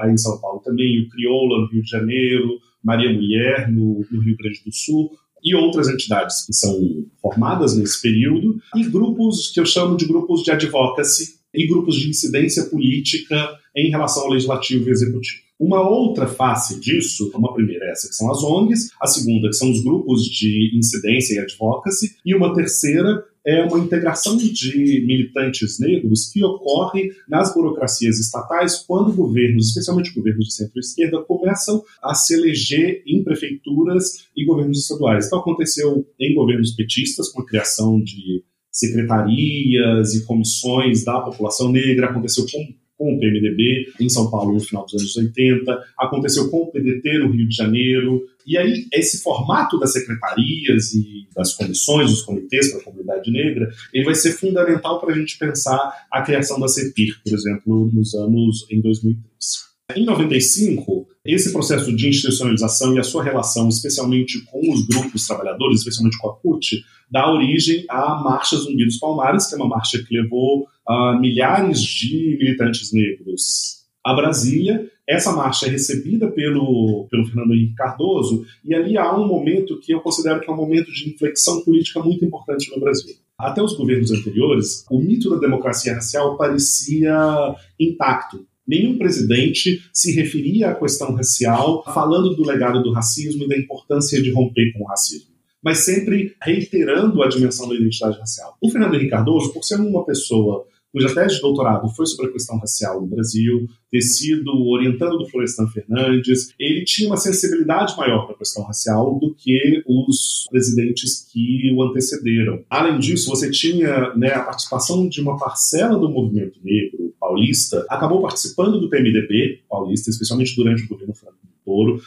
aí 0.00 0.12
em 0.12 0.18
São 0.18 0.40
Paulo 0.40 0.60
também, 0.64 1.02
o 1.02 1.08
Crioula 1.08 1.62
no 1.62 1.68
Rio 1.68 1.82
de 1.82 1.90
Janeiro, 1.90 2.58
Maria 2.82 3.12
Mulher, 3.12 3.70
no, 3.70 4.04
no 4.10 4.20
Rio 4.22 4.36
Grande 4.36 4.62
do 4.64 4.72
Sul, 4.72 5.10
e 5.42 5.54
outras 5.54 5.88
entidades 5.88 6.44
que 6.44 6.52
são 6.52 6.78
formadas 7.20 7.76
nesse 7.76 8.00
período, 8.00 8.60
e 8.76 8.84
grupos 8.84 9.50
que 9.52 9.60
eu 9.60 9.66
chamo 9.66 9.96
de 9.96 10.06
grupos 10.06 10.42
de 10.42 10.50
advocacy 10.50 11.40
e 11.54 11.66
grupos 11.66 11.96
de 11.96 12.08
incidência 12.08 12.64
política 12.64 13.50
em 13.74 13.90
relação 13.90 14.24
ao 14.24 14.30
legislativo 14.30 14.88
e 14.88 14.92
executivo. 14.92 15.40
Uma 15.58 15.86
outra 15.86 16.26
face 16.26 16.80
disso, 16.80 17.30
uma 17.34 17.52
primeira 17.52 17.84
essa 17.90 18.08
que 18.08 18.14
são 18.14 18.30
as 18.30 18.42
ONGs, 18.42 18.90
a 19.00 19.06
segunda 19.06 19.48
que 19.48 19.56
são 19.56 19.70
os 19.70 19.82
grupos 19.82 20.24
de 20.24 20.70
incidência 20.74 21.34
e 21.34 21.38
advocacy, 21.38 22.16
e 22.24 22.34
uma 22.34 22.54
terceira 22.54 23.22
é 23.46 23.62
uma 23.64 23.78
integração 23.78 24.36
de 24.36 25.04
militantes 25.06 25.78
negros 25.78 26.30
que 26.30 26.44
ocorre 26.44 27.10
nas 27.28 27.54
burocracias 27.54 28.18
estatais 28.18 28.84
quando 28.86 29.12
governos, 29.12 29.68
especialmente 29.68 30.12
governos 30.14 30.46
de 30.46 30.54
centro-esquerda, 30.54 31.22
começam 31.22 31.82
a 32.02 32.14
se 32.14 32.34
eleger 32.34 33.02
em 33.06 33.24
prefeituras 33.24 34.28
e 34.36 34.44
governos 34.44 34.80
estaduais. 34.80 35.26
Então 35.26 35.40
aconteceu 35.40 36.06
em 36.20 36.34
governos 36.34 36.72
petistas 36.74 37.28
com 37.28 37.42
a 37.42 37.46
criação 37.46 38.00
de 38.00 38.44
secretarias 38.70 40.14
e 40.14 40.24
comissões 40.24 41.04
da 41.04 41.20
população 41.20 41.72
negra, 41.72 42.08
aconteceu 42.08 42.44
com 42.50 42.74
com 43.00 43.14
o 43.14 43.18
PMDB 43.18 43.94
em 43.98 44.10
São 44.10 44.30
Paulo 44.30 44.52
no 44.52 44.60
final 44.60 44.84
dos 44.84 44.92
anos 44.92 45.16
80, 45.16 45.84
aconteceu 45.98 46.50
com 46.50 46.58
o 46.58 46.70
PDT 46.70 47.18
no 47.20 47.30
Rio 47.30 47.48
de 47.48 47.56
Janeiro. 47.56 48.28
E 48.46 48.58
aí, 48.58 48.86
esse 48.92 49.22
formato 49.22 49.78
das 49.78 49.94
secretarias 49.94 50.92
e 50.92 51.26
das 51.34 51.54
comissões, 51.54 52.10
dos 52.10 52.20
comitês 52.20 52.70
para 52.70 52.80
a 52.80 52.84
comunidade 52.84 53.30
negra, 53.30 53.70
ele 53.94 54.04
vai 54.04 54.14
ser 54.14 54.32
fundamental 54.32 55.00
para 55.00 55.14
a 55.14 55.18
gente 55.18 55.38
pensar 55.38 56.06
a 56.12 56.20
criação 56.20 56.60
da 56.60 56.68
CEPIR, 56.68 57.18
por 57.24 57.32
exemplo, 57.32 57.90
nos 57.90 58.14
anos 58.14 58.66
em 58.70 58.82
2003. 58.82 59.69
Em 59.96 60.04
95, 60.04 61.06
esse 61.24 61.52
processo 61.52 61.94
de 61.94 62.08
institucionalização 62.08 62.94
e 62.94 62.98
a 62.98 63.02
sua 63.02 63.22
relação, 63.22 63.68
especialmente 63.68 64.44
com 64.44 64.60
os 64.72 64.86
grupos 64.86 65.26
trabalhadores, 65.26 65.78
especialmente 65.78 66.18
com 66.18 66.28
a 66.30 66.36
CUT, 66.36 66.82
dá 67.10 67.30
origem 67.30 67.84
à 67.88 68.20
Marcha 68.22 68.56
Zumbi 68.56 68.84
dos 68.84 68.98
Palmares, 68.98 69.46
que 69.46 69.54
é 69.54 69.58
uma 69.58 69.68
marcha 69.68 70.02
que 70.02 70.16
levou 70.16 70.66
uh, 70.88 71.18
milhares 71.20 71.80
de 71.82 72.36
militantes 72.40 72.92
negros 72.92 73.80
a 74.04 74.14
Brasília. 74.14 74.88
Essa 75.08 75.32
marcha 75.32 75.66
é 75.66 75.70
recebida 75.70 76.30
pelo, 76.30 77.06
pelo 77.10 77.26
Fernando 77.26 77.52
Henrique 77.52 77.74
Cardoso, 77.74 78.44
e 78.64 78.74
ali 78.74 78.96
há 78.96 79.14
um 79.16 79.26
momento 79.26 79.78
que 79.80 79.92
eu 79.92 80.00
considero 80.00 80.40
que 80.40 80.48
é 80.48 80.52
um 80.52 80.56
momento 80.56 80.92
de 80.92 81.10
inflexão 81.10 81.62
política 81.64 82.00
muito 82.00 82.24
importante 82.24 82.70
no 82.70 82.80
Brasil. 82.80 83.14
Até 83.36 83.62
os 83.62 83.74
governos 83.76 84.10
anteriores, 84.12 84.84
o 84.90 84.98
mito 84.98 85.30
da 85.30 85.38
democracia 85.38 85.94
racial 85.94 86.36
parecia 86.36 87.54
intacto. 87.78 88.46
Nenhum 88.66 88.98
presidente 88.98 89.82
se 89.92 90.12
referia 90.12 90.70
à 90.70 90.74
questão 90.74 91.14
racial 91.14 91.82
falando 91.84 92.34
do 92.34 92.46
legado 92.46 92.82
do 92.82 92.92
racismo 92.92 93.44
e 93.44 93.48
da 93.48 93.56
importância 93.56 94.22
de 94.22 94.30
romper 94.30 94.72
com 94.72 94.84
o 94.84 94.86
racismo 94.86 95.30
mas 95.62 95.78
sempre 95.78 96.34
reiterando 96.42 97.22
a 97.22 97.28
dimensão 97.28 97.68
da 97.68 97.74
identidade 97.74 98.18
racial. 98.18 98.56
O 98.60 98.70
Fernando 98.70 98.94
Henrique 98.94 99.10
Cardoso, 99.10 99.52
por 99.52 99.62
ser 99.62 99.76
uma 99.76 100.04
pessoa 100.04 100.66
cuja 100.92 101.14
tese 101.14 101.36
de 101.36 101.40
doutorado 101.40 101.88
foi 101.90 102.06
sobre 102.06 102.26
a 102.26 102.32
questão 102.32 102.58
racial 102.58 103.00
no 103.00 103.06
Brasil, 103.06 103.66
ter 103.90 104.00
sido 104.00 104.50
orientando 104.68 105.18
do 105.18 105.28
Florestan 105.28 105.66
Fernandes, 105.68 106.52
ele 106.58 106.84
tinha 106.84 107.08
uma 107.08 107.16
sensibilidade 107.16 107.96
maior 107.96 108.26
para 108.26 108.34
a 108.34 108.38
questão 108.38 108.64
racial 108.64 109.18
do 109.18 109.34
que 109.34 109.82
os 109.86 110.46
presidentes 110.50 111.26
que 111.30 111.72
o 111.74 111.82
antecederam. 111.82 112.64
Além 112.68 112.98
disso, 112.98 113.30
você 113.30 113.50
tinha 113.50 114.14
né, 114.14 114.32
a 114.32 114.42
participação 114.42 115.08
de 115.08 115.20
uma 115.20 115.38
parcela 115.38 115.98
do 115.98 116.08
movimento 116.08 116.58
negro 116.62 117.14
paulista, 117.18 117.84
acabou 117.88 118.22
participando 118.22 118.80
do 118.80 118.88
PMDB 118.88 119.60
paulista, 119.68 120.10
especialmente 120.10 120.56
durante 120.56 120.84
o 120.84 120.88
governo 120.88 121.14
Franco 121.14 121.49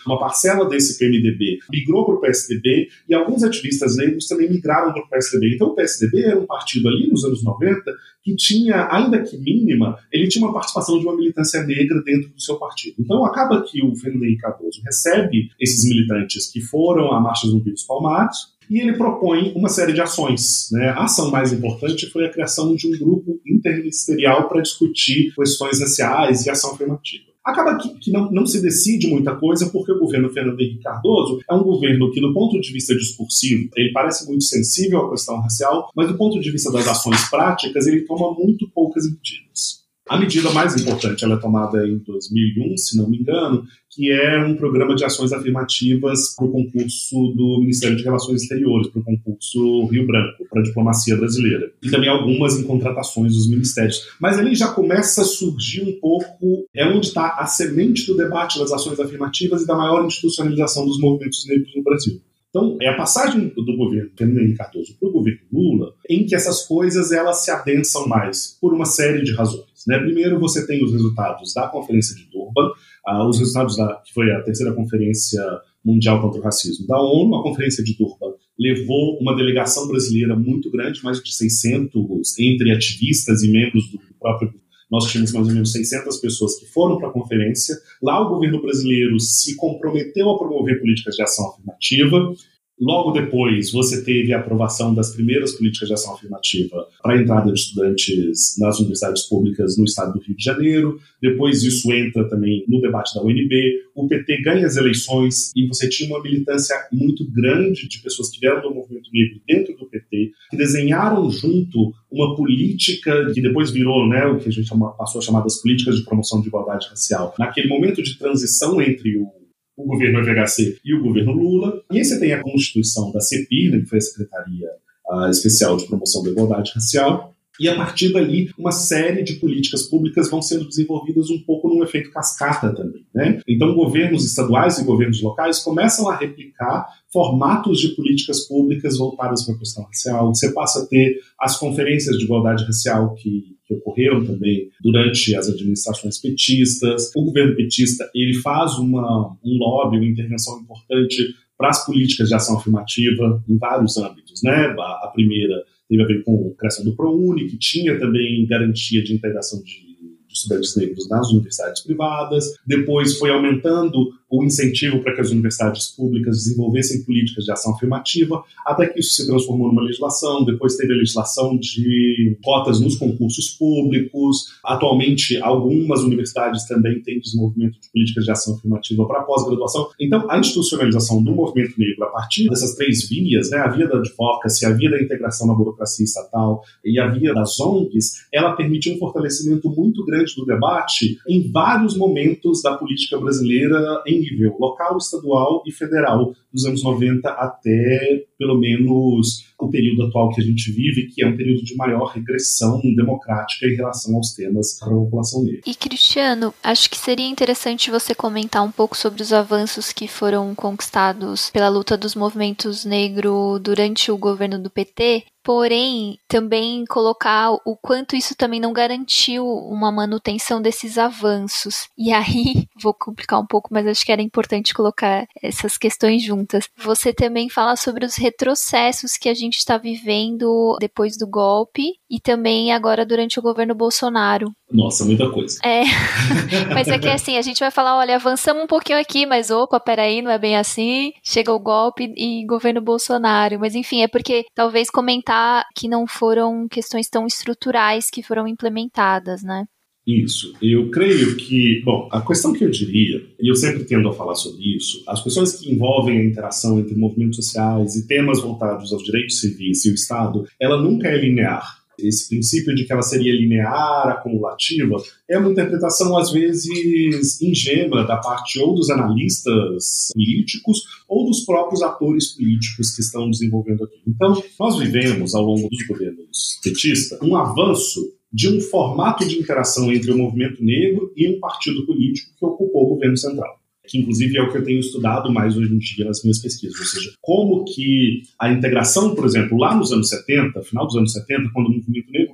Uma 0.06 0.19
parcela 0.19 0.67
desse 0.67 0.97
PMDB 0.97 1.60
migrou 1.71 2.06
para 2.06 2.15
o 2.15 2.19
PSDB 2.19 2.89
e 3.08 3.13
alguns 3.13 3.43
ativistas 3.43 3.97
negros 3.97 4.28
também 4.28 4.49
migraram 4.49 4.91
para 4.91 5.04
o 5.04 5.10
PSDB. 5.10 5.56
Então 5.56 5.67
o 5.69 5.76
PSDB 5.76 6.23
era 6.23 6.39
um 6.39 6.45
partido 6.45 6.88
ali 6.89 7.08
nos 7.08 7.23
anos 7.23 7.43
90 7.43 7.82
que 8.23 8.36
tinha, 8.36 8.88
ainda 8.89 9.21
que 9.21 9.38
mínima, 9.38 9.97
ele 10.12 10.28
tinha 10.28 10.45
uma 10.45 10.54
participação 10.54 10.97
de 10.97 11.06
uma 11.06 11.15
militância 11.15 11.62
negra 11.63 12.02
dentro 12.04 12.30
do 12.30 12.41
seu 12.41 12.56
partido. 12.56 12.95
Então 12.99 13.26
acaba 13.26 13.62
que 13.62 13.84
o 13.84 13.95
Fernando 13.95 14.23
Henrique 14.23 14.41
Cardoso 14.41 14.82
recebe 14.84 15.49
esses 15.60 15.88
militantes 15.88 16.49
que 16.49 16.62
foram 16.62 17.12
à 17.12 17.19
Marcha 17.19 17.47
dos 17.47 17.84
Palmares, 17.84 18.54
e 18.69 18.80
ele 18.80 18.93
propõe 18.93 19.52
uma 19.56 19.69
série 19.69 19.93
de 19.93 20.02
ações. 20.02 20.69
Né? 20.71 20.89
A 20.89 21.04
ação 21.04 21.30
mais 21.30 21.52
importante 21.52 22.10
foi 22.10 22.26
a 22.26 22.30
criação 22.30 22.76
de 22.76 22.88
um 22.88 22.97
grupo 22.97 23.39
interministerial 23.45 24.47
para 24.47 24.62
discutir 24.62 25.34
questões 25.36 25.80
raciais 25.80 26.45
e 26.45 26.49
ação 26.49 26.71
afirmativa. 26.71 27.33
Acaba 27.45 27.77
que, 27.77 27.89
que 27.99 28.12
não, 28.12 28.32
não, 28.32 28.45
se 28.45 28.62
decide 28.62 29.08
muita 29.08 29.36
coisa 29.36 29.69
porque 29.69 29.91
o 29.91 29.99
governo 29.99 30.29
Fernando 30.29 30.60
Henrique 30.60 30.82
Cardoso 30.82 31.41
é 31.49 31.53
um 31.53 31.63
governo 31.63 32.10
que, 32.12 32.21
do 32.21 32.34
ponto 32.34 32.60
de 32.60 32.71
vista 32.71 32.96
discursivo, 32.96 33.69
ele 33.75 33.91
parece 33.91 34.25
muito 34.27 34.46
sensível 34.46 35.00
à 35.02 35.10
questão 35.10 35.41
racial, 35.41 35.89
mas 35.94 36.08
do 36.08 36.17
ponto 36.17 36.39
de 36.39 36.50
vista 36.50 36.71
das 36.71 36.87
ações 36.87 37.29
práticas, 37.29 37.85
ele 37.85 38.02
toma 38.02 38.33
muito 38.33 38.69
poucas 38.69 39.04
medidas. 39.06 39.83
A 40.13 40.19
medida 40.19 40.51
mais 40.51 40.79
importante 40.79 41.25
ela 41.25 41.33
é 41.33 41.39
tomada 41.39 41.87
em 41.87 41.97
2001, 41.97 42.77
se 42.77 42.95
não 42.95 43.09
me 43.09 43.17
engano, 43.17 43.65
que 43.89 44.11
é 44.11 44.45
um 44.45 44.55
programa 44.55 44.93
de 44.93 45.03
ações 45.03 45.33
afirmativas 45.33 46.35
para 46.35 46.45
o 46.45 46.51
concurso 46.51 47.33
do 47.35 47.57
Ministério 47.59 47.97
de 47.97 48.03
Relações 48.03 48.43
Exteriores, 48.43 48.89
para 48.89 49.01
o 49.01 49.03
concurso 49.03 49.87
Rio 49.87 50.05
Branco, 50.05 50.47
para 50.51 50.61
a 50.61 50.63
diplomacia 50.63 51.17
brasileira. 51.17 51.71
E 51.81 51.89
também 51.89 52.09
algumas 52.09 52.55
em 52.59 52.61
contratações 52.61 53.33
dos 53.33 53.49
ministérios. 53.49 54.07
Mas 54.21 54.37
ali 54.37 54.53
já 54.53 54.67
começa 54.67 55.23
a 55.23 55.25
surgir 55.25 55.81
um 55.81 55.99
pouco, 55.99 56.67
é 56.75 56.85
onde 56.85 57.07
está 57.07 57.35
a 57.39 57.47
semente 57.47 58.05
do 58.05 58.15
debate 58.15 58.59
das 58.59 58.71
ações 58.71 58.99
afirmativas 58.99 59.63
e 59.63 59.65
da 59.65 59.75
maior 59.75 60.05
institucionalização 60.05 60.85
dos 60.85 60.99
movimentos 60.99 61.43
negros 61.47 61.75
no 61.75 61.81
Brasil. 61.81 62.21
Então, 62.51 62.77
é 62.79 62.87
a 62.87 62.95
passagem 62.95 63.47
do 63.47 63.75
governo 63.75 64.11
Fernando 64.15 64.55
Cardoso 64.55 64.95
para 64.99 65.09
o 65.09 65.11
governo 65.11 65.39
Lula 65.51 65.95
em 66.07 66.23
que 66.23 66.35
essas 66.35 66.67
coisas 66.67 67.11
elas 67.11 67.43
se 67.43 67.49
adensam 67.49 68.07
mais, 68.07 68.55
por 68.61 68.75
uma 68.75 68.85
série 68.85 69.23
de 69.23 69.33
razões. 69.33 69.73
Né? 69.88 70.00
Primeiro, 70.00 70.40
você 70.40 70.65
tem 70.65 70.84
os 70.84 70.92
resultados 70.92 71.54
da 71.54 71.67
Conferência 71.67 72.15
de 72.15 72.29
Durban, 72.31 72.71
ah, 73.06 73.27
os 73.27 73.40
resultados 73.40 73.77
da, 73.77 74.02
que 74.06 74.13
foi 74.13 74.31
a 74.31 74.42
terceira 74.42 74.73
Conferência 74.73 75.42
Mundial 75.84 76.21
contra 76.21 76.40
o 76.40 76.44
Racismo 76.44 76.88
da 76.88 77.00
ONU. 77.00 77.36
A 77.36 77.44
Conferência 77.44 77.84
de 77.84 77.96
Durban 77.98 78.34
levou 78.58 79.17
uma 79.19 79.36
delegação 79.36 79.88
brasileira 79.88 80.36
muito 80.36 80.71
grande, 80.71 81.04
mais 81.04 81.21
de 81.21 81.34
600, 81.34 82.40
entre 82.40 82.71
ativistas 82.71 83.44
e 83.44 83.52
membros 83.52 83.90
do 83.92 84.00
próprio 84.19 84.54
nós 84.94 85.10
tínhamos 85.10 85.31
mais 85.31 85.48
ou 85.48 85.54
menos 85.56 85.71
600 85.71 86.17
pessoas 86.17 86.60
que 86.60 86.67
foram 86.67 87.00
para 87.00 87.08
a 87.10 87.12
conferência. 87.12 87.75
Lá, 88.00 88.21
o 88.21 88.29
governo 88.29 88.62
brasileiro 88.62 89.19
se 89.19 89.56
comprometeu 89.56 90.29
a 90.29 90.38
promover 90.38 90.79
políticas 90.79 91.15
de 91.15 91.23
ação 91.23 91.50
afirmativa. 91.50 92.36
Logo 92.84 93.12
depois, 93.12 93.71
você 93.71 94.04
teve 94.04 94.34
a 94.34 94.40
aprovação 94.40 94.94
das 94.94 95.15
primeiras 95.15 95.54
políticas 95.54 95.88
de 95.88 95.94
ação 95.94 96.15
afirmativa 96.15 96.86
para 97.02 97.15
a 97.15 97.21
entrada 97.21 97.50
de 97.50 97.58
estudantes 97.58 98.58
nas 98.60 98.77
universidades 98.77 99.23
públicas 99.23 99.77
no 99.77 99.86
estado 99.86 100.12
do 100.12 100.19
Rio 100.19 100.36
de 100.36 100.44
Janeiro. 100.44 101.00
Depois, 101.21 101.63
isso 101.63 101.94
entra 101.94 102.27
também 102.27 102.65
no 102.67 102.81
debate 102.81 103.15
da 103.15 103.23
UNB. 103.23 103.84
O 103.96 104.06
PT 104.06 104.42
ganha 104.42 104.67
as 104.67 104.75
eleições 104.75 105.54
e 105.56 105.65
você 105.65 105.88
tinha 105.88 106.10
uma 106.10 106.21
militância 106.21 106.75
muito 106.92 107.25
grande 107.31 107.88
de 107.88 108.02
pessoas 108.02 108.29
que 108.29 108.42
vieram 108.42 108.62
do 108.62 108.75
movimento 108.75 109.10
negro 109.13 109.40
dentro 109.48 109.77
do 109.77 109.86
PT, 109.86 110.31
que 110.52 110.58
desenharam 110.58 111.31
junto 111.31 111.94
uma 112.12 112.36
política 112.36 113.31
que 113.34 113.42
depois 113.42 113.71
virou 113.71 114.10
né, 114.10 114.25
o 114.25 114.40
que 114.40 114.50
a 114.50 114.52
gente 114.52 114.69
passou 114.98 115.19
a 115.19 115.23
chamar 115.23 115.40
das 115.40 115.62
políticas 115.62 115.96
de 115.96 116.04
promoção 116.04 116.42
de 116.42 116.50
igualdade 116.50 116.90
racial. 116.90 117.34
Naquele 117.40 117.69
momento 117.69 118.04
de 118.04 118.17
transição 118.19 118.81
entre 118.81 119.17
o 119.17 119.42
o 119.76 119.86
governo 119.86 120.24
FHC 120.24 120.80
e 120.84 120.94
o 120.94 121.02
governo 121.02 121.34
Lula. 121.34 121.82
E 121.92 121.98
aí 121.98 122.06
você 122.06 122.19
tem 122.19 122.34
a 122.34 122.42
constituição 122.42 123.12
da 123.12 123.19
CEPIR, 123.19 123.71
né, 123.71 123.80
que 123.80 123.86
foi 123.86 123.98
a 123.98 124.02
Secretaria 124.02 124.69
uh, 125.10 125.30
Especial 125.30 125.78
de 125.78 125.86
Promoção 125.86 126.24
da 126.24 126.30
Igualdade 126.30 126.71
Racial, 126.74 127.33
e 127.60 127.69
a 127.69 127.75
partir 127.75 128.12
dali, 128.12 128.49
uma 128.58 128.71
série 128.71 129.23
de 129.23 129.35
políticas 129.35 129.83
públicas 129.83 130.29
vão 130.29 130.41
sendo 130.41 130.67
desenvolvidas 130.67 131.29
um 131.29 131.39
pouco 131.39 131.69
num 131.69 131.83
efeito 131.83 132.12
cascata 132.12 132.73
também. 132.73 133.06
Né? 133.13 133.39
Então, 133.47 133.75
governos 133.75 134.25
estaduais 134.25 134.79
e 134.79 134.83
governos 134.83 135.21
locais 135.21 135.60
começam 135.60 136.10
a 136.10 136.15
replicar 136.15 136.87
formatos 137.12 137.79
de 137.79 137.89
políticas 137.89 138.47
públicas 138.47 138.97
voltadas 138.97 139.45
para 139.45 139.54
a 139.54 139.60
questão 139.60 139.83
racial. 139.83 140.33
Você 140.33 140.51
passa 140.51 140.83
a 140.83 140.87
ter 140.87 141.19
as 141.39 141.58
conferências 141.58 142.17
de 142.17 142.23
igualdade 142.23 142.65
racial 142.65 143.13
que, 143.13 143.56
que 143.67 143.73
ocorreram 143.75 144.25
também 144.25 144.69
durante 144.81 145.35
as 145.35 145.47
administrações 145.47 146.19
petistas. 146.19 147.12
O 147.15 147.23
governo 147.23 147.56
petista 147.56 148.10
ele 148.15 148.33
faz 148.41 148.79
uma, 148.79 149.37
um 149.43 149.58
lobby, 149.60 149.97
uma 149.97 150.06
intervenção 150.06 150.60
importante 150.60 151.35
para 151.56 151.69
as 151.69 151.85
políticas 151.85 152.29
de 152.29 152.33
ação 152.33 152.58
afirmativa 152.58 153.43
em 153.47 153.58
vários 153.58 153.95
âmbitos. 153.97 154.41
Né? 154.41 154.75
A, 154.79 155.12
primeira 155.13 155.63
teve 155.98 156.04
a 156.04 156.08
ver 156.08 156.23
com 156.23 156.52
a 156.54 156.60
criação 156.60 156.83
do 156.83 156.96
ProUni, 156.96 157.48
que 157.48 157.58
tinha 157.58 158.00
também 158.00 158.46
garantia 158.48 159.04
de 159.04 159.13
integração 159.13 159.62
de 159.63 159.94
de 160.33 160.39
estudantes 160.39 160.75
negros 160.75 161.08
nas 161.08 161.29
universidades 161.31 161.83
privadas. 161.83 162.46
Depois 162.65 163.17
foi 163.17 163.29
aumentando 163.29 164.12
o 164.34 164.44
incentivo 164.44 165.00
para 165.04 165.13
que 165.13 165.21
as 165.21 165.29
universidades 165.29 165.90
públicas 165.90 166.38
desenvolvessem 166.38 167.04
políticas 167.04 167.46
de 167.46 167.52
ação 167.52 167.75
afirmativa, 167.75 168.44
até 168.65 168.88
que 168.88 169.00
isso 169.00 169.12
se 169.12 169.27
transformou 169.27 169.67
numa 169.67 169.84
legislação. 169.84 170.44
Depois 170.44 170.75
teve 170.75 170.92
a 170.92 170.98
legislação 170.98 171.56
de 171.56 172.36
cotas 172.44 172.81
nos 172.81 172.96
concursos 172.96 173.52
públicos. 173.52 174.56
Atualmente, 174.65 175.38
algumas 175.38 176.02
universidades 176.02 176.67
também 176.67 177.00
têm 177.04 177.19
desenvolvimento 177.19 177.79
de 177.79 177.92
políticas 177.92 178.25
de 178.25 178.31
ação 178.31 178.56
afirmativa 178.56 179.06
para 179.06 179.21
pós-graduação. 179.21 179.90
Então, 180.02 180.25
a 180.27 180.40
institucionalização 180.40 181.23
do 181.23 181.31
movimento 181.31 181.75
negro 181.77 182.06
a 182.06 182.08
partir 182.08 182.50
dessas 182.50 182.73
três 182.73 183.08
vias, 183.08 183.52
né, 183.52 183.60
a 183.60 183.67
via 183.67 183.88
da 183.88 184.00
advocacy, 184.00 184.65
a 184.65 184.71
via 184.71 184.90
da 184.90 185.00
integração 185.00 185.46
na 185.46 185.54
burocracia 185.54 186.06
estatal 186.06 186.63
e 186.84 187.00
a 187.00 187.08
via 187.08 187.36
das 187.36 187.60
ONGs, 187.60 188.25
ela 188.34 188.54
permitiu 188.54 188.96
um 188.96 188.98
fortalecimento 188.98 189.69
muito 189.69 190.04
grande 190.04 190.34
do 190.36 190.44
debate 190.44 191.19
em 191.29 191.52
vários 191.52 191.96
momentos 191.96 192.63
da 192.63 192.75
política 192.75 193.19
brasileira 193.19 194.02
em 194.08 194.23
nível 194.32 194.58
local, 194.60 194.98
estadual 194.98 195.63
e 195.65 195.71
federal, 195.71 196.34
dos 196.52 196.65
anos 196.65 196.84
90 196.84 197.30
até 197.30 198.26
pelo 198.44 198.60
menos 198.60 199.46
o 199.58 199.69
período 199.69 200.04
atual 200.04 200.29
que 200.29 200.41
a 200.41 200.44
gente 200.44 200.69
vive, 200.73 201.08
que 201.08 201.23
é 201.23 201.27
um 201.27 201.37
período 201.37 201.63
de 201.63 201.75
maior 201.77 202.08
regressão 202.08 202.81
democrática 202.96 203.65
em 203.65 203.75
relação 203.75 204.15
aos 204.17 204.33
temas 204.33 204.77
para 204.77 204.89
a 204.89 204.96
população 204.96 205.44
negra. 205.44 205.62
E 205.65 205.73
Cristiano, 205.73 206.54
acho 206.62 206.89
que 206.89 206.98
seria 206.98 207.27
interessante 207.27 207.89
você 207.89 208.13
comentar 208.13 208.62
um 208.63 208.71
pouco 208.71 208.98
sobre 208.98 209.21
os 209.21 209.31
avanços 209.31 209.94
que 209.94 210.08
foram 210.08 210.54
conquistados 210.54 211.50
pela 211.52 211.69
luta 211.69 211.96
dos 211.96 212.15
movimentos 212.15 212.83
negros 212.83 213.62
durante 213.62 214.12
o 214.12 214.17
governo 214.17 214.60
do 214.60 214.69
PT 214.69 215.23
porém 215.44 216.17
também 216.27 216.85
colocar 216.85 217.52
o 217.52 217.75
quanto 217.75 218.15
isso 218.15 218.33
também 218.33 218.60
não 218.60 218.71
garantiu 218.71 219.46
uma 219.46 219.91
manutenção 219.91 220.62
desses 220.62 220.98
avanços. 220.98 221.89
E 221.98 222.13
aí, 222.13 222.65
vou 222.81 222.94
complicar 222.94 223.39
um 223.39 223.46
pouco, 223.46 223.69
mas 223.71 223.85
acho 223.85 224.06
que 224.06 224.12
era 224.12 224.21
importante 224.21 224.73
colocar 224.73 225.27
essas 225.41 225.77
questões 225.77 226.23
juntas. 226.23 226.69
Você 226.77 227.13
também 227.13 227.50
fala 227.50 227.75
sobre 227.75 228.06
os 228.06 228.15
retrocessos 228.34 229.15
que 229.17 229.29
a 229.29 229.34
gente 229.34 229.58
está 229.58 229.77
vivendo 229.77 230.75
depois 230.79 231.17
do 231.17 231.27
golpe 231.27 231.84
e 232.10 232.19
também 232.19 232.71
agora 232.71 233.06
durante 233.06 233.40
o 233.40 233.42
governo 233.42 233.75
Bolsonaro. 233.75 234.52
Nossa, 234.71 235.06
muita 235.06 235.29
coisa. 235.29 235.60
É, 235.63 235.84
mas 236.73 236.88
é 236.88 236.98
que 236.98 237.08
assim, 237.08 237.38
a 237.38 237.42
gente 237.42 237.60
vai 237.60 237.69
falar, 237.69 237.98
olha, 237.98 238.15
avançamos 238.15 238.63
um 238.63 238.67
pouquinho 238.67 239.00
aqui, 239.00 239.25
mas 239.25 239.52
opa, 239.52 239.79
peraí, 239.79 240.21
não 240.21 240.31
é 240.31 240.40
bem 240.40 240.58
assim. 240.58 241.12
Chega 241.23 241.54
o 241.54 241.60
golpe 241.60 242.12
e 242.17 242.46
governo 242.46 242.81
Bolsonaro. 242.81 243.60
Mas 243.60 243.75
enfim, 243.75 244.02
é 244.02 244.08
porque 244.08 244.46
talvez 244.56 244.90
comentar 244.90 245.63
que 245.75 245.88
não 245.88 246.08
foram 246.08 246.67
questões 246.67 247.08
tão 247.08 247.27
estruturais 247.27 248.10
que 248.10 248.23
foram 248.23 248.48
implementadas, 248.48 249.44
né? 249.44 249.65
Isso. 250.06 250.54
Eu 250.62 250.91
creio 250.91 251.35
que, 251.37 251.81
bom, 251.85 252.10
a 252.12 252.21
questão 252.21 252.51
que 252.51 252.63
eu 252.63 252.69
diria, 252.69 253.25
e 253.39 253.49
eu 253.49 253.56
sempre 253.56 253.85
tendo 253.85 254.10
a 254.10 254.13
falar 254.13 254.35
sobre 254.35 254.75
isso, 254.75 255.01
as 255.08 255.23
questões 255.23 255.54
que 255.54 255.71
envolvem 255.71 256.19
a 256.19 256.25
interação 256.25 256.77
entre 256.79 256.95
movimentos 256.95 257.37
sociais 257.37 257.95
e 257.95 258.06
temas 258.06 258.41
voltados 258.41 258.91
aos 258.91 259.04
direitos 259.04 259.39
civis 259.39 259.85
e 259.85 259.91
o 259.91 259.95
Estado, 259.95 260.45
ela 260.60 260.81
nunca 260.81 261.08
é 261.08 261.17
linear. 261.17 261.83
Esse 261.97 262.27
princípio 262.27 262.73
de 262.75 262.85
que 262.85 262.91
ela 262.91 263.04
seria 263.04 263.31
linear, 263.33 264.10
acumulativa, 264.10 264.97
é 265.29 265.37
uma 265.37 265.51
interpretação, 265.51 266.17
às 266.17 266.31
vezes, 266.31 267.39
ingênua 267.41 268.04
da 268.04 268.17
parte 268.17 268.60
ou 268.60 268.73
dos 268.73 268.89
analistas 268.89 270.10
políticos 270.12 270.81
ou 271.08 271.25
dos 271.25 271.45
próprios 271.45 271.81
atores 271.81 272.35
políticos 272.35 272.95
que 272.95 273.01
estão 273.01 273.29
desenvolvendo 273.29 273.83
aqui. 273.83 274.01
Então, 274.08 274.41
nós 274.60 274.79
vivemos, 274.79 275.35
ao 275.35 275.43
longo 275.43 275.69
dos 275.69 275.87
governos 275.87 276.60
petistas, 276.63 277.21
um 277.21 277.35
avanço 277.35 278.01
de 278.34 278.50
um 278.50 278.60
formato 278.60 279.27
de 279.27 279.38
interação 279.38 279.94
entre 279.94 280.12
o 280.12 280.17
movimento 280.17 280.63
negro 280.63 281.13
e 281.15 281.29
um 281.29 281.40
partido 281.40 281.86
político 281.86 282.31
que 282.38 282.46
ocupou 282.46 282.86
o 282.86 282.96
governo 282.96 283.15
central. 283.15 283.60
Que, 283.86 284.00
inclusive, 284.00 284.38
é 284.38 284.42
o 284.42 284.50
que 284.50 284.58
eu 284.58 284.63
tenho 284.63 284.79
estudado 284.79 285.31
mais 285.31 285.58
hoje 285.58 285.73
em 285.73 285.77
dia 285.77 286.06
nas 286.06 286.23
minhas 286.23 286.40
pesquisas. 286.40 286.79
Ou 286.79 286.86
seja, 286.86 287.13
como 287.21 287.65
que 287.65 288.23
a 288.40 288.52
integração, 288.52 289.13
por 289.13 289.25
exemplo, 289.25 289.58
lá 289.58 289.75
nos 289.75 289.92
anos 289.92 290.10
70, 290.10 290.63
final 290.63 290.88
dos 290.88 290.96
anos 290.96 291.12
70, 291.12 291.50
quando 291.54 291.67
o 291.67 291.73
movimento 291.73 292.10
negro 292.10 292.34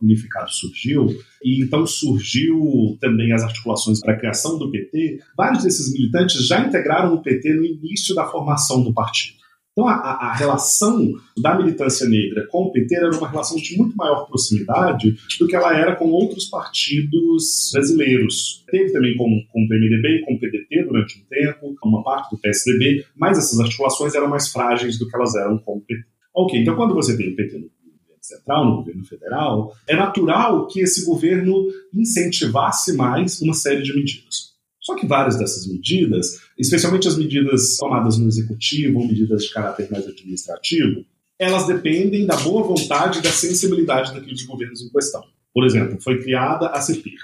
unificado 0.00 0.50
surgiu, 0.50 1.06
e 1.44 1.62
então 1.62 1.86
surgiu 1.86 2.96
também 3.00 3.32
as 3.32 3.42
articulações 3.42 4.00
para 4.00 4.14
a 4.14 4.18
criação 4.18 4.58
do 4.58 4.70
PT, 4.70 5.20
vários 5.36 5.64
desses 5.64 5.92
militantes 5.92 6.46
já 6.46 6.66
integraram 6.66 7.14
o 7.14 7.22
PT 7.22 7.54
no 7.54 7.64
início 7.64 8.14
da 8.14 8.26
formação 8.26 8.82
do 8.82 8.92
partido. 8.92 9.45
Então, 9.76 9.86
a, 9.88 9.92
a, 9.92 10.34
relação 10.34 11.12
da 11.36 11.54
militância 11.54 12.08
negra 12.08 12.46
com 12.46 12.62
o 12.62 12.72
PT 12.72 12.94
era 12.94 13.10
uma 13.10 13.28
relação 13.28 13.58
de 13.58 13.76
muito 13.76 13.94
maior 13.94 14.24
proximidade 14.24 15.14
do 15.38 15.46
que 15.46 15.54
ela 15.54 15.76
era 15.76 15.94
com 15.94 16.06
outros 16.06 16.46
partidos 16.46 17.72
brasileiros. 17.74 18.64
Teve 18.70 18.90
também 18.90 19.14
com, 19.18 19.26
com 19.52 19.64
o 19.64 19.68
PMDB 19.68 20.24
com 20.24 20.32
o 20.32 20.40
PDT 20.40 20.82
durante 20.82 21.18
um 21.18 21.24
tempo, 21.28 21.76
uma 21.84 22.02
parte 22.02 22.30
do 22.30 22.40
PSDB, 22.40 23.04
mas 23.14 23.36
essas 23.36 23.60
articulações 23.60 24.14
eram 24.14 24.28
mais 24.28 24.48
frágeis 24.48 24.98
do 24.98 25.06
que 25.06 25.14
elas 25.14 25.34
eram 25.34 25.58
com 25.58 25.76
o 25.76 25.80
PT. 25.82 26.06
Ok, 26.34 26.58
então 26.58 26.74
quando 26.74 26.94
você 26.94 27.14
tem 27.14 27.34
o 27.34 27.36
PT 27.36 27.58
no 27.58 27.68
governo 27.68 28.22
central, 28.22 28.64
no 28.64 28.76
governo 28.76 29.04
federal, 29.04 29.74
é 29.86 29.94
natural 29.94 30.66
que 30.68 30.80
esse 30.80 31.04
governo 31.04 31.66
incentivasse 31.92 32.96
mais 32.96 33.42
uma 33.42 33.52
série 33.52 33.82
de 33.82 33.94
medidas. 33.94 34.55
Só 34.86 34.94
que 34.94 35.04
várias 35.04 35.36
dessas 35.36 35.66
medidas, 35.66 36.38
especialmente 36.56 37.08
as 37.08 37.18
medidas 37.18 37.76
tomadas 37.76 38.16
no 38.18 38.28
executivo 38.28 39.00
ou 39.00 39.08
medidas 39.08 39.42
de 39.42 39.52
caráter 39.52 39.90
mais 39.90 40.06
administrativo, 40.06 41.04
elas 41.36 41.66
dependem 41.66 42.24
da 42.24 42.36
boa 42.36 42.62
vontade 42.62 43.18
e 43.18 43.22
da 43.22 43.32
sensibilidade 43.32 44.14
daqueles 44.14 44.46
governos 44.46 44.80
em 44.82 44.88
questão. 44.88 45.24
Por 45.52 45.66
exemplo, 45.66 46.00
foi 46.00 46.22
criada 46.22 46.68
a 46.68 46.80
CEPIR. 46.80 47.18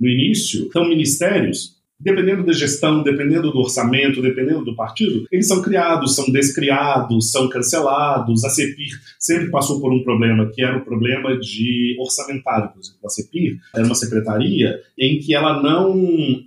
No 0.00 0.08
início, 0.08 0.68
são 0.72 0.88
ministérios 0.88 1.73
dependendo 1.98 2.44
da 2.44 2.52
gestão, 2.52 3.02
dependendo 3.02 3.50
do 3.50 3.58
orçamento, 3.58 4.20
dependendo 4.20 4.64
do 4.64 4.76
partido, 4.76 5.26
eles 5.30 5.46
são 5.46 5.62
criados, 5.62 6.14
são 6.14 6.30
descriados, 6.30 7.30
são 7.30 7.48
cancelados. 7.48 8.44
A 8.44 8.50
CEPIR 8.50 8.90
sempre 9.18 9.50
passou 9.50 9.80
por 9.80 9.92
um 9.92 10.02
problema, 10.02 10.50
que 10.52 10.62
era 10.62 10.76
o 10.76 10.84
problema 10.84 11.38
de 11.38 11.96
orçamentário. 11.98 12.70
Por 12.72 12.80
exemplo, 12.80 13.00
a 13.04 13.08
CEPIR 13.08 13.58
era 13.74 13.84
uma 13.84 13.94
secretaria 13.94 14.80
em 14.98 15.18
que 15.18 15.34
ela 15.34 15.62
não 15.62 15.94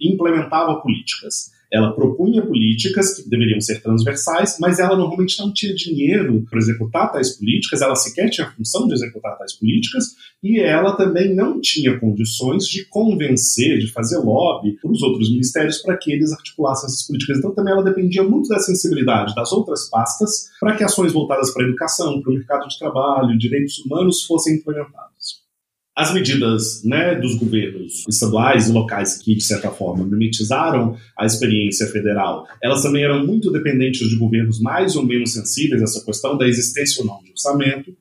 implementava 0.01 0.81
políticas 0.81 1.56
ela 1.72 1.93
propunha 1.93 2.45
políticas 2.45 3.15
que 3.15 3.30
deveriam 3.30 3.59
ser 3.59 3.82
transversais, 3.82 4.57
mas 4.59 4.80
ela 4.80 4.95
normalmente 4.95 5.38
não 5.39 5.51
tinha 5.51 5.74
dinheiro 5.76 6.45
para 6.49 6.59
executar 6.59 7.11
tais 7.11 7.38
políticas, 7.38 7.82
ela 7.82 7.95
sequer 7.95 8.30
tinha 8.30 8.47
a 8.47 8.51
função 8.51 8.88
de 8.88 8.93
executar 8.93 9.38
tais 9.38 9.53
políticas, 9.53 10.05
e 10.41 10.59
ela 10.59 10.95
também 10.95 11.36
não 11.36 11.59
tinha 11.59 11.99
condições 11.99 12.65
de 12.65 12.86
convencer, 12.86 13.80
de 13.80 13.91
fazer 13.91 14.18
lobby 14.18 14.78
para 14.82 14.91
os 14.91 15.01
outros 15.01 15.32
ministérios 15.32 15.80
para 15.80 15.97
que 15.97 16.11
eles 16.11 16.32
articulassem 16.32 16.88
essas 16.88 17.05
políticas. 17.05 17.39
Então 17.39 17.53
também 17.53 17.74
ela 17.74 17.84
dependia 17.84 18.24
muito 18.24 18.47
da 18.47 18.59
sensibilidade 18.59 19.36
das 19.36 19.51
outras 19.51 19.89
pastas 19.89 20.49
para 20.59 20.76
que 20.76 20.84
ações 20.84 21.11
voltadas 21.11 21.53
para 21.53 21.63
a 21.63 21.68
educação, 21.68 22.22
para 22.22 22.32
o 22.32 22.36
mercado 22.36 22.68
de 22.68 22.78
trabalho, 22.80 23.38
direitos 23.38 23.80
humanos 23.80 24.24
fossem 24.24 24.55
implementadas. 24.55 25.16
As 25.97 26.13
medidas 26.13 26.83
né, 26.83 27.15
dos 27.15 27.33
governos 27.33 28.05
estaduais 28.07 28.69
e 28.69 28.71
locais 28.71 29.17
que, 29.17 29.33
de 29.33 29.43
certa 29.43 29.71
forma, 29.71 30.05
mimetizaram 30.05 30.95
a 31.17 31.25
experiência 31.25 31.87
federal, 31.87 32.45
elas 32.61 32.83
também 32.83 33.03
eram 33.03 33.25
muito 33.25 33.51
dependentes 33.51 34.07
de 34.07 34.15
governos 34.15 34.61
mais 34.61 34.95
ou 34.95 35.03
menos 35.03 35.33
sensíveis 35.33 35.81
a 35.81 35.85
essa 35.85 36.05
questão 36.05 36.37
da 36.37 36.47
existência 36.47 37.01
ou 37.01 37.07
não 37.07 37.23
de 37.23 37.31
orçamento. 37.31 37.97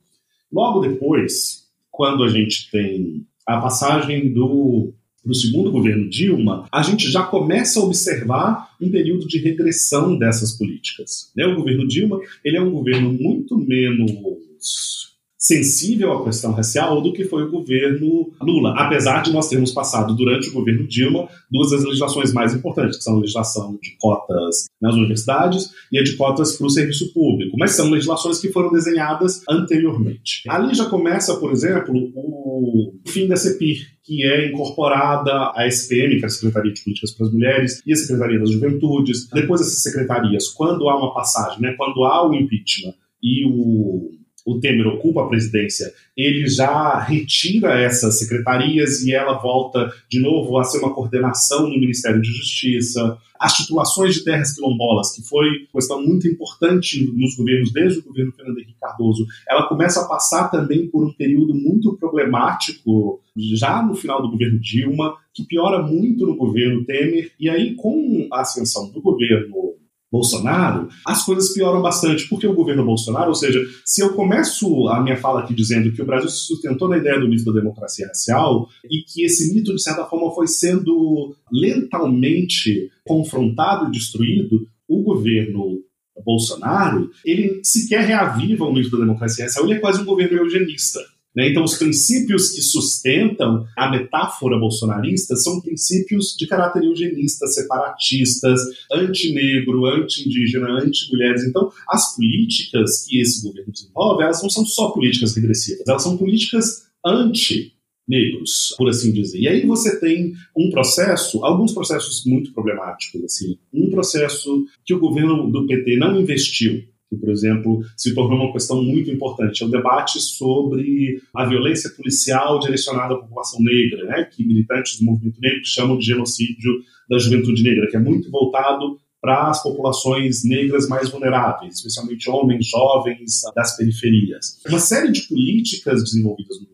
Logo 0.53 0.81
depois, 0.81 1.63
quando 1.89 2.23
a 2.23 2.27
gente 2.27 2.69
tem 2.69 3.25
a 3.47 3.59
passagem 3.59 4.31
do 4.31 4.93
para 5.23 5.31
o 5.31 5.35
segundo 5.35 5.71
governo 5.71 6.07
Dilma, 6.07 6.67
a 6.71 6.83
gente 6.83 7.11
já 7.11 7.23
começa 7.23 7.79
a 7.79 7.83
observar 7.83 8.75
um 8.79 8.91
período 8.91 9.27
de 9.27 9.39
regressão 9.39 10.17
dessas 10.17 10.53
políticas. 10.53 11.31
Né? 11.35 11.47
O 11.47 11.55
governo 11.55 11.87
Dilma 11.87 12.19
ele 12.45 12.57
é 12.57 12.61
um 12.61 12.71
governo 12.71 13.11
muito 13.11 13.57
menos 13.57 15.16
sensível 15.47 16.11
à 16.11 16.23
questão 16.25 16.51
racial 16.51 17.01
do 17.01 17.13
que 17.13 17.23
foi 17.23 17.43
o 17.43 17.51
governo 17.51 18.29
Lula, 18.41 18.73
apesar 18.77 19.21
de 19.21 19.31
nós 19.31 19.47
termos 19.47 19.71
passado 19.71 20.13
durante 20.13 20.49
o 20.49 20.53
governo 20.53 20.85
Dilma 20.85 21.29
duas 21.49 21.71
das 21.71 21.85
legislações 21.85 22.33
mais 22.33 22.53
importantes, 22.53 22.97
que 22.97 23.03
são 23.03 23.15
a 23.15 23.19
legislação 23.19 23.79
de 23.81 23.95
cotas 23.97 24.65
nas 24.81 24.93
universidades 24.95 25.71
e 25.89 25.97
a 25.97 26.03
de 26.03 26.17
cotas 26.17 26.57
para 26.57 26.67
o 26.67 26.69
serviço 26.69 27.13
público, 27.13 27.55
mas 27.57 27.71
são 27.71 27.89
legislações 27.89 28.39
que 28.39 28.51
foram 28.51 28.73
desenhadas 28.73 29.41
anteriormente. 29.49 30.43
Ali 30.49 30.75
já 30.75 30.85
começa, 30.85 31.33
por 31.37 31.53
exemplo, 31.53 32.11
o 32.13 32.91
fim 33.07 33.25
da 33.25 33.37
CEPIR, 33.37 33.87
que 34.03 34.25
é 34.25 34.49
incorporada 34.49 35.53
à 35.55 35.65
SPM, 35.67 36.17
que 36.17 36.23
é 36.23 36.25
a 36.25 36.29
Secretaria 36.29 36.73
de 36.73 36.83
Políticas 36.83 37.11
para 37.11 37.25
as 37.25 37.33
Mulheres, 37.33 37.81
e 37.85 37.93
a 37.93 37.95
Secretaria 37.95 38.39
das 38.39 38.51
Juventudes. 38.51 39.29
Depois 39.29 39.61
dessas 39.61 39.81
secretarias, 39.81 40.49
quando 40.49 40.89
há 40.89 40.97
uma 40.97 41.13
passagem, 41.13 41.61
né, 41.61 41.73
quando 41.77 42.03
há 42.03 42.27
o 42.27 42.33
impeachment 42.33 42.95
e 43.23 43.45
o 43.45 44.16
o 44.47 44.61
Temer 44.61 44.87
ocupa 44.87 45.23
a 45.23 45.27
presidência, 45.27 45.93
ele 46.15 46.47
já 46.47 46.97
retira 47.01 47.81
essas 47.81 48.17
secretarias 48.17 49.01
e 49.01 49.13
ela 49.13 49.33
volta 49.33 49.91
de 50.09 50.21
novo 50.21 50.57
a 50.57 50.63
ser 50.63 50.79
uma 50.79 50.93
coordenação 50.93 51.67
no 51.67 51.77
Ministério 51.77 52.21
de 52.21 52.29
Justiça. 52.29 53.17
As 53.37 53.53
titulações 53.53 54.15
de 54.15 54.23
terras 54.23 54.55
quilombolas, 54.55 55.13
que 55.13 55.21
foi 55.21 55.67
questão 55.71 56.01
muito 56.01 56.29
importante 56.29 57.11
nos 57.13 57.35
governos, 57.35 57.73
desde 57.73 57.99
o 57.99 58.03
governo 58.03 58.31
Fernando 58.31 58.57
Henrique 58.57 58.79
Cardoso, 58.79 59.27
ela 59.47 59.67
começa 59.67 59.99
a 59.99 60.07
passar 60.07 60.47
também 60.47 60.87
por 60.87 61.05
um 61.05 61.11
período 61.11 61.53
muito 61.53 61.97
problemático, 61.97 63.19
já 63.35 63.83
no 63.83 63.95
final 63.95 64.21
do 64.21 64.31
governo 64.31 64.59
Dilma, 64.59 65.17
que 65.33 65.43
piora 65.43 65.83
muito 65.83 66.25
no 66.25 66.37
governo 66.37 66.85
Temer, 66.85 67.33
e 67.37 67.49
aí 67.49 67.75
com 67.75 68.27
a 68.31 68.41
ascensão 68.41 68.89
do 68.89 69.01
governo 69.01 69.76
Bolsonaro, 70.11 70.87
as 71.05 71.25
coisas 71.25 71.53
pioram 71.53 71.81
bastante, 71.81 72.27
porque 72.29 72.47
o 72.47 72.53
governo 72.53 72.85
Bolsonaro, 72.85 73.29
ou 73.29 73.35
seja, 73.35 73.59
se 73.85 74.01
eu 74.01 74.13
começo 74.13 74.87
a 74.87 75.01
minha 75.01 75.17
fala 75.17 75.41
aqui 75.41 75.53
dizendo 75.53 75.91
que 75.91 76.01
o 76.01 76.05
Brasil 76.05 76.29
se 76.29 76.45
sustentou 76.45 76.87
na 76.87 76.97
ideia 76.97 77.19
do 77.19 77.27
mito 77.27 77.45
da 77.45 77.59
democracia 77.59 78.07
racial 78.07 78.69
e 78.89 79.03
que 79.03 79.23
esse 79.23 79.53
mito, 79.53 79.75
de 79.75 79.81
certa 79.81 80.05
forma, 80.05 80.33
foi 80.33 80.47
sendo 80.47 81.35
lentamente 81.51 82.89
confrontado 83.05 83.87
e 83.87 83.91
destruído, 83.91 84.67
o 84.87 85.03
governo 85.03 85.81
Bolsonaro, 86.23 87.11
ele 87.23 87.59
sequer 87.63 88.01
reaviva 88.01 88.65
o 88.65 88.73
mito 88.73 88.89
da 88.91 88.99
democracia 88.99 89.45
racial, 89.45 89.65
ele 89.65 89.75
é 89.75 89.79
quase 89.79 90.01
um 90.01 90.05
governo 90.05 90.37
eugenista. 90.37 90.99
Né? 91.37 91.49
Então, 91.51 91.63
os 91.63 91.75
princípios 91.75 92.49
que 92.49 92.63
sustentam 92.63 93.67
a 93.77 93.91
metáfora 93.91 94.57
bolsonarista 94.57 95.35
são 95.35 95.61
princípios 95.61 96.35
de 96.35 96.47
caráter 96.47 96.83
eugenista, 96.83 97.45
separatistas, 97.45 98.59
anti-negro, 98.91 99.85
anti-indígena, 99.85 100.67
anti-mulheres. 100.81 101.43
Então, 101.43 101.71
as 101.87 102.15
políticas 102.15 103.05
que 103.05 103.21
esse 103.21 103.43
governo 103.43 103.71
desenvolve, 103.71 104.23
elas 104.23 104.41
não 104.41 104.49
são 104.49 104.65
só 104.65 104.89
políticas 104.89 105.35
regressivas, 105.35 105.87
elas 105.87 106.01
são 106.01 106.17
políticas 106.17 106.87
anti 107.05 107.71
negros, 108.07 108.73
por 108.75 108.89
assim 108.89 109.11
dizer. 109.11 109.39
E 109.39 109.47
aí 109.47 109.63
você 109.63 109.99
tem 109.99 110.33
um 110.57 110.71
processo, 110.71 111.45
alguns 111.45 111.71
processos 111.71 112.25
muito 112.25 112.51
problemáticos, 112.51 113.23
assim. 113.23 113.59
Um 113.71 113.91
processo 113.91 114.65
que 114.83 114.93
o 114.93 114.99
governo 114.99 115.51
do 115.51 115.67
PT 115.67 115.97
não 115.97 116.19
investiu 116.19 116.83
que, 117.09 117.15
por 117.15 117.29
exemplo, 117.29 117.81
se 117.95 118.13
tornou 118.13 118.39
uma 118.39 118.53
questão 118.53 118.81
muito 118.83 119.09
importante. 119.09 119.63
É 119.63 119.65
o 119.65 119.69
debate 119.69 120.19
sobre 120.19 121.21
a 121.35 121.45
violência 121.45 121.89
policial 121.91 122.59
direcionada 122.59 123.13
à 123.13 123.17
população 123.17 123.59
negra, 123.61 124.05
né, 124.05 124.23
que 124.25 124.45
militantes 124.45 124.99
do 124.99 125.05
movimento 125.05 125.39
negro 125.39 125.61
chamam 125.63 125.97
de 125.97 126.05
genocídio 126.05 126.71
da 127.09 127.17
juventude 127.17 127.63
negra, 127.63 127.87
que 127.89 127.95
é 127.95 127.99
muito 127.99 128.29
voltado 128.29 128.99
para 129.21 129.49
as 129.49 129.63
populações 129.63 130.43
negras 130.45 130.87
mais 130.87 131.09
vulneráveis, 131.09 131.75
especialmente 131.75 132.29
homens, 132.29 132.67
jovens 132.67 133.41
das 133.55 133.75
periferias. 133.75 134.59
Uma 134.67 134.79
série 134.79 135.11
de 135.11 135.21
políticas 135.21 136.03
desenvolvidas 136.03 136.59
no 136.59 136.67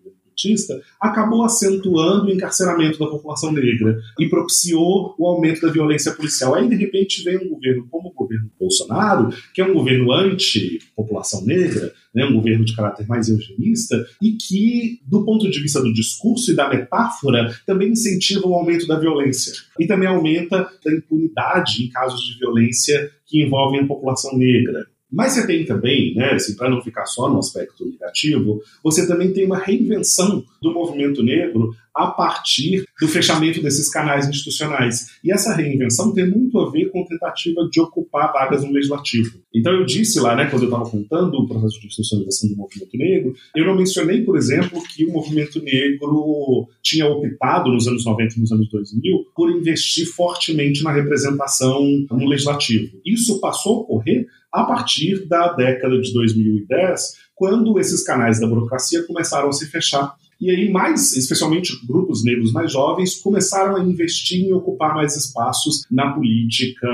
acabou 0.99 1.43
acentuando 1.43 2.27
o 2.27 2.31
encarceramento 2.31 2.99
da 2.99 3.07
população 3.07 3.51
negra 3.51 3.97
e 4.19 4.27
propiciou 4.27 5.15
o 5.17 5.27
aumento 5.27 5.61
da 5.61 5.71
violência 5.71 6.11
policial. 6.11 6.55
Aí, 6.55 6.67
de 6.67 6.75
repente, 6.75 7.23
vem 7.23 7.37
um 7.37 7.49
governo 7.49 7.87
como 7.89 8.09
o 8.09 8.13
governo 8.13 8.49
Bolsonaro, 8.59 9.29
que 9.53 9.61
é 9.61 9.65
um 9.65 9.73
governo 9.73 10.11
anti-população 10.11 11.45
negra, 11.45 11.93
né, 12.13 12.25
um 12.25 12.33
governo 12.33 12.63
de 12.63 12.75
caráter 12.75 13.07
mais 13.07 13.29
eugenista, 13.29 14.05
e 14.21 14.33
que, 14.33 14.99
do 15.05 15.25
ponto 15.25 15.49
de 15.49 15.59
vista 15.59 15.81
do 15.81 15.93
discurso 15.93 16.51
e 16.51 16.55
da 16.55 16.69
metáfora, 16.69 17.53
também 17.65 17.91
incentiva 17.91 18.47
o 18.47 18.53
aumento 18.53 18.87
da 18.87 18.99
violência. 18.99 19.53
E 19.79 19.87
também 19.87 20.07
aumenta 20.07 20.69
a 20.85 20.91
impunidade 20.91 21.83
em 21.83 21.89
casos 21.89 22.21
de 22.21 22.37
violência 22.39 23.11
que 23.25 23.41
envolvem 23.41 23.81
a 23.81 23.87
população 23.87 24.37
negra. 24.37 24.85
Mas 25.13 25.33
você 25.33 25.45
tem 25.45 25.63
também, 25.63 26.15
né, 26.15 26.31
assim, 26.33 26.55
para 26.55 26.69
não 26.69 26.81
ficar 26.81 27.05
só 27.05 27.29
no 27.29 27.39
aspecto 27.39 27.85
negativo, 27.85 28.61
você 28.83 29.07
também 29.07 29.31
tem 29.31 29.45
uma 29.45 29.59
reinvenção 29.59 30.43
do 30.61 30.73
movimento 30.73 31.21
negro 31.21 31.75
a 31.93 32.07
partir 32.07 32.85
do 32.99 33.07
fechamento 33.07 33.61
desses 33.61 33.89
canais 33.89 34.27
institucionais. 34.27 35.11
E 35.23 35.31
essa 35.31 35.55
reinvenção 35.55 36.11
tem 36.11 36.27
muito 36.27 36.59
a 36.59 36.71
ver 36.71 36.89
com 36.89 37.03
a 37.03 37.05
tentativa 37.05 37.67
de 37.71 37.79
ocupar 37.79 38.33
vagas 38.33 38.63
no 38.63 38.71
legislativo. 38.71 39.37
Então 39.53 39.71
eu 39.71 39.85
disse 39.85 40.19
lá, 40.19 40.35
né, 40.35 40.47
quando 40.47 40.63
eu 40.63 40.69
estava 40.69 40.89
contando 40.89 41.37
o 41.37 41.47
processo 41.47 41.79
de 41.79 41.85
institucionalização 41.85 42.49
do 42.49 42.55
movimento 42.55 42.97
negro, 42.97 43.35
eu 43.55 43.65
não 43.65 43.75
mencionei, 43.75 44.23
por 44.23 44.35
exemplo, 44.35 44.81
que 44.83 45.05
o 45.05 45.11
movimento 45.11 45.61
negro 45.61 46.67
tinha 46.81 47.05
optado 47.05 47.71
nos 47.71 47.87
anos 47.87 48.05
90 48.05 48.35
e 48.35 48.39
nos 48.39 48.51
anos 48.51 48.67
2000 48.69 49.25
por 49.35 49.51
investir 49.51 50.07
fortemente 50.07 50.83
na 50.83 50.91
representação 50.91 51.83
no 52.09 52.25
legislativo. 52.25 52.99
Isso 53.05 53.39
passou 53.39 53.77
a 53.77 53.79
ocorrer 53.81 54.27
a 54.53 54.63
partir 54.63 55.27
da 55.27 55.51
década 55.53 55.99
de 55.99 56.13
2010, 56.13 57.23
quando 57.35 57.79
esses 57.79 58.03
canais 58.03 58.39
da 58.39 58.47
burocracia 58.47 59.01
começaram 59.03 59.49
a 59.49 59.51
se 59.51 59.65
fechar. 59.65 60.15
E 60.39 60.51
aí, 60.51 60.71
mais, 60.71 61.15
especialmente 61.15 61.73
grupos 61.87 62.23
negros 62.23 62.51
mais 62.51 62.71
jovens, 62.71 63.15
começaram 63.15 63.75
a 63.75 63.83
investir 63.83 64.45
em 64.45 64.53
ocupar 64.53 64.93
mais 64.93 65.15
espaços 65.15 65.83
na 65.89 66.11
política 66.11 66.87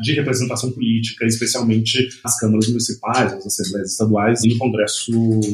de 0.00 0.12
representação 0.12 0.72
política, 0.72 1.26
especialmente 1.26 2.08
as 2.24 2.38
câmaras 2.38 2.68
municipais, 2.68 3.32
as 3.34 3.46
assembleias 3.46 3.92
estaduais 3.92 4.42
e 4.42 4.48
no 4.48 4.58
Congresso 4.58 5.12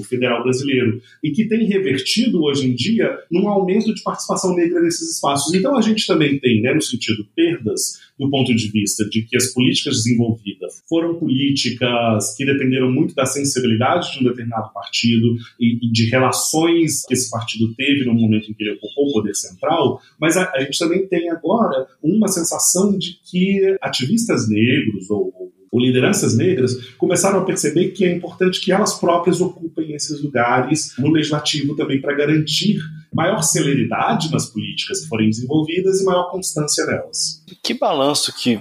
Federal 0.08 0.42
Brasileiro, 0.42 1.00
e 1.22 1.30
que 1.32 1.46
tem 1.46 1.66
revertido 1.66 2.42
hoje 2.42 2.68
em 2.68 2.74
dia 2.74 3.18
num 3.30 3.48
aumento 3.48 3.92
de 3.92 4.02
participação 4.02 4.54
negra 4.54 4.80
nesses 4.80 5.14
espaços. 5.14 5.52
Então 5.52 5.76
a 5.76 5.82
gente 5.82 6.06
também 6.06 6.38
tem, 6.38 6.62
né, 6.62 6.72
no 6.72 6.82
sentido 6.82 7.26
perdas 7.34 7.98
do 8.18 8.30
ponto 8.30 8.54
de 8.54 8.70
vista 8.70 9.08
de 9.08 9.22
que 9.22 9.36
as 9.36 9.52
políticas 9.52 9.96
desenvolvidas 9.96 10.82
foram 10.88 11.18
políticas 11.18 12.34
que 12.36 12.44
dependeram 12.44 12.90
muito 12.90 13.14
da 13.14 13.26
sensibilidade 13.26 14.12
de 14.12 14.20
um 14.20 14.28
determinado 14.28 14.72
partido 14.72 15.36
e, 15.60 15.86
e 15.86 15.92
de 15.92 16.06
relações 16.06 17.04
que 17.06 17.14
esse 17.14 17.30
partido 17.30 17.74
teve 17.74 18.04
no 18.04 18.14
momento 18.14 18.50
em 18.50 18.54
que 18.54 18.62
ele 18.62 18.72
ocupou 18.72 19.08
o 19.08 19.12
poder 19.12 19.34
central, 19.34 20.00
mas 20.20 20.36
a, 20.36 20.50
a 20.52 20.60
gente 20.60 20.78
também 20.78 21.06
tem 21.06 21.30
agora 21.30 21.86
uma 22.02 22.28
sensação 22.28 22.96
de 22.96 23.18
que 23.30 23.76
ativistas 23.80 24.48
negros 24.48 25.10
ou 25.10 25.45
ou 25.76 25.80
lideranças 25.80 26.34
negras 26.34 26.74
começaram 26.96 27.40
a 27.40 27.44
perceber 27.44 27.88
que 27.88 28.04
é 28.04 28.12
importante 28.12 28.60
que 28.60 28.72
elas 28.72 28.94
próprias 28.94 29.40
ocupem 29.42 29.92
esses 29.92 30.22
lugares 30.22 30.94
no 30.98 31.10
legislativo 31.10 31.76
também 31.76 32.00
para 32.00 32.14
garantir 32.14 32.80
maior 33.12 33.42
celeridade 33.42 34.32
nas 34.32 34.46
políticas 34.46 35.02
que 35.02 35.08
forem 35.08 35.28
desenvolvidas 35.28 36.00
e 36.00 36.04
maior 36.04 36.30
constância 36.30 36.86
nelas. 36.86 37.44
Que 37.62 37.74
balanço 37.74 38.32
que 38.34 38.60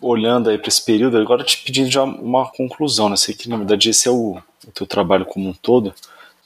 olhando 0.00 0.48
aí 0.48 0.58
para 0.58 0.68
esse 0.68 0.84
período, 0.84 1.16
agora 1.18 1.42
te 1.42 1.58
pedindo 1.58 1.90
já 1.90 2.04
uma 2.04 2.48
conclusão, 2.50 3.08
né? 3.08 3.16
Sei 3.16 3.34
que 3.34 3.48
na 3.48 3.56
verdade 3.56 3.90
esse 3.90 4.06
é 4.06 4.10
o, 4.10 4.38
o 4.66 4.70
teu 4.72 4.86
trabalho 4.86 5.24
como 5.24 5.48
um 5.48 5.54
todo, 5.54 5.92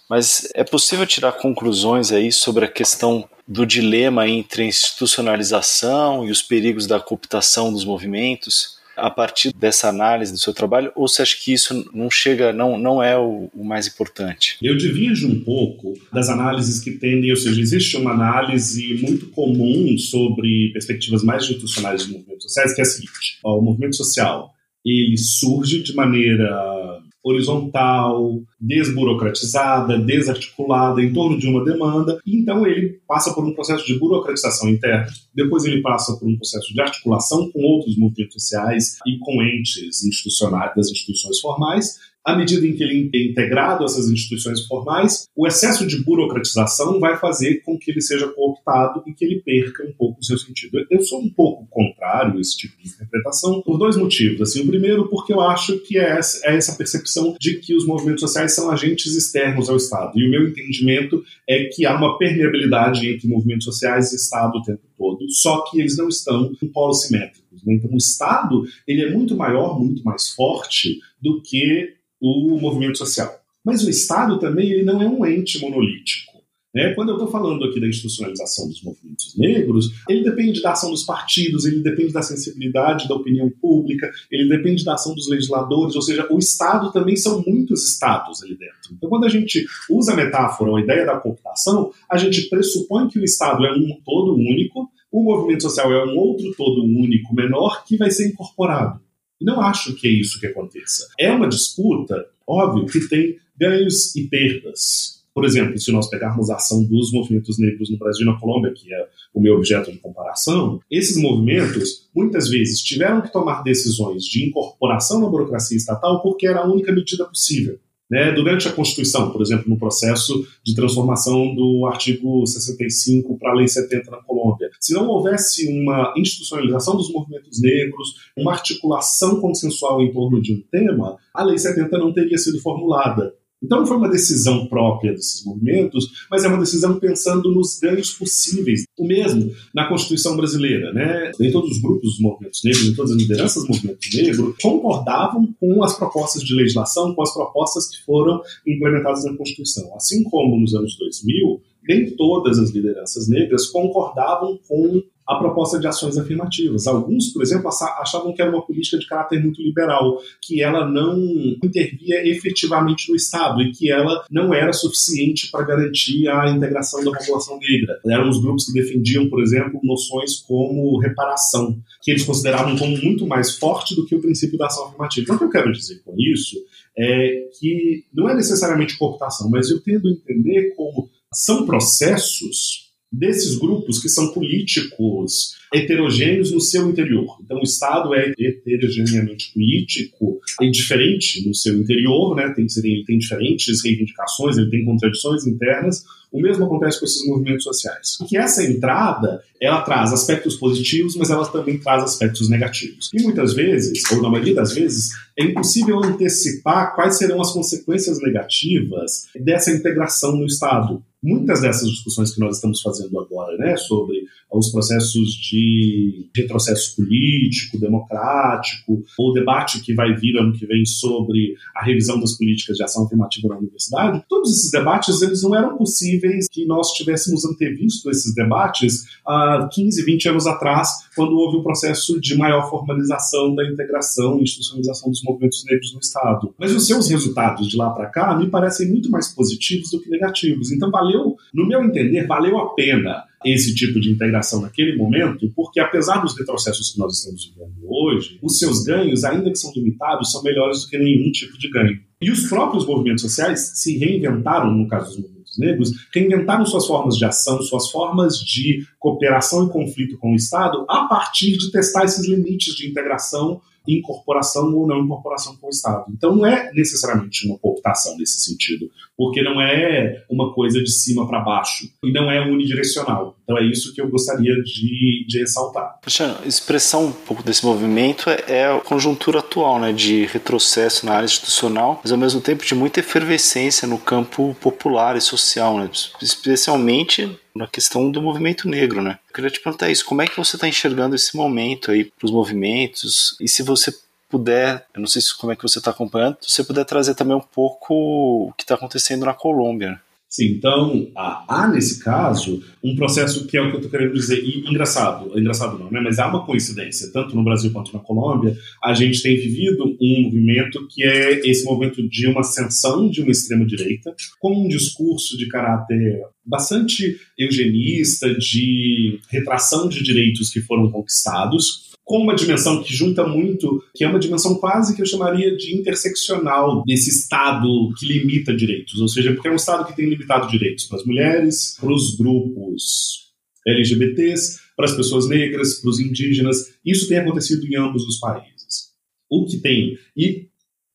mas 0.08 0.48
é 0.54 0.64
possível 0.64 1.06
tirar 1.06 1.32
conclusões 1.32 2.12
aí 2.12 2.32
sobre 2.32 2.64
a 2.64 2.68
questão 2.68 3.28
do 3.46 3.66
dilema 3.66 4.26
entre 4.26 4.62
a 4.62 4.66
institucionalização 4.66 6.26
e 6.26 6.30
os 6.30 6.40
perigos 6.40 6.86
da 6.86 6.98
cooptação 6.98 7.72
dos 7.72 7.84
movimentos? 7.84 8.77
A 8.98 9.10
partir 9.10 9.52
dessa 9.54 9.88
análise 9.88 10.32
do 10.32 10.38
seu 10.38 10.52
trabalho, 10.52 10.92
ou 10.94 11.08
você 11.08 11.22
acha 11.22 11.36
que 11.38 11.52
isso 11.52 11.88
não 11.94 12.10
chega, 12.10 12.52
não, 12.52 12.78
não 12.78 13.02
é 13.02 13.16
o, 13.16 13.50
o 13.54 13.64
mais 13.64 13.86
importante? 13.86 14.56
Eu 14.62 14.76
divido 14.76 15.26
um 15.26 15.40
pouco 15.40 15.94
das 16.12 16.28
análises 16.28 16.80
que 16.80 16.92
tendem, 16.92 17.30
ou 17.30 17.36
seja, 17.36 17.60
existe 17.60 17.96
uma 17.96 18.12
análise 18.12 18.94
muito 19.00 19.28
comum 19.28 19.96
sobre 19.98 20.70
perspectivas 20.72 21.22
mais 21.22 21.44
institucionais 21.44 22.04
de 22.04 22.12
movimentos 22.12 22.44
sociais, 22.44 22.74
que 22.74 22.80
é 22.80 22.82
a 22.82 22.86
seguinte: 22.86 23.38
ó, 23.44 23.58
o 23.58 23.62
movimento 23.62 23.96
social 23.96 24.52
ele 24.84 25.18
surge 25.18 25.82
de 25.82 25.94
maneira 25.94 27.00
horizontal, 27.28 28.40
desburocratizada, 28.60 29.98
desarticulada 29.98 31.02
em 31.02 31.12
torno 31.12 31.38
de 31.38 31.48
uma 31.48 31.64
demanda, 31.64 32.18
então 32.26 32.66
ele 32.66 33.00
passa 33.06 33.32
por 33.32 33.44
um 33.44 33.54
processo 33.54 33.86
de 33.86 33.98
burocratização 33.98 34.68
interna, 34.68 35.06
depois 35.34 35.64
ele 35.64 35.80
passa 35.80 36.16
por 36.16 36.28
um 36.28 36.36
processo 36.36 36.72
de 36.72 36.80
articulação 36.80 37.50
com 37.50 37.60
outros 37.60 37.96
movimentos 37.96 38.34
sociais 38.34 38.98
e 39.06 39.18
com 39.18 39.42
entes 39.42 40.04
institucionais 40.04 40.74
das 40.74 40.90
instituições 40.90 41.38
formais, 41.40 41.98
à 42.28 42.36
medida 42.36 42.66
em 42.66 42.74
que 42.74 42.82
ele 42.82 43.10
é 43.14 43.22
integrado 43.30 43.82
a 43.82 43.86
essas 43.86 44.10
instituições 44.10 44.66
formais, 44.66 45.28
o 45.34 45.46
excesso 45.46 45.86
de 45.86 46.04
burocratização 46.04 47.00
vai 47.00 47.16
fazer 47.16 47.62
com 47.62 47.78
que 47.78 47.90
ele 47.90 48.02
seja 48.02 48.28
cooptado 48.28 49.02
e 49.06 49.14
que 49.14 49.24
ele 49.24 49.40
perca 49.40 49.82
um 49.82 49.92
pouco 49.92 50.20
o 50.20 50.24
seu 50.24 50.36
sentido. 50.36 50.84
Eu 50.90 51.00
sou 51.00 51.22
um 51.22 51.30
pouco 51.30 51.66
contrário 51.70 52.36
a 52.36 52.40
esse 52.40 52.54
tipo 52.54 52.76
de 52.82 52.90
interpretação 52.90 53.62
por 53.62 53.78
dois 53.78 53.96
motivos. 53.96 54.42
Assim, 54.42 54.60
o 54.60 54.66
primeiro, 54.66 55.08
porque 55.08 55.32
eu 55.32 55.40
acho 55.40 55.78
que 55.78 55.96
é 55.96 56.18
essa, 56.18 56.46
é 56.46 56.76
percepção 56.76 57.34
de 57.40 57.60
que 57.60 57.74
os 57.74 57.86
movimentos 57.86 58.20
sociais 58.20 58.54
são 58.54 58.70
agentes 58.70 59.16
externos 59.16 59.70
ao 59.70 59.76
Estado. 59.76 60.12
E 60.18 60.26
o 60.26 60.30
meu 60.30 60.46
entendimento 60.46 61.24
é 61.48 61.64
que 61.64 61.86
há 61.86 61.96
uma 61.96 62.18
permeabilidade 62.18 63.08
entre 63.08 63.26
movimentos 63.26 63.64
sociais 63.64 64.12
e 64.12 64.16
Estado 64.16 64.58
o 64.58 64.62
tempo 64.62 64.82
todo, 64.98 65.30
só 65.30 65.62
que 65.62 65.80
eles 65.80 65.96
não 65.96 66.08
estão 66.08 66.52
em 66.62 66.68
polos 66.68 67.02
simétricos. 67.02 67.64
Né? 67.64 67.74
Então, 67.74 67.90
o 67.90 67.96
Estado 67.96 68.64
ele 68.86 69.02
é 69.02 69.10
muito 69.10 69.34
maior, 69.34 69.80
muito 69.80 70.04
mais 70.04 70.28
forte 70.28 70.98
do 71.22 71.40
que 71.40 71.97
o 72.20 72.58
movimento 72.60 72.98
social. 72.98 73.32
Mas 73.64 73.84
o 73.84 73.90
Estado 73.90 74.38
também 74.38 74.70
ele 74.70 74.82
não 74.82 75.02
é 75.02 75.06
um 75.06 75.26
ente 75.26 75.60
monolítico. 75.60 76.38
Né? 76.74 76.94
Quando 76.94 77.08
eu 77.08 77.14
estou 77.14 77.30
falando 77.30 77.64
aqui 77.64 77.80
da 77.80 77.88
institucionalização 77.88 78.68
dos 78.68 78.82
movimentos 78.82 79.34
negros, 79.36 79.90
ele 80.08 80.22
depende 80.22 80.60
da 80.60 80.72
ação 80.72 80.90
dos 80.90 81.04
partidos, 81.04 81.64
ele 81.64 81.82
depende 81.82 82.12
da 82.12 82.22
sensibilidade 82.22 83.08
da 83.08 83.14
opinião 83.14 83.50
pública, 83.60 84.10
ele 84.30 84.48
depende 84.48 84.84
da 84.84 84.94
ação 84.94 85.14
dos 85.14 85.28
legisladores, 85.28 85.96
ou 85.96 86.02
seja, 86.02 86.26
o 86.30 86.38
Estado 86.38 86.92
também 86.92 87.16
são 87.16 87.42
muitos 87.46 87.88
Estados 87.90 88.42
ali 88.42 88.56
dentro. 88.56 88.92
Então, 88.92 89.08
quando 89.08 89.24
a 89.24 89.28
gente 89.28 89.66
usa 89.90 90.12
a 90.12 90.16
metáfora, 90.16 90.76
a 90.76 90.80
ideia 90.80 91.06
da 91.06 91.18
computação, 91.18 91.90
a 92.08 92.16
gente 92.16 92.48
pressupõe 92.48 93.08
que 93.08 93.18
o 93.18 93.24
Estado 93.24 93.64
é 93.64 93.72
um 93.72 93.98
todo 94.04 94.34
único, 94.34 94.88
o 95.10 95.22
movimento 95.22 95.62
social 95.62 95.90
é 95.90 96.04
um 96.04 96.16
outro 96.16 96.52
todo 96.56 96.84
único 96.84 97.34
menor 97.34 97.84
que 97.84 97.96
vai 97.96 98.10
ser 98.10 98.28
incorporado. 98.28 99.00
E 99.40 99.44
não 99.44 99.60
acho 99.60 99.94
que 99.94 100.08
é 100.08 100.10
isso 100.10 100.40
que 100.40 100.46
aconteça. 100.46 101.06
É 101.18 101.30
uma 101.30 101.48
disputa, 101.48 102.26
óbvio, 102.46 102.86
que 102.86 103.08
tem 103.08 103.38
ganhos 103.58 104.14
e 104.16 104.28
perdas. 104.28 105.18
Por 105.34 105.44
exemplo, 105.44 105.78
se 105.78 105.92
nós 105.92 106.10
pegarmos 106.10 106.50
a 106.50 106.56
ação 106.56 106.82
dos 106.82 107.12
movimentos 107.12 107.60
negros 107.60 107.90
no 107.90 107.98
Brasil 107.98 108.26
e 108.26 108.30
na 108.30 108.40
Colômbia, 108.40 108.72
que 108.74 108.92
é 108.92 109.08
o 109.32 109.40
meu 109.40 109.54
objeto 109.54 109.92
de 109.92 109.98
comparação, 109.98 110.80
esses 110.90 111.16
movimentos 111.16 112.08
muitas 112.12 112.48
vezes 112.48 112.82
tiveram 112.82 113.20
que 113.22 113.32
tomar 113.32 113.62
decisões 113.62 114.24
de 114.24 114.44
incorporação 114.44 115.20
na 115.20 115.28
burocracia 115.28 115.76
estatal 115.76 116.20
porque 116.22 116.44
era 116.46 116.60
a 116.60 116.66
única 116.66 116.92
medida 116.92 117.24
possível. 117.24 117.78
Né, 118.10 118.32
durante 118.32 118.66
a 118.66 118.72
Constituição, 118.72 119.30
por 119.30 119.42
exemplo, 119.42 119.68
no 119.68 119.78
processo 119.78 120.46
de 120.64 120.74
transformação 120.74 121.54
do 121.54 121.84
artigo 121.86 122.46
65 122.46 123.38
para 123.38 123.50
a 123.50 123.54
Lei 123.54 123.68
70 123.68 124.10
na 124.10 124.16
Colômbia. 124.22 124.70
Se 124.80 124.94
não 124.94 125.06
houvesse 125.08 125.68
uma 125.68 126.14
institucionalização 126.16 126.96
dos 126.96 127.12
movimentos 127.12 127.60
negros, 127.60 128.14
uma 128.34 128.52
articulação 128.52 129.40
consensual 129.42 130.00
em 130.00 130.10
torno 130.10 130.40
de 130.40 130.54
um 130.54 130.62
tema, 130.70 131.18
a 131.34 131.44
Lei 131.44 131.58
70 131.58 131.98
não 131.98 132.10
teria 132.10 132.38
sido 132.38 132.58
formulada. 132.60 133.34
Então 133.62 133.80
não 133.80 133.86
foi 133.86 133.96
uma 133.96 134.08
decisão 134.08 134.66
própria 134.66 135.12
desses 135.12 135.44
movimentos, 135.44 136.26
mas 136.30 136.44
é 136.44 136.48
uma 136.48 136.58
decisão 136.58 136.98
pensando 136.98 137.52
nos 137.52 137.78
ganhos 137.80 138.12
possíveis. 138.12 138.84
O 138.96 139.06
mesmo 139.06 139.52
na 139.74 139.88
Constituição 139.88 140.36
brasileira, 140.36 140.92
né? 140.92 141.32
Nem 141.38 141.50
todos 141.50 141.70
os 141.72 141.82
grupos 141.82 142.10
dos 142.10 142.20
movimentos 142.20 142.60
negros, 142.64 142.86
nem 142.86 142.94
todas 142.94 143.12
as 143.12 143.18
lideranças 143.18 143.62
do 143.62 143.68
movimento 143.68 144.08
negro 144.14 144.54
concordavam 144.62 145.54
com 145.58 145.82
as 145.82 145.96
propostas 145.96 146.42
de 146.42 146.54
legislação, 146.54 147.14
com 147.14 147.22
as 147.22 147.34
propostas 147.34 147.88
que 147.88 148.04
foram 148.04 148.40
implementadas 148.66 149.24
na 149.24 149.36
Constituição. 149.36 149.94
Assim 149.96 150.22
como 150.24 150.58
nos 150.60 150.74
anos 150.74 150.96
2000, 150.96 151.60
nem 151.88 152.10
todas 152.16 152.58
as 152.58 152.70
lideranças 152.70 153.28
negras 153.28 153.66
concordavam 153.66 154.58
com 154.68 155.02
a 155.28 155.36
proposta 155.36 155.78
de 155.78 155.86
ações 155.86 156.16
afirmativas. 156.16 156.86
Alguns, 156.86 157.28
por 157.28 157.42
exemplo, 157.42 157.68
achavam 157.68 158.32
que 158.32 158.40
era 158.40 158.50
uma 158.50 158.64
política 158.64 158.98
de 158.98 159.06
caráter 159.06 159.42
muito 159.42 159.60
liberal, 159.60 160.18
que 160.40 160.62
ela 160.62 160.88
não 160.88 161.18
intervia 161.62 162.26
efetivamente 162.26 163.10
no 163.10 163.16
Estado 163.16 163.60
e 163.60 163.70
que 163.70 163.90
ela 163.90 164.24
não 164.30 164.54
era 164.54 164.72
suficiente 164.72 165.50
para 165.50 165.66
garantir 165.66 166.28
a 166.28 166.48
integração 166.48 167.04
da 167.04 167.12
população 167.12 167.58
negra. 167.58 168.00
Eram 168.06 168.30
os 168.30 168.40
grupos 168.40 168.64
que 168.64 168.72
defendiam, 168.72 169.28
por 169.28 169.42
exemplo, 169.42 169.78
noções 169.84 170.40
como 170.40 170.98
reparação, 170.98 171.78
que 172.02 172.10
eles 172.10 172.24
consideravam 172.24 172.74
como 172.76 172.96
muito 172.96 173.26
mais 173.26 173.58
forte 173.58 173.94
do 173.94 174.06
que 174.06 174.14
o 174.14 174.20
princípio 174.20 174.56
da 174.56 174.66
ação 174.66 174.86
afirmativa. 174.86 175.24
Então, 175.24 175.36
o 175.36 175.38
que 175.38 175.44
eu 175.44 175.50
quero 175.50 175.72
dizer 175.72 176.00
com 176.04 176.14
isso 176.18 176.56
é 176.96 177.48
que 177.60 178.04
não 178.14 178.28
é 178.30 178.34
necessariamente 178.34 178.96
cooptação, 178.96 179.50
mas 179.50 179.70
eu 179.70 179.80
tendo 179.82 180.08
a 180.08 180.10
entender 180.10 180.74
como 180.74 181.10
são 181.32 181.66
processos 181.66 182.87
desses 183.10 183.56
grupos 183.58 184.00
que 184.00 184.08
são 184.08 184.32
políticos 184.32 185.56
heterogêneos 185.72 186.52
no 186.52 186.60
seu 186.60 186.88
interior. 186.88 187.38
Então, 187.42 187.58
o 187.58 187.62
Estado 187.62 188.14
é 188.14 188.32
heterogeneamente 188.38 189.52
político 189.52 190.40
e 190.60 190.70
diferente 190.70 191.46
no 191.46 191.54
seu 191.54 191.76
interior, 191.76 192.34
né? 192.34 192.52
tem, 192.54 192.66
ele 192.76 193.04
tem 193.04 193.18
diferentes 193.18 193.82
reivindicações, 193.84 194.56
ele 194.56 194.70
tem 194.70 194.84
contradições 194.84 195.46
internas. 195.46 196.04
O 196.30 196.40
mesmo 196.40 196.64
acontece 196.66 196.98
com 196.98 197.06
esses 197.06 197.26
movimentos 197.26 197.64
sociais. 197.64 198.18
Que 198.28 198.36
essa 198.36 198.62
entrada, 198.62 199.42
ela 199.60 199.80
traz 199.80 200.12
aspectos 200.12 200.56
positivos, 200.56 201.16
mas 201.16 201.30
ela 201.30 201.46
também 201.46 201.78
traz 201.78 202.02
aspectos 202.02 202.50
negativos. 202.50 203.10
E 203.14 203.22
muitas 203.22 203.54
vezes, 203.54 204.02
ou 204.12 204.20
na 204.20 204.28
maioria 204.28 204.54
das 204.54 204.74
vezes, 204.74 205.10
é 205.38 205.44
impossível 205.44 206.02
antecipar 206.02 206.94
quais 206.94 207.16
serão 207.16 207.40
as 207.40 207.52
consequências 207.52 208.20
negativas 208.20 209.28
dessa 209.34 209.70
integração 209.70 210.36
no 210.36 210.44
Estado 210.44 211.02
muitas 211.22 211.62
dessas 211.62 211.88
discussões 211.88 212.34
que 212.34 212.40
nós 212.40 212.56
estamos 212.56 212.80
fazendo 212.80 213.18
agora, 213.18 213.56
né, 213.56 213.76
sobre 213.76 214.24
os 214.50 214.70
processos 214.70 215.30
de 215.32 216.30
retrocesso 216.34 216.96
político, 216.96 217.78
democrático, 217.78 219.02
ou 219.18 219.30
o 219.30 219.32
debate 219.32 219.80
que 219.80 219.94
vai 219.94 220.14
vir 220.14 220.36
ano 220.38 220.52
que 220.52 220.66
vem 220.66 220.84
sobre 220.86 221.54
a 221.76 221.84
revisão 221.84 222.18
das 222.18 222.36
políticas 222.36 222.76
de 222.76 222.84
ação 222.84 223.04
afirmativa 223.04 223.48
na 223.48 223.58
universidade, 223.58 224.24
todos 224.28 224.56
esses 224.56 224.70
debates 224.70 225.20
eles 225.20 225.42
não 225.42 225.54
eram 225.54 225.76
possíveis 225.76 226.46
que 226.50 226.64
nós 226.64 226.92
tivéssemos 226.92 227.44
antevisto 227.44 228.10
esses 228.10 228.34
debates 228.34 229.04
há 229.26 229.68
15, 229.70 230.04
20 230.04 230.28
anos 230.30 230.46
atrás, 230.46 231.08
quando 231.14 231.36
houve 231.36 231.58
um 231.58 231.62
processo 231.62 232.20
de 232.20 232.36
maior 232.36 232.70
formalização 232.70 233.54
da 233.54 233.68
integração 233.68 234.38
e 234.38 234.42
institucionalização 234.44 235.10
dos 235.10 235.22
movimentos 235.22 235.64
negros 235.64 235.92
no 235.92 236.00
Estado. 236.00 236.54
Mas 236.58 236.72
os 236.72 236.86
seus 236.86 237.08
resultados 237.08 237.68
de 237.68 237.76
lá 237.76 237.90
para 237.90 238.06
cá 238.06 238.36
me 238.36 238.48
parecem 238.48 238.88
muito 238.88 239.10
mais 239.10 239.28
positivos 239.28 239.90
do 239.90 240.00
que 240.00 240.08
negativos. 240.08 240.70
Então, 240.70 240.90
valeu, 241.08 241.36
no 241.54 241.66
meu 241.66 241.82
entender, 241.82 242.26
valeu 242.26 242.58
a 242.58 242.74
pena 242.74 243.24
esse 243.44 243.74
tipo 243.74 244.00
de 244.00 244.10
integração 244.10 244.60
naquele 244.60 244.96
momento, 244.96 245.50
porque 245.54 245.80
apesar 245.80 246.18
dos 246.18 246.36
retrocessos 246.36 246.92
que 246.92 246.98
nós 246.98 247.18
estamos 247.18 247.46
vivendo 247.46 247.74
hoje, 247.86 248.38
os 248.42 248.58
seus 248.58 248.84
ganhos, 248.84 249.24
ainda 249.24 249.50
que 249.50 249.56
são 249.56 249.72
limitados, 249.74 250.32
são 250.32 250.42
melhores 250.42 250.82
do 250.82 250.88
que 250.88 250.98
nenhum 250.98 251.30
tipo 251.30 251.56
de 251.56 251.70
ganho. 251.70 251.98
E 252.20 252.30
os 252.30 252.48
próprios 252.48 252.84
movimentos 252.84 253.22
sociais 253.22 253.72
se 253.74 253.96
reinventaram, 253.96 254.72
no 254.72 254.88
caso 254.88 255.06
dos 255.06 255.18
movimentos 255.18 255.58
negros, 255.58 255.90
reinventaram 256.12 256.66
suas 256.66 256.86
formas 256.86 257.16
de 257.16 257.24
ação, 257.24 257.62
suas 257.62 257.90
formas 257.90 258.38
de 258.38 258.84
cooperação 258.98 259.66
e 259.66 259.70
conflito 259.70 260.18
com 260.18 260.32
o 260.32 260.36
Estado 260.36 260.84
a 260.88 261.04
partir 261.04 261.56
de 261.56 261.70
testar 261.70 262.04
esses 262.04 262.26
limites 262.28 262.74
de 262.74 262.88
integração 262.88 263.60
incorporação 263.88 264.74
ou 264.74 264.86
não 264.86 265.04
incorporação 265.04 265.56
com 265.56 265.66
o 265.66 265.70
Estado. 265.70 266.04
Então 266.10 266.36
não 266.36 266.46
é 266.46 266.70
necessariamente 266.72 267.46
uma 267.46 267.58
cooptação 267.58 268.16
nesse 268.18 268.40
sentido, 268.40 268.90
porque 269.16 269.42
não 269.42 269.60
é 269.60 270.24
uma 270.28 270.52
coisa 270.52 270.82
de 270.82 270.90
cima 270.90 271.26
para 271.26 271.40
baixo 271.40 271.88
e 272.04 272.12
não 272.12 272.30
é 272.30 272.40
unidirecional. 272.40 273.37
Então 273.48 273.56
é 273.56 273.64
isso 273.64 273.94
que 273.94 274.00
eu 274.02 274.10
gostaria 274.10 274.54
de, 274.62 275.24
de 275.26 275.38
ressaltar. 275.38 275.98
Cristiano, 276.02 276.38
expressão 276.44 277.06
um 277.06 277.12
pouco 277.12 277.42
desse 277.42 277.64
movimento 277.64 278.28
é, 278.28 278.44
é 278.46 278.66
a 278.66 278.78
conjuntura 278.78 279.38
atual, 279.38 279.80
né, 279.80 279.90
de 279.90 280.26
retrocesso 280.26 281.06
na 281.06 281.14
área 281.14 281.24
institucional, 281.24 281.98
mas 282.02 282.12
ao 282.12 282.18
mesmo 282.18 282.42
tempo 282.42 282.62
de 282.62 282.74
muita 282.74 283.00
efervescência 283.00 283.88
no 283.88 283.96
campo 283.96 284.54
popular 284.60 285.16
e 285.16 285.20
social, 285.22 285.78
né, 285.78 285.88
especialmente 286.20 287.38
na 287.56 287.66
questão 287.66 288.10
do 288.10 288.20
movimento 288.20 288.68
negro, 288.68 289.00
né. 289.00 289.18
Eu 289.28 289.34
queria 289.34 289.50
te 289.50 289.60
perguntar 289.60 289.88
isso, 289.88 290.04
como 290.04 290.20
é 290.20 290.26
que 290.26 290.36
você 290.36 290.56
está 290.56 290.68
enxergando 290.68 291.14
esse 291.16 291.34
momento 291.34 291.90
aí 291.90 292.04
para 292.04 292.26
os 292.26 292.30
movimentos 292.30 293.34
e 293.40 293.48
se 293.48 293.62
você 293.62 293.94
puder, 294.28 294.84
eu 294.94 295.00
não 295.00 295.08
sei 295.08 295.22
se, 295.22 295.34
como 295.34 295.52
é 295.54 295.56
que 295.56 295.62
você 295.62 295.78
está 295.78 295.90
acompanhando, 295.90 296.36
se 296.42 296.52
você 296.52 296.62
puder 296.62 296.84
trazer 296.84 297.14
também 297.14 297.34
um 297.34 297.40
pouco 297.40 297.94
o 297.94 298.52
que 298.58 298.62
está 298.62 298.74
acontecendo 298.74 299.24
na 299.24 299.32
Colômbia. 299.32 299.98
Sim, 300.28 300.48
então 300.48 301.10
há, 301.16 301.70
nesse 301.72 302.04
caso 302.04 302.62
um 302.84 302.94
processo 302.94 303.46
que 303.46 303.56
é 303.56 303.62
o 303.62 303.70
que 303.70 303.76
eu 303.76 303.80
estou 303.80 303.90
querendo 303.90 304.12
dizer, 304.12 304.44
e 304.44 304.58
engraçado, 304.68 305.38
engraçado 305.38 305.78
não, 305.78 305.90
né? 305.90 306.00
mas 306.02 306.18
há 306.18 306.28
uma 306.28 306.44
coincidência, 306.44 307.10
tanto 307.10 307.34
no 307.34 307.42
Brasil 307.42 307.72
quanto 307.72 307.94
na 307.94 307.98
Colômbia, 307.98 308.54
a 308.84 308.92
gente 308.92 309.22
tem 309.22 309.36
vivido 309.36 309.96
um 309.98 310.22
movimento 310.24 310.86
que 310.90 311.02
é 311.02 311.48
esse 311.48 311.64
movimento 311.64 312.06
de 312.06 312.26
uma 312.26 312.40
ascensão 312.40 313.08
de 313.08 313.22
uma 313.22 313.30
extrema-direita, 313.30 314.14
com 314.38 314.64
um 314.64 314.68
discurso 314.68 315.36
de 315.38 315.48
caráter 315.48 316.20
bastante 316.44 317.18
eugenista, 317.38 318.34
de 318.34 319.20
retração 319.30 319.88
de 319.88 320.02
direitos 320.02 320.50
que 320.50 320.60
foram 320.60 320.90
conquistados, 320.90 321.87
com 322.08 322.22
uma 322.22 322.34
dimensão 322.34 322.82
que 322.82 322.90
junta 322.90 323.26
muito, 323.26 323.84
que 323.94 324.02
é 324.02 324.08
uma 324.08 324.18
dimensão 324.18 324.54
quase 324.54 324.96
que 324.96 325.02
eu 325.02 325.06
chamaria 325.06 325.54
de 325.54 325.76
interseccional 325.76 326.82
desse 326.86 327.10
Estado 327.10 327.92
que 327.98 328.06
limita 328.06 328.56
direitos, 328.56 328.98
ou 328.98 329.08
seja, 329.08 329.34
porque 329.34 329.46
é 329.46 329.52
um 329.52 329.56
Estado 329.56 329.84
que 329.86 329.94
tem 329.94 330.08
limitado 330.08 330.48
direitos 330.48 330.86
para 330.86 330.96
as 330.96 331.04
mulheres, 331.04 331.76
para 331.78 331.92
os 331.92 332.16
grupos 332.16 333.28
LGBTs, 333.66 334.58
para 334.74 334.86
as 334.86 334.96
pessoas 334.96 335.28
negras, 335.28 335.74
para 335.74 335.90
os 335.90 336.00
indígenas. 336.00 336.72
Isso 336.82 337.06
tem 337.08 337.18
acontecido 337.18 337.66
em 337.66 337.76
ambos 337.76 338.04
os 338.04 338.18
países. 338.18 338.88
O 339.30 339.44
que 339.44 339.58
tem, 339.58 339.98
e 340.16 340.48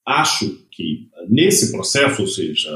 acho 0.07 0.65
que 0.71 1.09
nesse 1.29 1.71
processo, 1.71 2.23
ou 2.23 2.27
seja, 2.27 2.71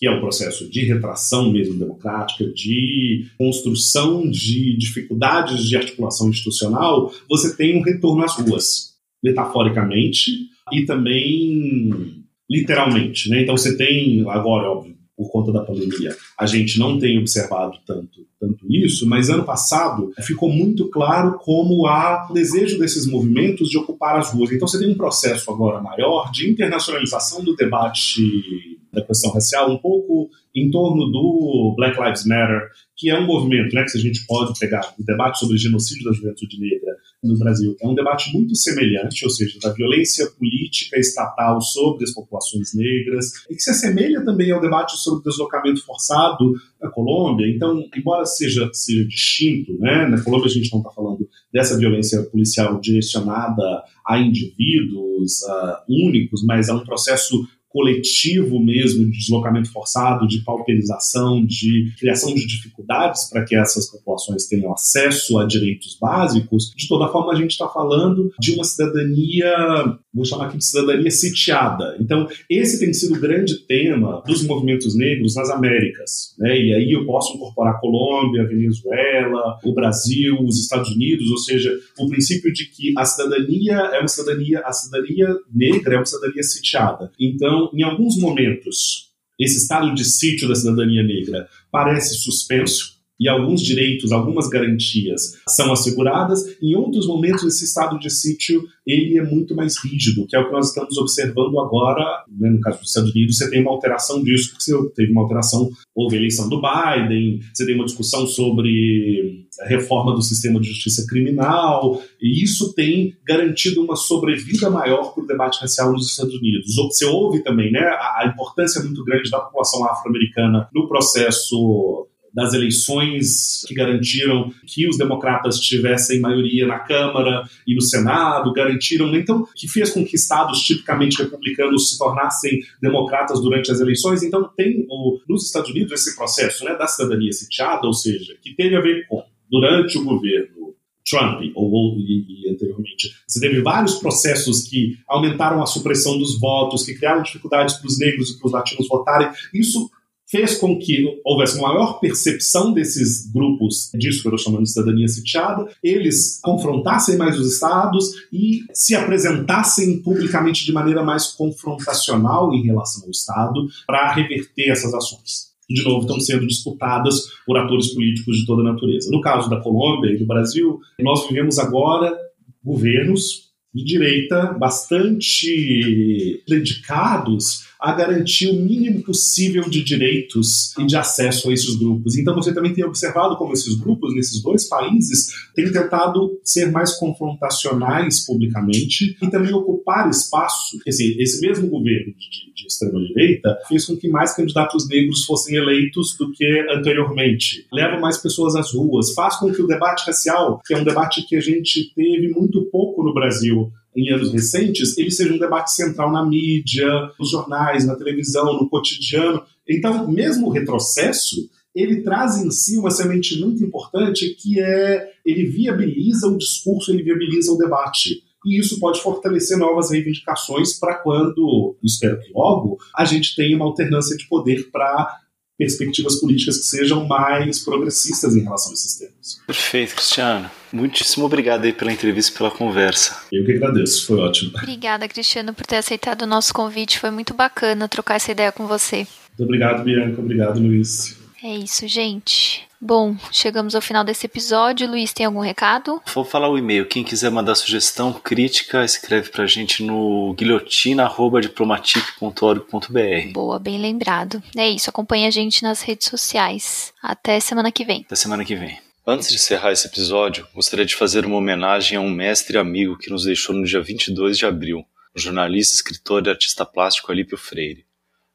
que 0.00 0.06
é 0.06 0.10
um 0.10 0.20
processo 0.20 0.66
de 0.66 0.80
retração 0.86 1.52
mesmo 1.52 1.78
democrática, 1.78 2.46
de 2.46 3.26
construção 3.36 4.28
de 4.30 4.74
dificuldades 4.78 5.68
de 5.68 5.76
articulação 5.76 6.30
institucional, 6.30 7.12
você 7.28 7.54
tem 7.54 7.78
um 7.78 7.82
retorno 7.82 8.24
às 8.24 8.34
ruas, 8.34 8.94
metaforicamente 9.22 10.30
e 10.72 10.86
também 10.86 12.24
literalmente. 12.48 13.28
Né? 13.28 13.42
Então 13.42 13.54
você 13.54 13.76
tem, 13.76 14.26
agora, 14.30 14.70
óbvio, 14.70 14.96
por 15.14 15.30
conta 15.30 15.52
da 15.52 15.62
pandemia, 15.62 16.16
a 16.38 16.46
gente 16.46 16.78
não 16.78 16.98
tem 16.98 17.18
observado 17.18 17.76
tanto, 17.86 18.26
tanto 18.40 18.64
isso, 18.72 19.06
mas 19.06 19.28
ano 19.28 19.44
passado 19.44 20.14
ficou 20.20 20.50
muito 20.50 20.88
claro 20.88 21.38
como 21.38 21.86
há 21.86 22.26
o 22.30 22.32
desejo 22.32 22.78
desses 22.78 23.06
movimentos 23.06 23.68
de 23.68 23.76
ocupar 23.76 24.18
as 24.18 24.32
ruas. 24.32 24.50
Então 24.50 24.66
você 24.66 24.78
tem 24.78 24.90
um 24.90 24.96
processo 24.96 25.50
agora 25.50 25.78
maior 25.82 26.30
de 26.32 26.48
internacionalização 26.48 27.44
do 27.44 27.54
debate 27.54 28.79
da 28.92 29.02
questão 29.02 29.30
racial, 29.32 29.70
um 29.70 29.78
pouco 29.78 30.30
em 30.54 30.70
torno 30.70 31.06
do 31.10 31.74
Black 31.76 32.00
Lives 32.00 32.24
Matter, 32.26 32.68
que 32.96 33.08
é 33.08 33.18
um 33.18 33.26
movimento, 33.26 33.74
né, 33.74 33.82
que 33.82 33.90
se 33.90 33.98
a 33.98 34.00
gente 34.00 34.26
pode 34.26 34.58
pegar 34.58 34.94
o 34.98 35.04
debate 35.04 35.38
sobre 35.38 35.56
genocídio 35.56 36.04
da 36.04 36.12
juventude 36.12 36.60
negra 36.60 36.96
no 37.22 37.38
Brasil, 37.38 37.74
é 37.80 37.86
um 37.86 37.94
debate 37.94 38.32
muito 38.32 38.54
semelhante, 38.54 39.24
ou 39.24 39.30
seja, 39.30 39.58
da 39.62 39.72
violência 39.72 40.26
política 40.38 40.98
estatal 40.98 41.60
sobre 41.62 42.04
as 42.04 42.12
populações 42.12 42.74
negras, 42.74 43.32
e 43.48 43.54
que 43.54 43.62
se 43.62 43.70
assemelha 43.70 44.22
também 44.24 44.50
ao 44.50 44.60
debate 44.60 44.98
sobre 44.98 45.20
o 45.20 45.30
deslocamento 45.30 45.84
forçado 45.84 46.54
na 46.80 46.90
Colômbia. 46.90 47.46
Então, 47.48 47.82
embora 47.96 48.26
seja, 48.26 48.68
seja 48.72 49.04
distinto, 49.06 49.78
né, 49.78 50.06
na 50.06 50.22
Colômbia 50.22 50.46
a 50.46 50.52
gente 50.52 50.70
não 50.70 50.80
está 50.80 50.90
falando 50.90 51.26
dessa 51.52 51.78
violência 51.78 52.22
policial 52.24 52.78
direcionada 52.80 53.82
a 54.06 54.18
indivíduos 54.18 55.42
uh, 55.42 56.06
únicos, 56.06 56.44
mas 56.44 56.68
a 56.68 56.74
um 56.74 56.84
processo 56.84 57.46
coletivo 57.70 58.60
mesmo 58.62 59.04
de 59.04 59.18
deslocamento 59.18 59.72
forçado, 59.72 60.26
de 60.26 60.40
pauperização, 60.44 61.44
de 61.44 61.92
criação 61.98 62.34
de 62.34 62.46
dificuldades 62.46 63.30
para 63.30 63.44
que 63.44 63.54
essas 63.56 63.88
populações 63.90 64.46
tenham 64.46 64.72
acesso 64.72 65.38
a 65.38 65.46
direitos 65.46 65.96
básicos, 65.98 66.72
de 66.76 66.88
toda 66.88 67.08
forma 67.08 67.32
a 67.32 67.36
gente 67.36 67.52
está 67.52 67.68
falando 67.68 68.32
de 68.38 68.52
uma 68.52 68.64
cidadania, 68.64 69.98
vou 70.12 70.24
chamar 70.24 70.46
aqui 70.46 70.58
de 70.58 70.64
cidadania 70.64 71.10
sitiada. 71.10 71.96
Então, 72.00 72.28
esse 72.48 72.80
tem 72.80 72.92
sido 72.92 73.14
o 73.14 73.20
grande 73.20 73.58
tema 73.66 74.22
dos 74.26 74.44
movimentos 74.44 74.96
negros 74.96 75.36
nas 75.36 75.48
Américas. 75.50 76.34
Né? 76.38 76.58
E 76.60 76.74
aí 76.74 76.92
eu 76.92 77.06
posso 77.06 77.36
incorporar 77.36 77.74
a 77.74 77.78
Colômbia, 77.78 78.42
a 78.42 78.46
Venezuela, 78.46 79.58
o 79.64 79.72
Brasil, 79.72 80.36
os 80.42 80.60
Estados 80.60 80.90
Unidos, 80.90 81.30
ou 81.30 81.38
seja, 81.38 81.72
o 81.98 82.08
princípio 82.08 82.52
de 82.52 82.66
que 82.66 82.92
a 82.98 83.04
cidadania 83.04 83.74
é 83.74 84.00
uma 84.00 84.08
cidadania, 84.08 84.60
a 84.64 84.72
cidadania 84.72 85.28
negra 85.52 85.94
é 85.94 85.98
uma 85.98 86.06
cidadania 86.06 86.42
sitiada. 86.42 87.12
Então, 87.18 87.59
então, 87.60 87.70
em 87.74 87.82
alguns 87.82 88.16
momentos, 88.18 89.10
esse 89.38 89.58
estado 89.58 89.94
de 89.94 90.04
sítio 90.04 90.48
da 90.48 90.54
cidadania 90.54 91.02
negra 91.02 91.48
parece 91.70 92.14
suspenso, 92.14 92.99
e 93.20 93.28
alguns 93.28 93.60
direitos, 93.60 94.12
algumas 94.12 94.48
garantias 94.48 95.34
são 95.46 95.70
asseguradas. 95.70 96.56
Em 96.62 96.74
outros 96.74 97.06
momentos, 97.06 97.44
esse 97.44 97.66
estado 97.66 97.98
de 97.98 98.08
sítio 98.08 98.66
ele 98.86 99.18
é 99.18 99.22
muito 99.22 99.54
mais 99.54 99.76
rígido, 99.84 100.26
que 100.26 100.34
é 100.34 100.40
o 100.40 100.46
que 100.46 100.52
nós 100.52 100.68
estamos 100.68 100.96
observando 100.96 101.60
agora. 101.60 102.24
Né, 102.30 102.48
no 102.48 102.60
caso 102.60 102.78
dos 102.78 102.88
Estados 102.88 103.10
Unidos, 103.10 103.36
você 103.36 103.50
tem 103.50 103.60
uma 103.60 103.72
alteração 103.72 104.24
disso, 104.24 104.50
porque 104.50 104.64
você 104.64 104.90
teve 104.94 105.12
uma 105.12 105.22
alteração, 105.22 105.68
houve 105.94 106.16
a 106.16 106.18
eleição 106.18 106.48
do 106.48 106.60
Biden, 106.62 107.40
você 107.52 107.66
tem 107.66 107.74
uma 107.74 107.84
discussão 107.84 108.26
sobre 108.26 109.46
a 109.60 109.68
reforma 109.68 110.14
do 110.14 110.22
sistema 110.22 110.58
de 110.58 110.68
justiça 110.68 111.06
criminal, 111.06 112.00
e 112.20 112.42
isso 112.42 112.72
tem 112.74 113.14
garantido 113.26 113.82
uma 113.82 113.96
sobrevida 113.96 114.70
maior 114.70 115.12
para 115.12 115.22
o 115.22 115.26
debate 115.26 115.60
racial 115.60 115.92
nos 115.92 116.10
Estados 116.10 116.34
Unidos. 116.34 116.74
Você 116.74 117.04
ouve 117.04 117.42
também 117.42 117.70
né, 117.70 117.80
a, 117.80 118.22
a 118.22 118.32
importância 118.32 118.82
muito 118.82 119.04
grande 119.04 119.30
da 119.30 119.40
população 119.40 119.84
afro-americana 119.84 120.68
no 120.74 120.88
processo 120.88 122.08
das 122.32 122.54
eleições 122.54 123.64
que 123.66 123.74
garantiram 123.74 124.52
que 124.66 124.88
os 124.88 124.96
democratas 124.96 125.58
tivessem 125.58 126.20
maioria 126.20 126.66
na 126.66 126.78
Câmara 126.78 127.42
e 127.66 127.74
no 127.74 127.82
Senado, 127.82 128.52
garantiram, 128.52 129.14
então, 129.14 129.46
que 129.54 129.68
fez 129.68 129.90
com 129.90 130.04
que 130.04 130.16
estados 130.16 130.60
tipicamente 130.60 131.22
republicanos 131.22 131.90
se 131.90 131.98
tornassem 131.98 132.60
democratas 132.80 133.40
durante 133.40 133.70
as 133.70 133.80
eleições. 133.80 134.22
Então, 134.22 134.48
tem 134.56 134.86
o, 134.88 135.18
nos 135.28 135.46
Estados 135.46 135.70
Unidos 135.70 135.92
esse 135.92 136.16
processo 136.16 136.64
né, 136.64 136.74
da 136.76 136.86
cidadania 136.86 137.32
sitiada, 137.32 137.86
ou 137.86 137.92
seja, 137.92 138.36
que 138.42 138.54
teve 138.54 138.76
a 138.76 138.80
ver 138.80 139.06
com, 139.08 139.22
durante 139.50 139.98
o 139.98 140.04
governo 140.04 140.60
Trump 141.08 141.42
ou, 141.54 141.70
ou 141.70 141.98
e, 141.98 142.46
e, 142.46 142.50
anteriormente. 142.50 143.10
Você 143.26 143.40
teve 143.40 143.60
vários 143.60 143.94
processos 143.94 144.68
que 144.68 144.98
aumentaram 145.08 145.62
a 145.62 145.66
supressão 145.66 146.18
dos 146.18 146.38
votos, 146.38 146.84
que 146.84 146.94
criaram 146.94 147.22
dificuldades 147.22 147.74
para 147.74 147.86
os 147.86 147.98
negros 147.98 148.30
e 148.30 148.38
para 148.38 148.46
os 148.46 148.52
latinos 148.52 148.88
votarem. 148.88 149.28
Isso 149.52 149.90
fez 150.30 150.56
com 150.56 150.78
que 150.78 151.20
houvesse 151.24 151.58
uma 151.58 151.68
maior 151.68 151.98
percepção 151.98 152.72
desses 152.72 153.30
grupos 153.30 153.90
disso 153.94 154.22
que 154.22 154.28
eu 154.28 154.34
estou 154.34 154.52
chamando 154.52 154.64
de 154.64 154.70
cidadania 154.70 155.08
sitiada, 155.08 155.68
eles 155.82 156.40
confrontassem 156.42 157.16
mais 157.16 157.38
os 157.38 157.54
estados 157.54 158.10
e 158.32 158.60
se 158.72 158.94
apresentassem 158.94 160.00
publicamente 160.00 160.64
de 160.64 160.72
maneira 160.72 161.02
mais 161.02 161.28
confrontacional 161.28 162.54
em 162.54 162.62
relação 162.62 163.04
ao 163.04 163.10
Estado 163.10 163.66
para 163.86 164.12
reverter 164.12 164.70
essas 164.70 164.94
ações. 164.94 165.50
De 165.68 165.82
novo, 165.84 166.00
estão 166.00 166.20
sendo 166.20 166.46
disputadas 166.46 167.28
por 167.46 167.56
atores 167.56 167.94
políticos 167.94 168.38
de 168.38 168.46
toda 168.46 168.62
natureza. 168.62 169.08
No 169.10 169.20
caso 169.20 169.48
da 169.48 169.60
Colômbia 169.60 170.12
e 170.12 170.18
do 170.18 170.26
Brasil, 170.26 170.80
nós 171.00 171.26
vivemos 171.28 171.58
agora 171.58 172.16
governos 172.64 173.50
de 173.72 173.84
direita 173.84 174.52
bastante 174.58 176.42
dedicados 176.48 177.69
a 177.80 177.92
garantir 177.92 178.48
o 178.48 178.54
mínimo 178.54 179.02
possível 179.02 179.68
de 179.68 179.82
direitos 179.82 180.76
e 180.78 180.84
de 180.84 180.96
acesso 180.96 181.48
a 181.48 181.52
esses 181.52 181.76
grupos. 181.76 182.18
Então 182.18 182.34
você 182.34 182.52
também 182.52 182.74
tem 182.74 182.84
observado 182.84 183.36
como 183.36 183.52
esses 183.52 183.74
grupos, 183.74 184.14
nesses 184.14 184.42
dois 184.42 184.68
países, 184.68 185.28
têm 185.54 185.72
tentado 185.72 186.38
ser 186.44 186.70
mais 186.70 186.92
confrontacionais 186.94 188.26
publicamente 188.26 189.16
e 189.20 189.30
também 189.30 189.52
ocupar 189.52 190.10
espaço. 190.10 190.78
Esse 190.86 191.40
mesmo 191.40 191.68
governo 191.68 192.12
de, 192.12 192.52
de 192.54 192.66
extrema-direita 192.66 193.56
fez 193.66 193.86
com 193.86 193.96
que 193.96 194.08
mais 194.08 194.34
candidatos 194.34 194.86
negros 194.88 195.24
fossem 195.24 195.56
eleitos 195.56 196.16
do 196.18 196.30
que 196.32 196.66
anteriormente. 196.70 197.66
Leva 197.72 197.98
mais 197.98 198.18
pessoas 198.18 198.54
às 198.56 198.72
ruas, 198.72 199.12
faz 199.14 199.36
com 199.36 199.52
que 199.52 199.62
o 199.62 199.66
debate 199.66 200.04
racial, 200.06 200.60
que 200.66 200.74
é 200.74 200.78
um 200.78 200.84
debate 200.84 201.26
que 201.26 201.36
a 201.36 201.40
gente 201.40 201.92
teve 201.94 202.28
muito 202.28 202.62
pouco 202.70 203.02
no 203.02 203.14
Brasil, 203.14 203.72
em 203.96 204.12
anos 204.12 204.32
recentes, 204.32 204.96
ele 204.96 205.10
seja 205.10 205.34
um 205.34 205.38
debate 205.38 205.72
central 205.72 206.12
na 206.12 206.24
mídia, 206.24 206.88
nos 207.18 207.30
jornais, 207.30 207.86
na 207.86 207.96
televisão, 207.96 208.54
no 208.54 208.68
cotidiano. 208.68 209.42
Então, 209.68 210.10
mesmo 210.10 210.46
o 210.46 210.50
retrocesso, 210.50 211.48
ele 211.74 212.02
traz 212.02 212.36
em 212.36 212.50
si 212.50 212.76
uma 212.76 212.90
semente 212.90 213.38
muito 213.40 213.62
importante 213.64 214.30
que 214.30 214.60
é 214.60 215.10
ele 215.24 215.46
viabiliza 215.46 216.26
o 216.26 216.38
discurso, 216.38 216.92
ele 216.92 217.02
viabiliza 217.02 217.52
o 217.52 217.58
debate. 217.58 218.22
E 218.44 218.58
isso 218.58 218.80
pode 218.80 219.00
fortalecer 219.02 219.58
novas 219.58 219.90
reivindicações 219.90 220.78
para 220.78 220.94
quando, 220.94 221.76
espero 221.82 222.18
que 222.20 222.32
logo, 222.32 222.78
a 222.96 223.04
gente 223.04 223.36
tenha 223.36 223.54
uma 223.56 223.66
alternância 223.66 224.16
de 224.16 224.26
poder 224.26 224.70
para 224.70 225.18
perspectivas 225.60 226.16
políticas 226.16 226.56
que 226.56 226.64
sejam 226.64 227.06
mais 227.06 227.58
progressistas 227.58 228.34
em 228.34 228.40
relação 228.40 228.70
a 228.70 228.74
esses 228.74 228.94
temas. 228.94 229.42
Perfeito, 229.46 229.94
Cristiano. 229.94 230.50
Muitíssimo 230.72 231.26
obrigado 231.26 231.66
aí 231.66 231.72
pela 231.72 231.92
entrevista 231.92 232.32
e 232.32 232.38
pela 232.38 232.50
conversa. 232.50 233.18
Eu 233.30 233.44
que 233.44 233.52
agradeço, 233.52 234.06
foi 234.06 234.18
ótimo. 234.18 234.52
Obrigada, 234.56 235.06
Cristiano, 235.06 235.52
por 235.52 235.66
ter 235.66 235.76
aceitado 235.76 236.22
o 236.22 236.26
nosso 236.26 236.54
convite. 236.54 236.98
Foi 236.98 237.10
muito 237.10 237.34
bacana 237.34 237.86
trocar 237.88 238.14
essa 238.14 238.32
ideia 238.32 238.50
com 238.50 238.66
você. 238.66 239.06
Muito 239.28 239.42
obrigado, 239.44 239.84
Bianca. 239.84 240.18
Obrigado, 240.18 240.58
Luiz. 240.58 241.19
É 241.42 241.56
isso, 241.56 241.88
gente. 241.88 242.68
Bom, 242.78 243.16
chegamos 243.32 243.74
ao 243.74 243.80
final 243.80 244.04
desse 244.04 244.26
episódio. 244.26 244.86
Luiz, 244.88 245.10
tem 245.12 245.24
algum 245.24 245.40
recado? 245.40 246.02
Vou 246.14 246.24
falar 246.24 246.50
o 246.50 246.58
e-mail. 246.58 246.86
Quem 246.86 247.02
quiser 247.02 247.30
mandar 247.30 247.54
sugestão, 247.54 248.12
crítica, 248.12 248.84
escreve 248.84 249.30
pra 249.30 249.46
gente 249.46 249.82
no 249.82 250.34
guilhotina.diplomatic.org.br. 250.34 253.32
Boa, 253.32 253.58
bem 253.58 253.78
lembrado. 253.78 254.42
É 254.56 254.68
isso, 254.68 254.90
acompanha 254.90 255.28
a 255.28 255.30
gente 255.30 255.62
nas 255.62 255.80
redes 255.80 256.08
sociais. 256.08 256.92
Até 257.02 257.40
semana 257.40 257.72
que 257.72 257.84
vem. 257.84 258.02
Até 258.02 258.16
semana 258.16 258.44
que 258.44 258.56
vem. 258.56 258.78
Antes 259.06 259.30
de 259.30 259.36
encerrar 259.36 259.72
esse 259.72 259.86
episódio, 259.86 260.46
gostaria 260.54 260.84
de 260.84 260.94
fazer 260.94 261.24
uma 261.24 261.36
homenagem 261.36 261.96
a 261.96 262.02
um 262.02 262.10
mestre 262.10 262.56
e 262.56 262.60
amigo 262.60 262.98
que 262.98 263.10
nos 263.10 263.24
deixou 263.24 263.54
no 263.54 263.64
dia 263.64 263.80
22 263.80 264.36
de 264.36 264.44
abril, 264.44 264.84
o 265.16 265.18
jornalista, 265.18 265.74
escritor 265.74 266.26
e 266.26 266.30
artista 266.30 266.66
plástico 266.66 267.10
Alípio 267.10 267.38
Freire. 267.38 267.86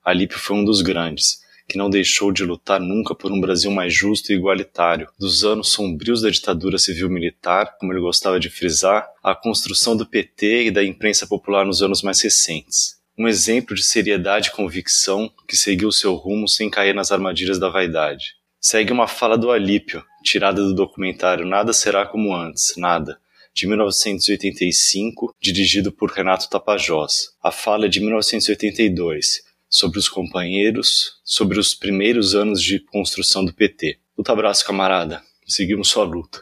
Alípio 0.03 0.39
foi 0.39 0.57
um 0.57 0.65
dos 0.65 0.81
grandes 0.81 1.44
que 1.67 1.77
não 1.77 1.89
deixou 1.89 2.31
de 2.31 2.43
lutar 2.43 2.79
nunca 2.79 3.15
por 3.15 3.31
um 3.31 3.39
Brasil 3.39 3.71
mais 3.71 3.93
justo 3.93 4.31
e 4.31 4.35
igualitário. 4.35 5.07
Dos 5.19 5.43
anos 5.43 5.69
sombrios 5.69 6.21
da 6.21 6.29
ditadura 6.29 6.77
civil-militar, 6.77 7.77
como 7.79 7.91
ele 7.91 8.01
gostava 8.01 8.39
de 8.39 8.49
frisar, 8.49 9.07
à 9.23 9.35
construção 9.35 9.95
do 9.97 10.05
PT 10.05 10.65
e 10.65 10.71
da 10.71 10.83
imprensa 10.83 11.25
popular 11.25 11.65
nos 11.65 11.81
anos 11.81 12.01
mais 12.01 12.21
recentes. 12.21 12.95
Um 13.17 13.27
exemplo 13.27 13.75
de 13.75 13.83
seriedade 13.83 14.49
e 14.49 14.51
convicção 14.51 15.31
que 15.47 15.55
seguiu 15.55 15.91
seu 15.91 16.13
rumo 16.15 16.47
sem 16.47 16.69
cair 16.69 16.93
nas 16.93 17.11
armadilhas 17.11 17.57
da 17.57 17.69
vaidade. 17.69 18.35
Segue 18.59 18.91
uma 18.91 19.07
fala 19.07 19.37
do 19.37 19.51
Alípio, 19.51 20.03
tirada 20.23 20.61
do 20.61 20.73
documentário 20.75 21.45
Nada 21.45 21.71
Será 21.71 22.05
Como 22.05 22.35
Antes, 22.35 22.73
Nada, 22.75 23.17
de 23.53 23.67
1985, 23.67 25.33
dirigido 25.39 25.91
por 25.91 26.11
Renato 26.11 26.49
Tapajós. 26.49 27.29
A 27.41 27.51
fala 27.51 27.85
é 27.85 27.87
de 27.87 28.01
1982 28.01 29.44
sobre 29.75 29.99
os 29.99 30.07
companheiros, 30.07 31.19
sobre 31.21 31.59
os 31.59 31.73
primeiros 31.73 32.33
anos 32.33 32.61
de 32.61 32.79
construção 32.79 33.43
do 33.43 33.53
PT. 33.53 33.99
Luta 34.17 34.31
abraço, 34.31 34.65
camarada. 34.65 35.21
Seguimos 35.45 35.89
sua 35.89 36.05
luta. 36.05 36.39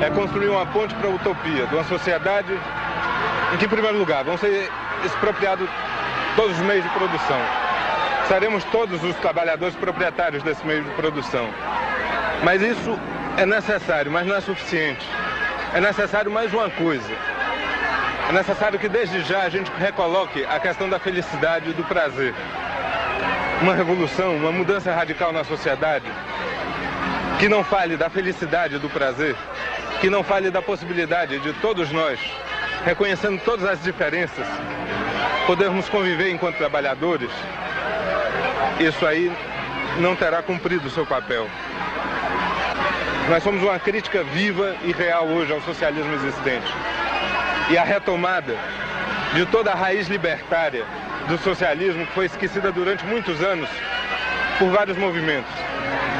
É 0.00 0.08
construir 0.10 0.48
uma 0.48 0.64
ponte 0.66 0.94
para 0.94 1.08
a 1.08 1.14
utopia 1.14 1.66
de 1.66 1.74
uma 1.74 1.82
sociedade 1.88 2.52
em 3.52 3.58
que, 3.58 3.64
em 3.64 3.68
primeiro 3.68 3.98
lugar, 3.98 4.24
vão 4.24 4.38
ser 4.38 4.70
expropriados 5.04 5.68
todos 6.36 6.56
os 6.56 6.64
meios 6.64 6.84
de 6.84 6.90
produção. 6.90 7.40
Seremos 8.28 8.62
todos 8.66 9.02
os 9.02 9.16
trabalhadores 9.16 9.74
proprietários 9.74 10.44
desse 10.44 10.64
meio 10.64 10.84
de 10.84 10.90
produção. 10.90 11.50
Mas 12.44 12.62
isso 12.62 12.96
é 13.36 13.44
necessário, 13.44 14.12
mas 14.12 14.24
não 14.24 14.36
é 14.36 14.40
suficiente. 14.40 15.04
É 15.74 15.80
necessário 15.80 16.30
mais 16.30 16.54
uma 16.54 16.70
coisa 16.70 17.39
é 18.30 18.32
necessário 18.32 18.78
que 18.78 18.88
desde 18.88 19.22
já 19.22 19.42
a 19.42 19.48
gente 19.48 19.68
recoloque 19.72 20.44
a 20.44 20.60
questão 20.60 20.88
da 20.88 21.00
felicidade 21.00 21.70
e 21.70 21.72
do 21.72 21.82
prazer. 21.82 22.32
Uma 23.60 23.74
revolução, 23.74 24.36
uma 24.36 24.52
mudança 24.52 24.94
radical 24.94 25.32
na 25.32 25.42
sociedade 25.42 26.06
que 27.40 27.48
não 27.48 27.64
fale 27.64 27.96
da 27.96 28.08
felicidade 28.08 28.76
e 28.76 28.78
do 28.78 28.88
prazer, 28.88 29.34
que 30.00 30.08
não 30.08 30.22
fale 30.22 30.48
da 30.48 30.62
possibilidade 30.62 31.40
de 31.40 31.52
todos 31.54 31.90
nós, 31.90 32.20
reconhecendo 32.84 33.42
todas 33.44 33.68
as 33.68 33.82
diferenças, 33.82 34.46
podermos 35.44 35.88
conviver 35.88 36.30
enquanto 36.30 36.56
trabalhadores, 36.56 37.32
isso 38.78 39.04
aí 39.06 39.32
não 39.98 40.14
terá 40.14 40.40
cumprido 40.40 40.86
o 40.86 40.90
seu 40.90 41.04
papel. 41.04 41.48
Nós 43.28 43.42
somos 43.42 43.60
uma 43.60 43.80
crítica 43.80 44.22
viva 44.22 44.76
e 44.84 44.92
real 44.92 45.26
hoje 45.26 45.52
ao 45.52 45.60
socialismo 45.62 46.14
existente 46.14 46.72
e 47.70 47.78
a 47.78 47.84
retomada 47.84 48.56
de 49.32 49.46
toda 49.46 49.70
a 49.70 49.74
raiz 49.76 50.08
libertária 50.08 50.84
do 51.28 51.38
socialismo 51.38 52.04
que 52.06 52.12
foi 52.12 52.26
esquecida 52.26 52.72
durante 52.72 53.04
muitos 53.06 53.40
anos 53.40 53.68
por 54.58 54.70
vários 54.70 54.98
movimentos. 54.98 55.52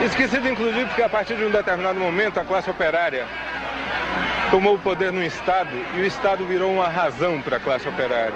Esquecida 0.05 0.49
inclusive 0.49 0.87
porque 0.87 1.03
a 1.03 1.09
partir 1.09 1.35
de 1.35 1.45
um 1.45 1.51
determinado 1.51 1.99
momento 1.99 2.39
a 2.39 2.45
classe 2.45 2.71
operária 2.71 3.27
tomou 4.51 4.77
o 4.77 4.79
poder 4.79 5.13
no 5.13 5.23
Estado 5.23 5.71
e 5.97 6.01
o 6.01 6.07
Estado 6.07 6.47
virou 6.47 6.73
uma 6.73 6.89
razão 6.89 7.43
para 7.43 7.57
a 7.57 7.61
classe 7.61 7.89
operária. 7.89 8.35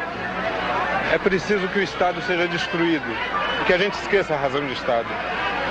É 1.12 1.18
preciso 1.18 1.68
que 1.68 1.78
o 1.78 1.82
Estado 1.82 2.20
seja 2.22 2.48
destruído 2.48 3.06
que 3.66 3.72
a 3.72 3.78
gente 3.78 3.94
esqueça 3.94 4.34
a 4.34 4.36
razão 4.36 4.66
de 4.66 4.72
Estado. 4.72 5.06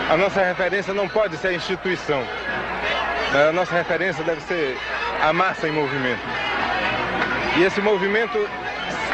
A 0.09 0.15
nossa 0.15 0.41
referência 0.41 0.93
não 0.93 1.09
pode 1.09 1.35
ser 1.37 1.49
a 1.49 1.53
instituição. 1.53 2.23
A 3.49 3.51
nossa 3.51 3.75
referência 3.75 4.23
deve 4.23 4.41
ser 4.41 4.77
a 5.21 5.33
massa 5.33 5.67
em 5.67 5.71
movimento. 5.71 6.52
E 7.55 7.63
esse 7.63 7.79
movimento 7.81 8.49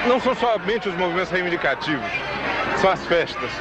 não 0.07 0.19
são 0.19 0.33
somente 0.33 0.87
os 0.87 0.95
movimentos 0.95 1.29
reivindicativos, 1.29 2.09
são 2.77 2.89
as 2.89 3.05
festas. 3.05 3.51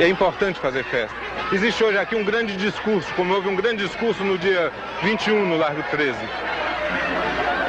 É 0.00 0.08
importante 0.08 0.58
fazer 0.58 0.82
festa. 0.84 1.16
Existe 1.52 1.84
hoje 1.84 1.96
aqui 1.96 2.16
um 2.16 2.24
grande 2.24 2.56
discurso, 2.56 3.12
como 3.14 3.32
houve 3.32 3.48
um 3.48 3.54
grande 3.54 3.86
discurso 3.86 4.24
no 4.24 4.36
dia 4.36 4.72
21 5.02 5.46
no 5.46 5.56
Largo 5.56 5.82
13, 5.90 6.18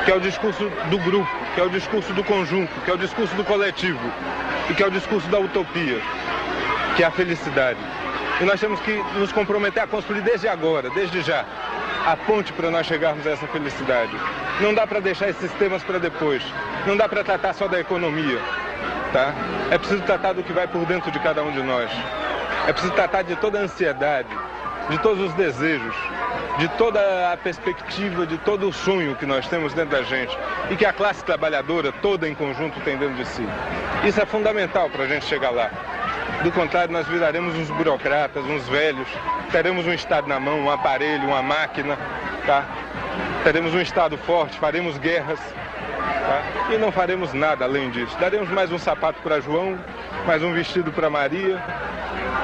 que 0.06 0.12
é 0.12 0.16
o 0.16 0.20
discurso 0.20 0.72
do 0.90 0.98
grupo, 0.98 1.30
que 1.54 1.62
é 1.62 1.64
o 1.64 1.70
discurso 1.70 2.12
do 2.14 2.24
conjunto, 2.24 2.72
que 2.82 2.90
é 2.90 2.94
o 2.94 2.98
discurso 2.98 3.36
do 3.36 3.44
coletivo 3.44 4.12
e 4.70 4.74
que 4.74 4.82
é 4.82 4.88
o 4.88 4.92
discurso 4.92 5.28
da 5.28 5.38
utopia, 5.38 6.02
que 6.96 7.04
é 7.04 7.06
a 7.06 7.12
felicidade. 7.12 7.80
E 8.42 8.46
nós 8.46 8.60
temos 8.60 8.80
que 8.80 8.94
nos 9.16 9.32
comprometer 9.32 9.84
a 9.84 9.88
construir 9.88 10.22
desde 10.22 10.48
agora, 10.48 10.90
desde 10.90 11.22
já, 11.22 11.46
a 12.06 12.18
ponte 12.18 12.52
para 12.54 12.70
nós 12.70 12.86
chegarmos 12.86 13.26
a 13.26 13.32
essa 13.32 13.48
felicidade. 13.48 14.12
Não 14.60 14.74
dá 14.74 14.86
para 14.86 15.00
deixar 15.00 15.30
esses 15.30 15.52
temas 15.54 15.84
para 15.84 16.00
depois. 16.00 16.44
Não 16.86 16.98
dá 16.98 17.08
para 17.08 17.24
tratar 17.24 17.54
só 17.54 17.68
da 17.68 17.80
economia, 17.80 18.40
tá? 19.14 19.34
É 19.72 19.78
preciso 19.78 20.04
tratar 20.04 20.34
do 20.34 20.44
que 20.44 20.52
vai 20.52 20.68
por 20.68 20.86
dentro 20.86 21.10
de 21.12 21.20
cada 21.20 21.42
um 21.44 21.52
de 21.52 21.64
nós. 21.64 21.90
É 22.68 22.74
preciso 22.74 22.94
tratar 22.94 23.22
de 23.24 23.36
toda 23.38 23.60
a 23.60 23.64
ansiedade, 23.64 24.30
de 24.90 24.98
todos 25.00 25.28
os 25.28 25.34
desejos, 25.34 25.96
de 26.58 26.68
toda 26.70 27.32
a 27.32 27.38
perspectiva, 27.38 28.28
de 28.28 28.38
todo 28.40 28.68
o 28.68 28.74
sonho 28.74 29.16
que 29.16 29.26
nós 29.26 29.48
temos 29.48 29.74
dentro 29.74 29.92
da 29.92 30.04
gente 30.04 30.38
e 30.70 30.76
que 30.76 30.86
a 30.86 30.94
classe 30.94 31.24
trabalhadora 31.24 31.92
toda 31.92 32.28
em 32.28 32.36
conjunto 32.36 32.80
tem 32.82 32.98
dentro 32.98 33.16
de 33.16 33.26
si. 33.26 33.48
Isso 34.04 34.22
é 34.22 34.26
fundamental 34.26 34.90
para 34.90 35.06
a 35.06 35.08
gente 35.08 35.26
chegar 35.26 35.52
lá. 35.52 35.72
Do 36.44 36.52
contrário, 36.52 36.92
nós 36.92 37.08
viraremos 37.08 37.56
uns 37.56 37.70
burocratas, 37.70 38.44
uns 38.44 38.68
velhos, 38.68 39.08
teremos 39.50 39.88
um 39.88 39.94
Estado 39.94 40.28
na 40.28 40.42
mão, 40.42 40.60
um 40.60 40.70
aparelho, 40.70 41.26
uma 41.26 41.42
máquina, 41.42 41.98
tá? 42.46 42.66
Teremos 43.46 43.74
um 43.74 43.80
Estado 43.80 44.18
forte, 44.18 44.60
faremos 44.60 44.98
guerras 44.98 45.40
tá? 45.40 46.74
e 46.74 46.78
não 46.78 46.92
faremos 46.92 47.32
nada 47.32 47.64
além 47.64 47.90
disso. 47.92 48.18
Daremos 48.20 48.50
mais 48.50 48.74
um 48.74 48.78
sapato 48.78 49.22
para 49.22 49.40
João, 49.40 49.80
mais 50.28 50.44
um 50.44 50.52
vestido 50.52 50.92
para 50.92 51.10
Maria, 51.10 51.64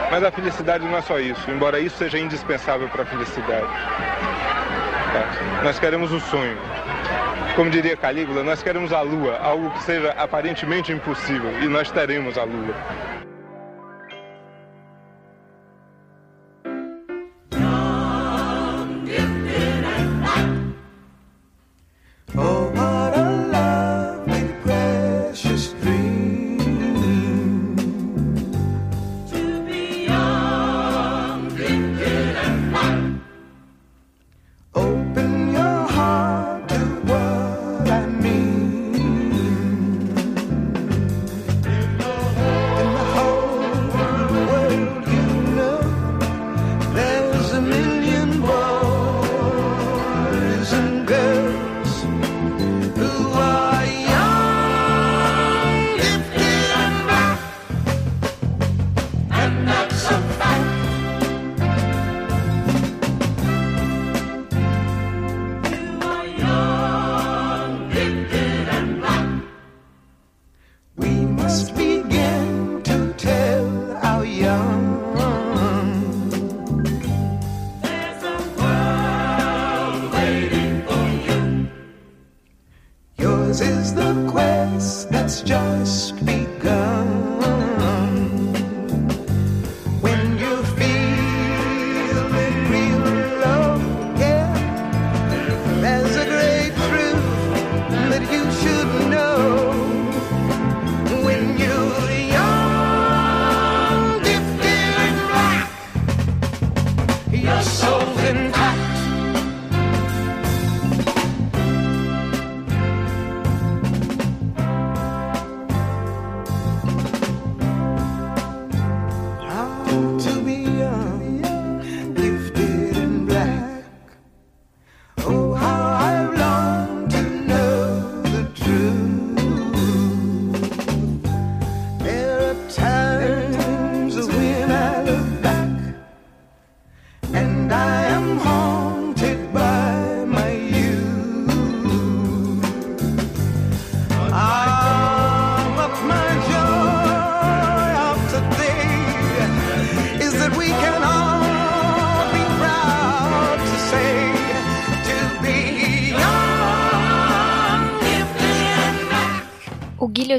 mas 0.09 0.23
a 0.23 0.31
felicidade 0.31 0.85
não 0.85 0.97
é 0.97 1.01
só 1.01 1.19
isso, 1.19 1.51
embora 1.51 1.77
isso 1.77 1.97
seja 1.97 2.17
indispensável 2.17 2.87
para 2.87 3.03
a 3.03 3.05
felicidade. 3.05 3.67
Tá? 5.11 5.61
Nós 5.61 5.77
queremos 5.77 6.13
o 6.13 6.21
sonho. 6.21 6.57
Como 7.53 7.69
diria 7.69 7.97
Calígula, 7.97 8.43
nós 8.43 8.63
queremos 8.63 8.93
a 8.93 9.01
lua, 9.01 9.37
algo 9.43 9.69
que 9.71 9.83
seja 9.83 10.11
aparentemente 10.11 10.93
impossível, 10.93 11.51
e 11.61 11.67
nós 11.67 11.91
teremos 11.91 12.37
a 12.37 12.45
lua. 12.45 12.73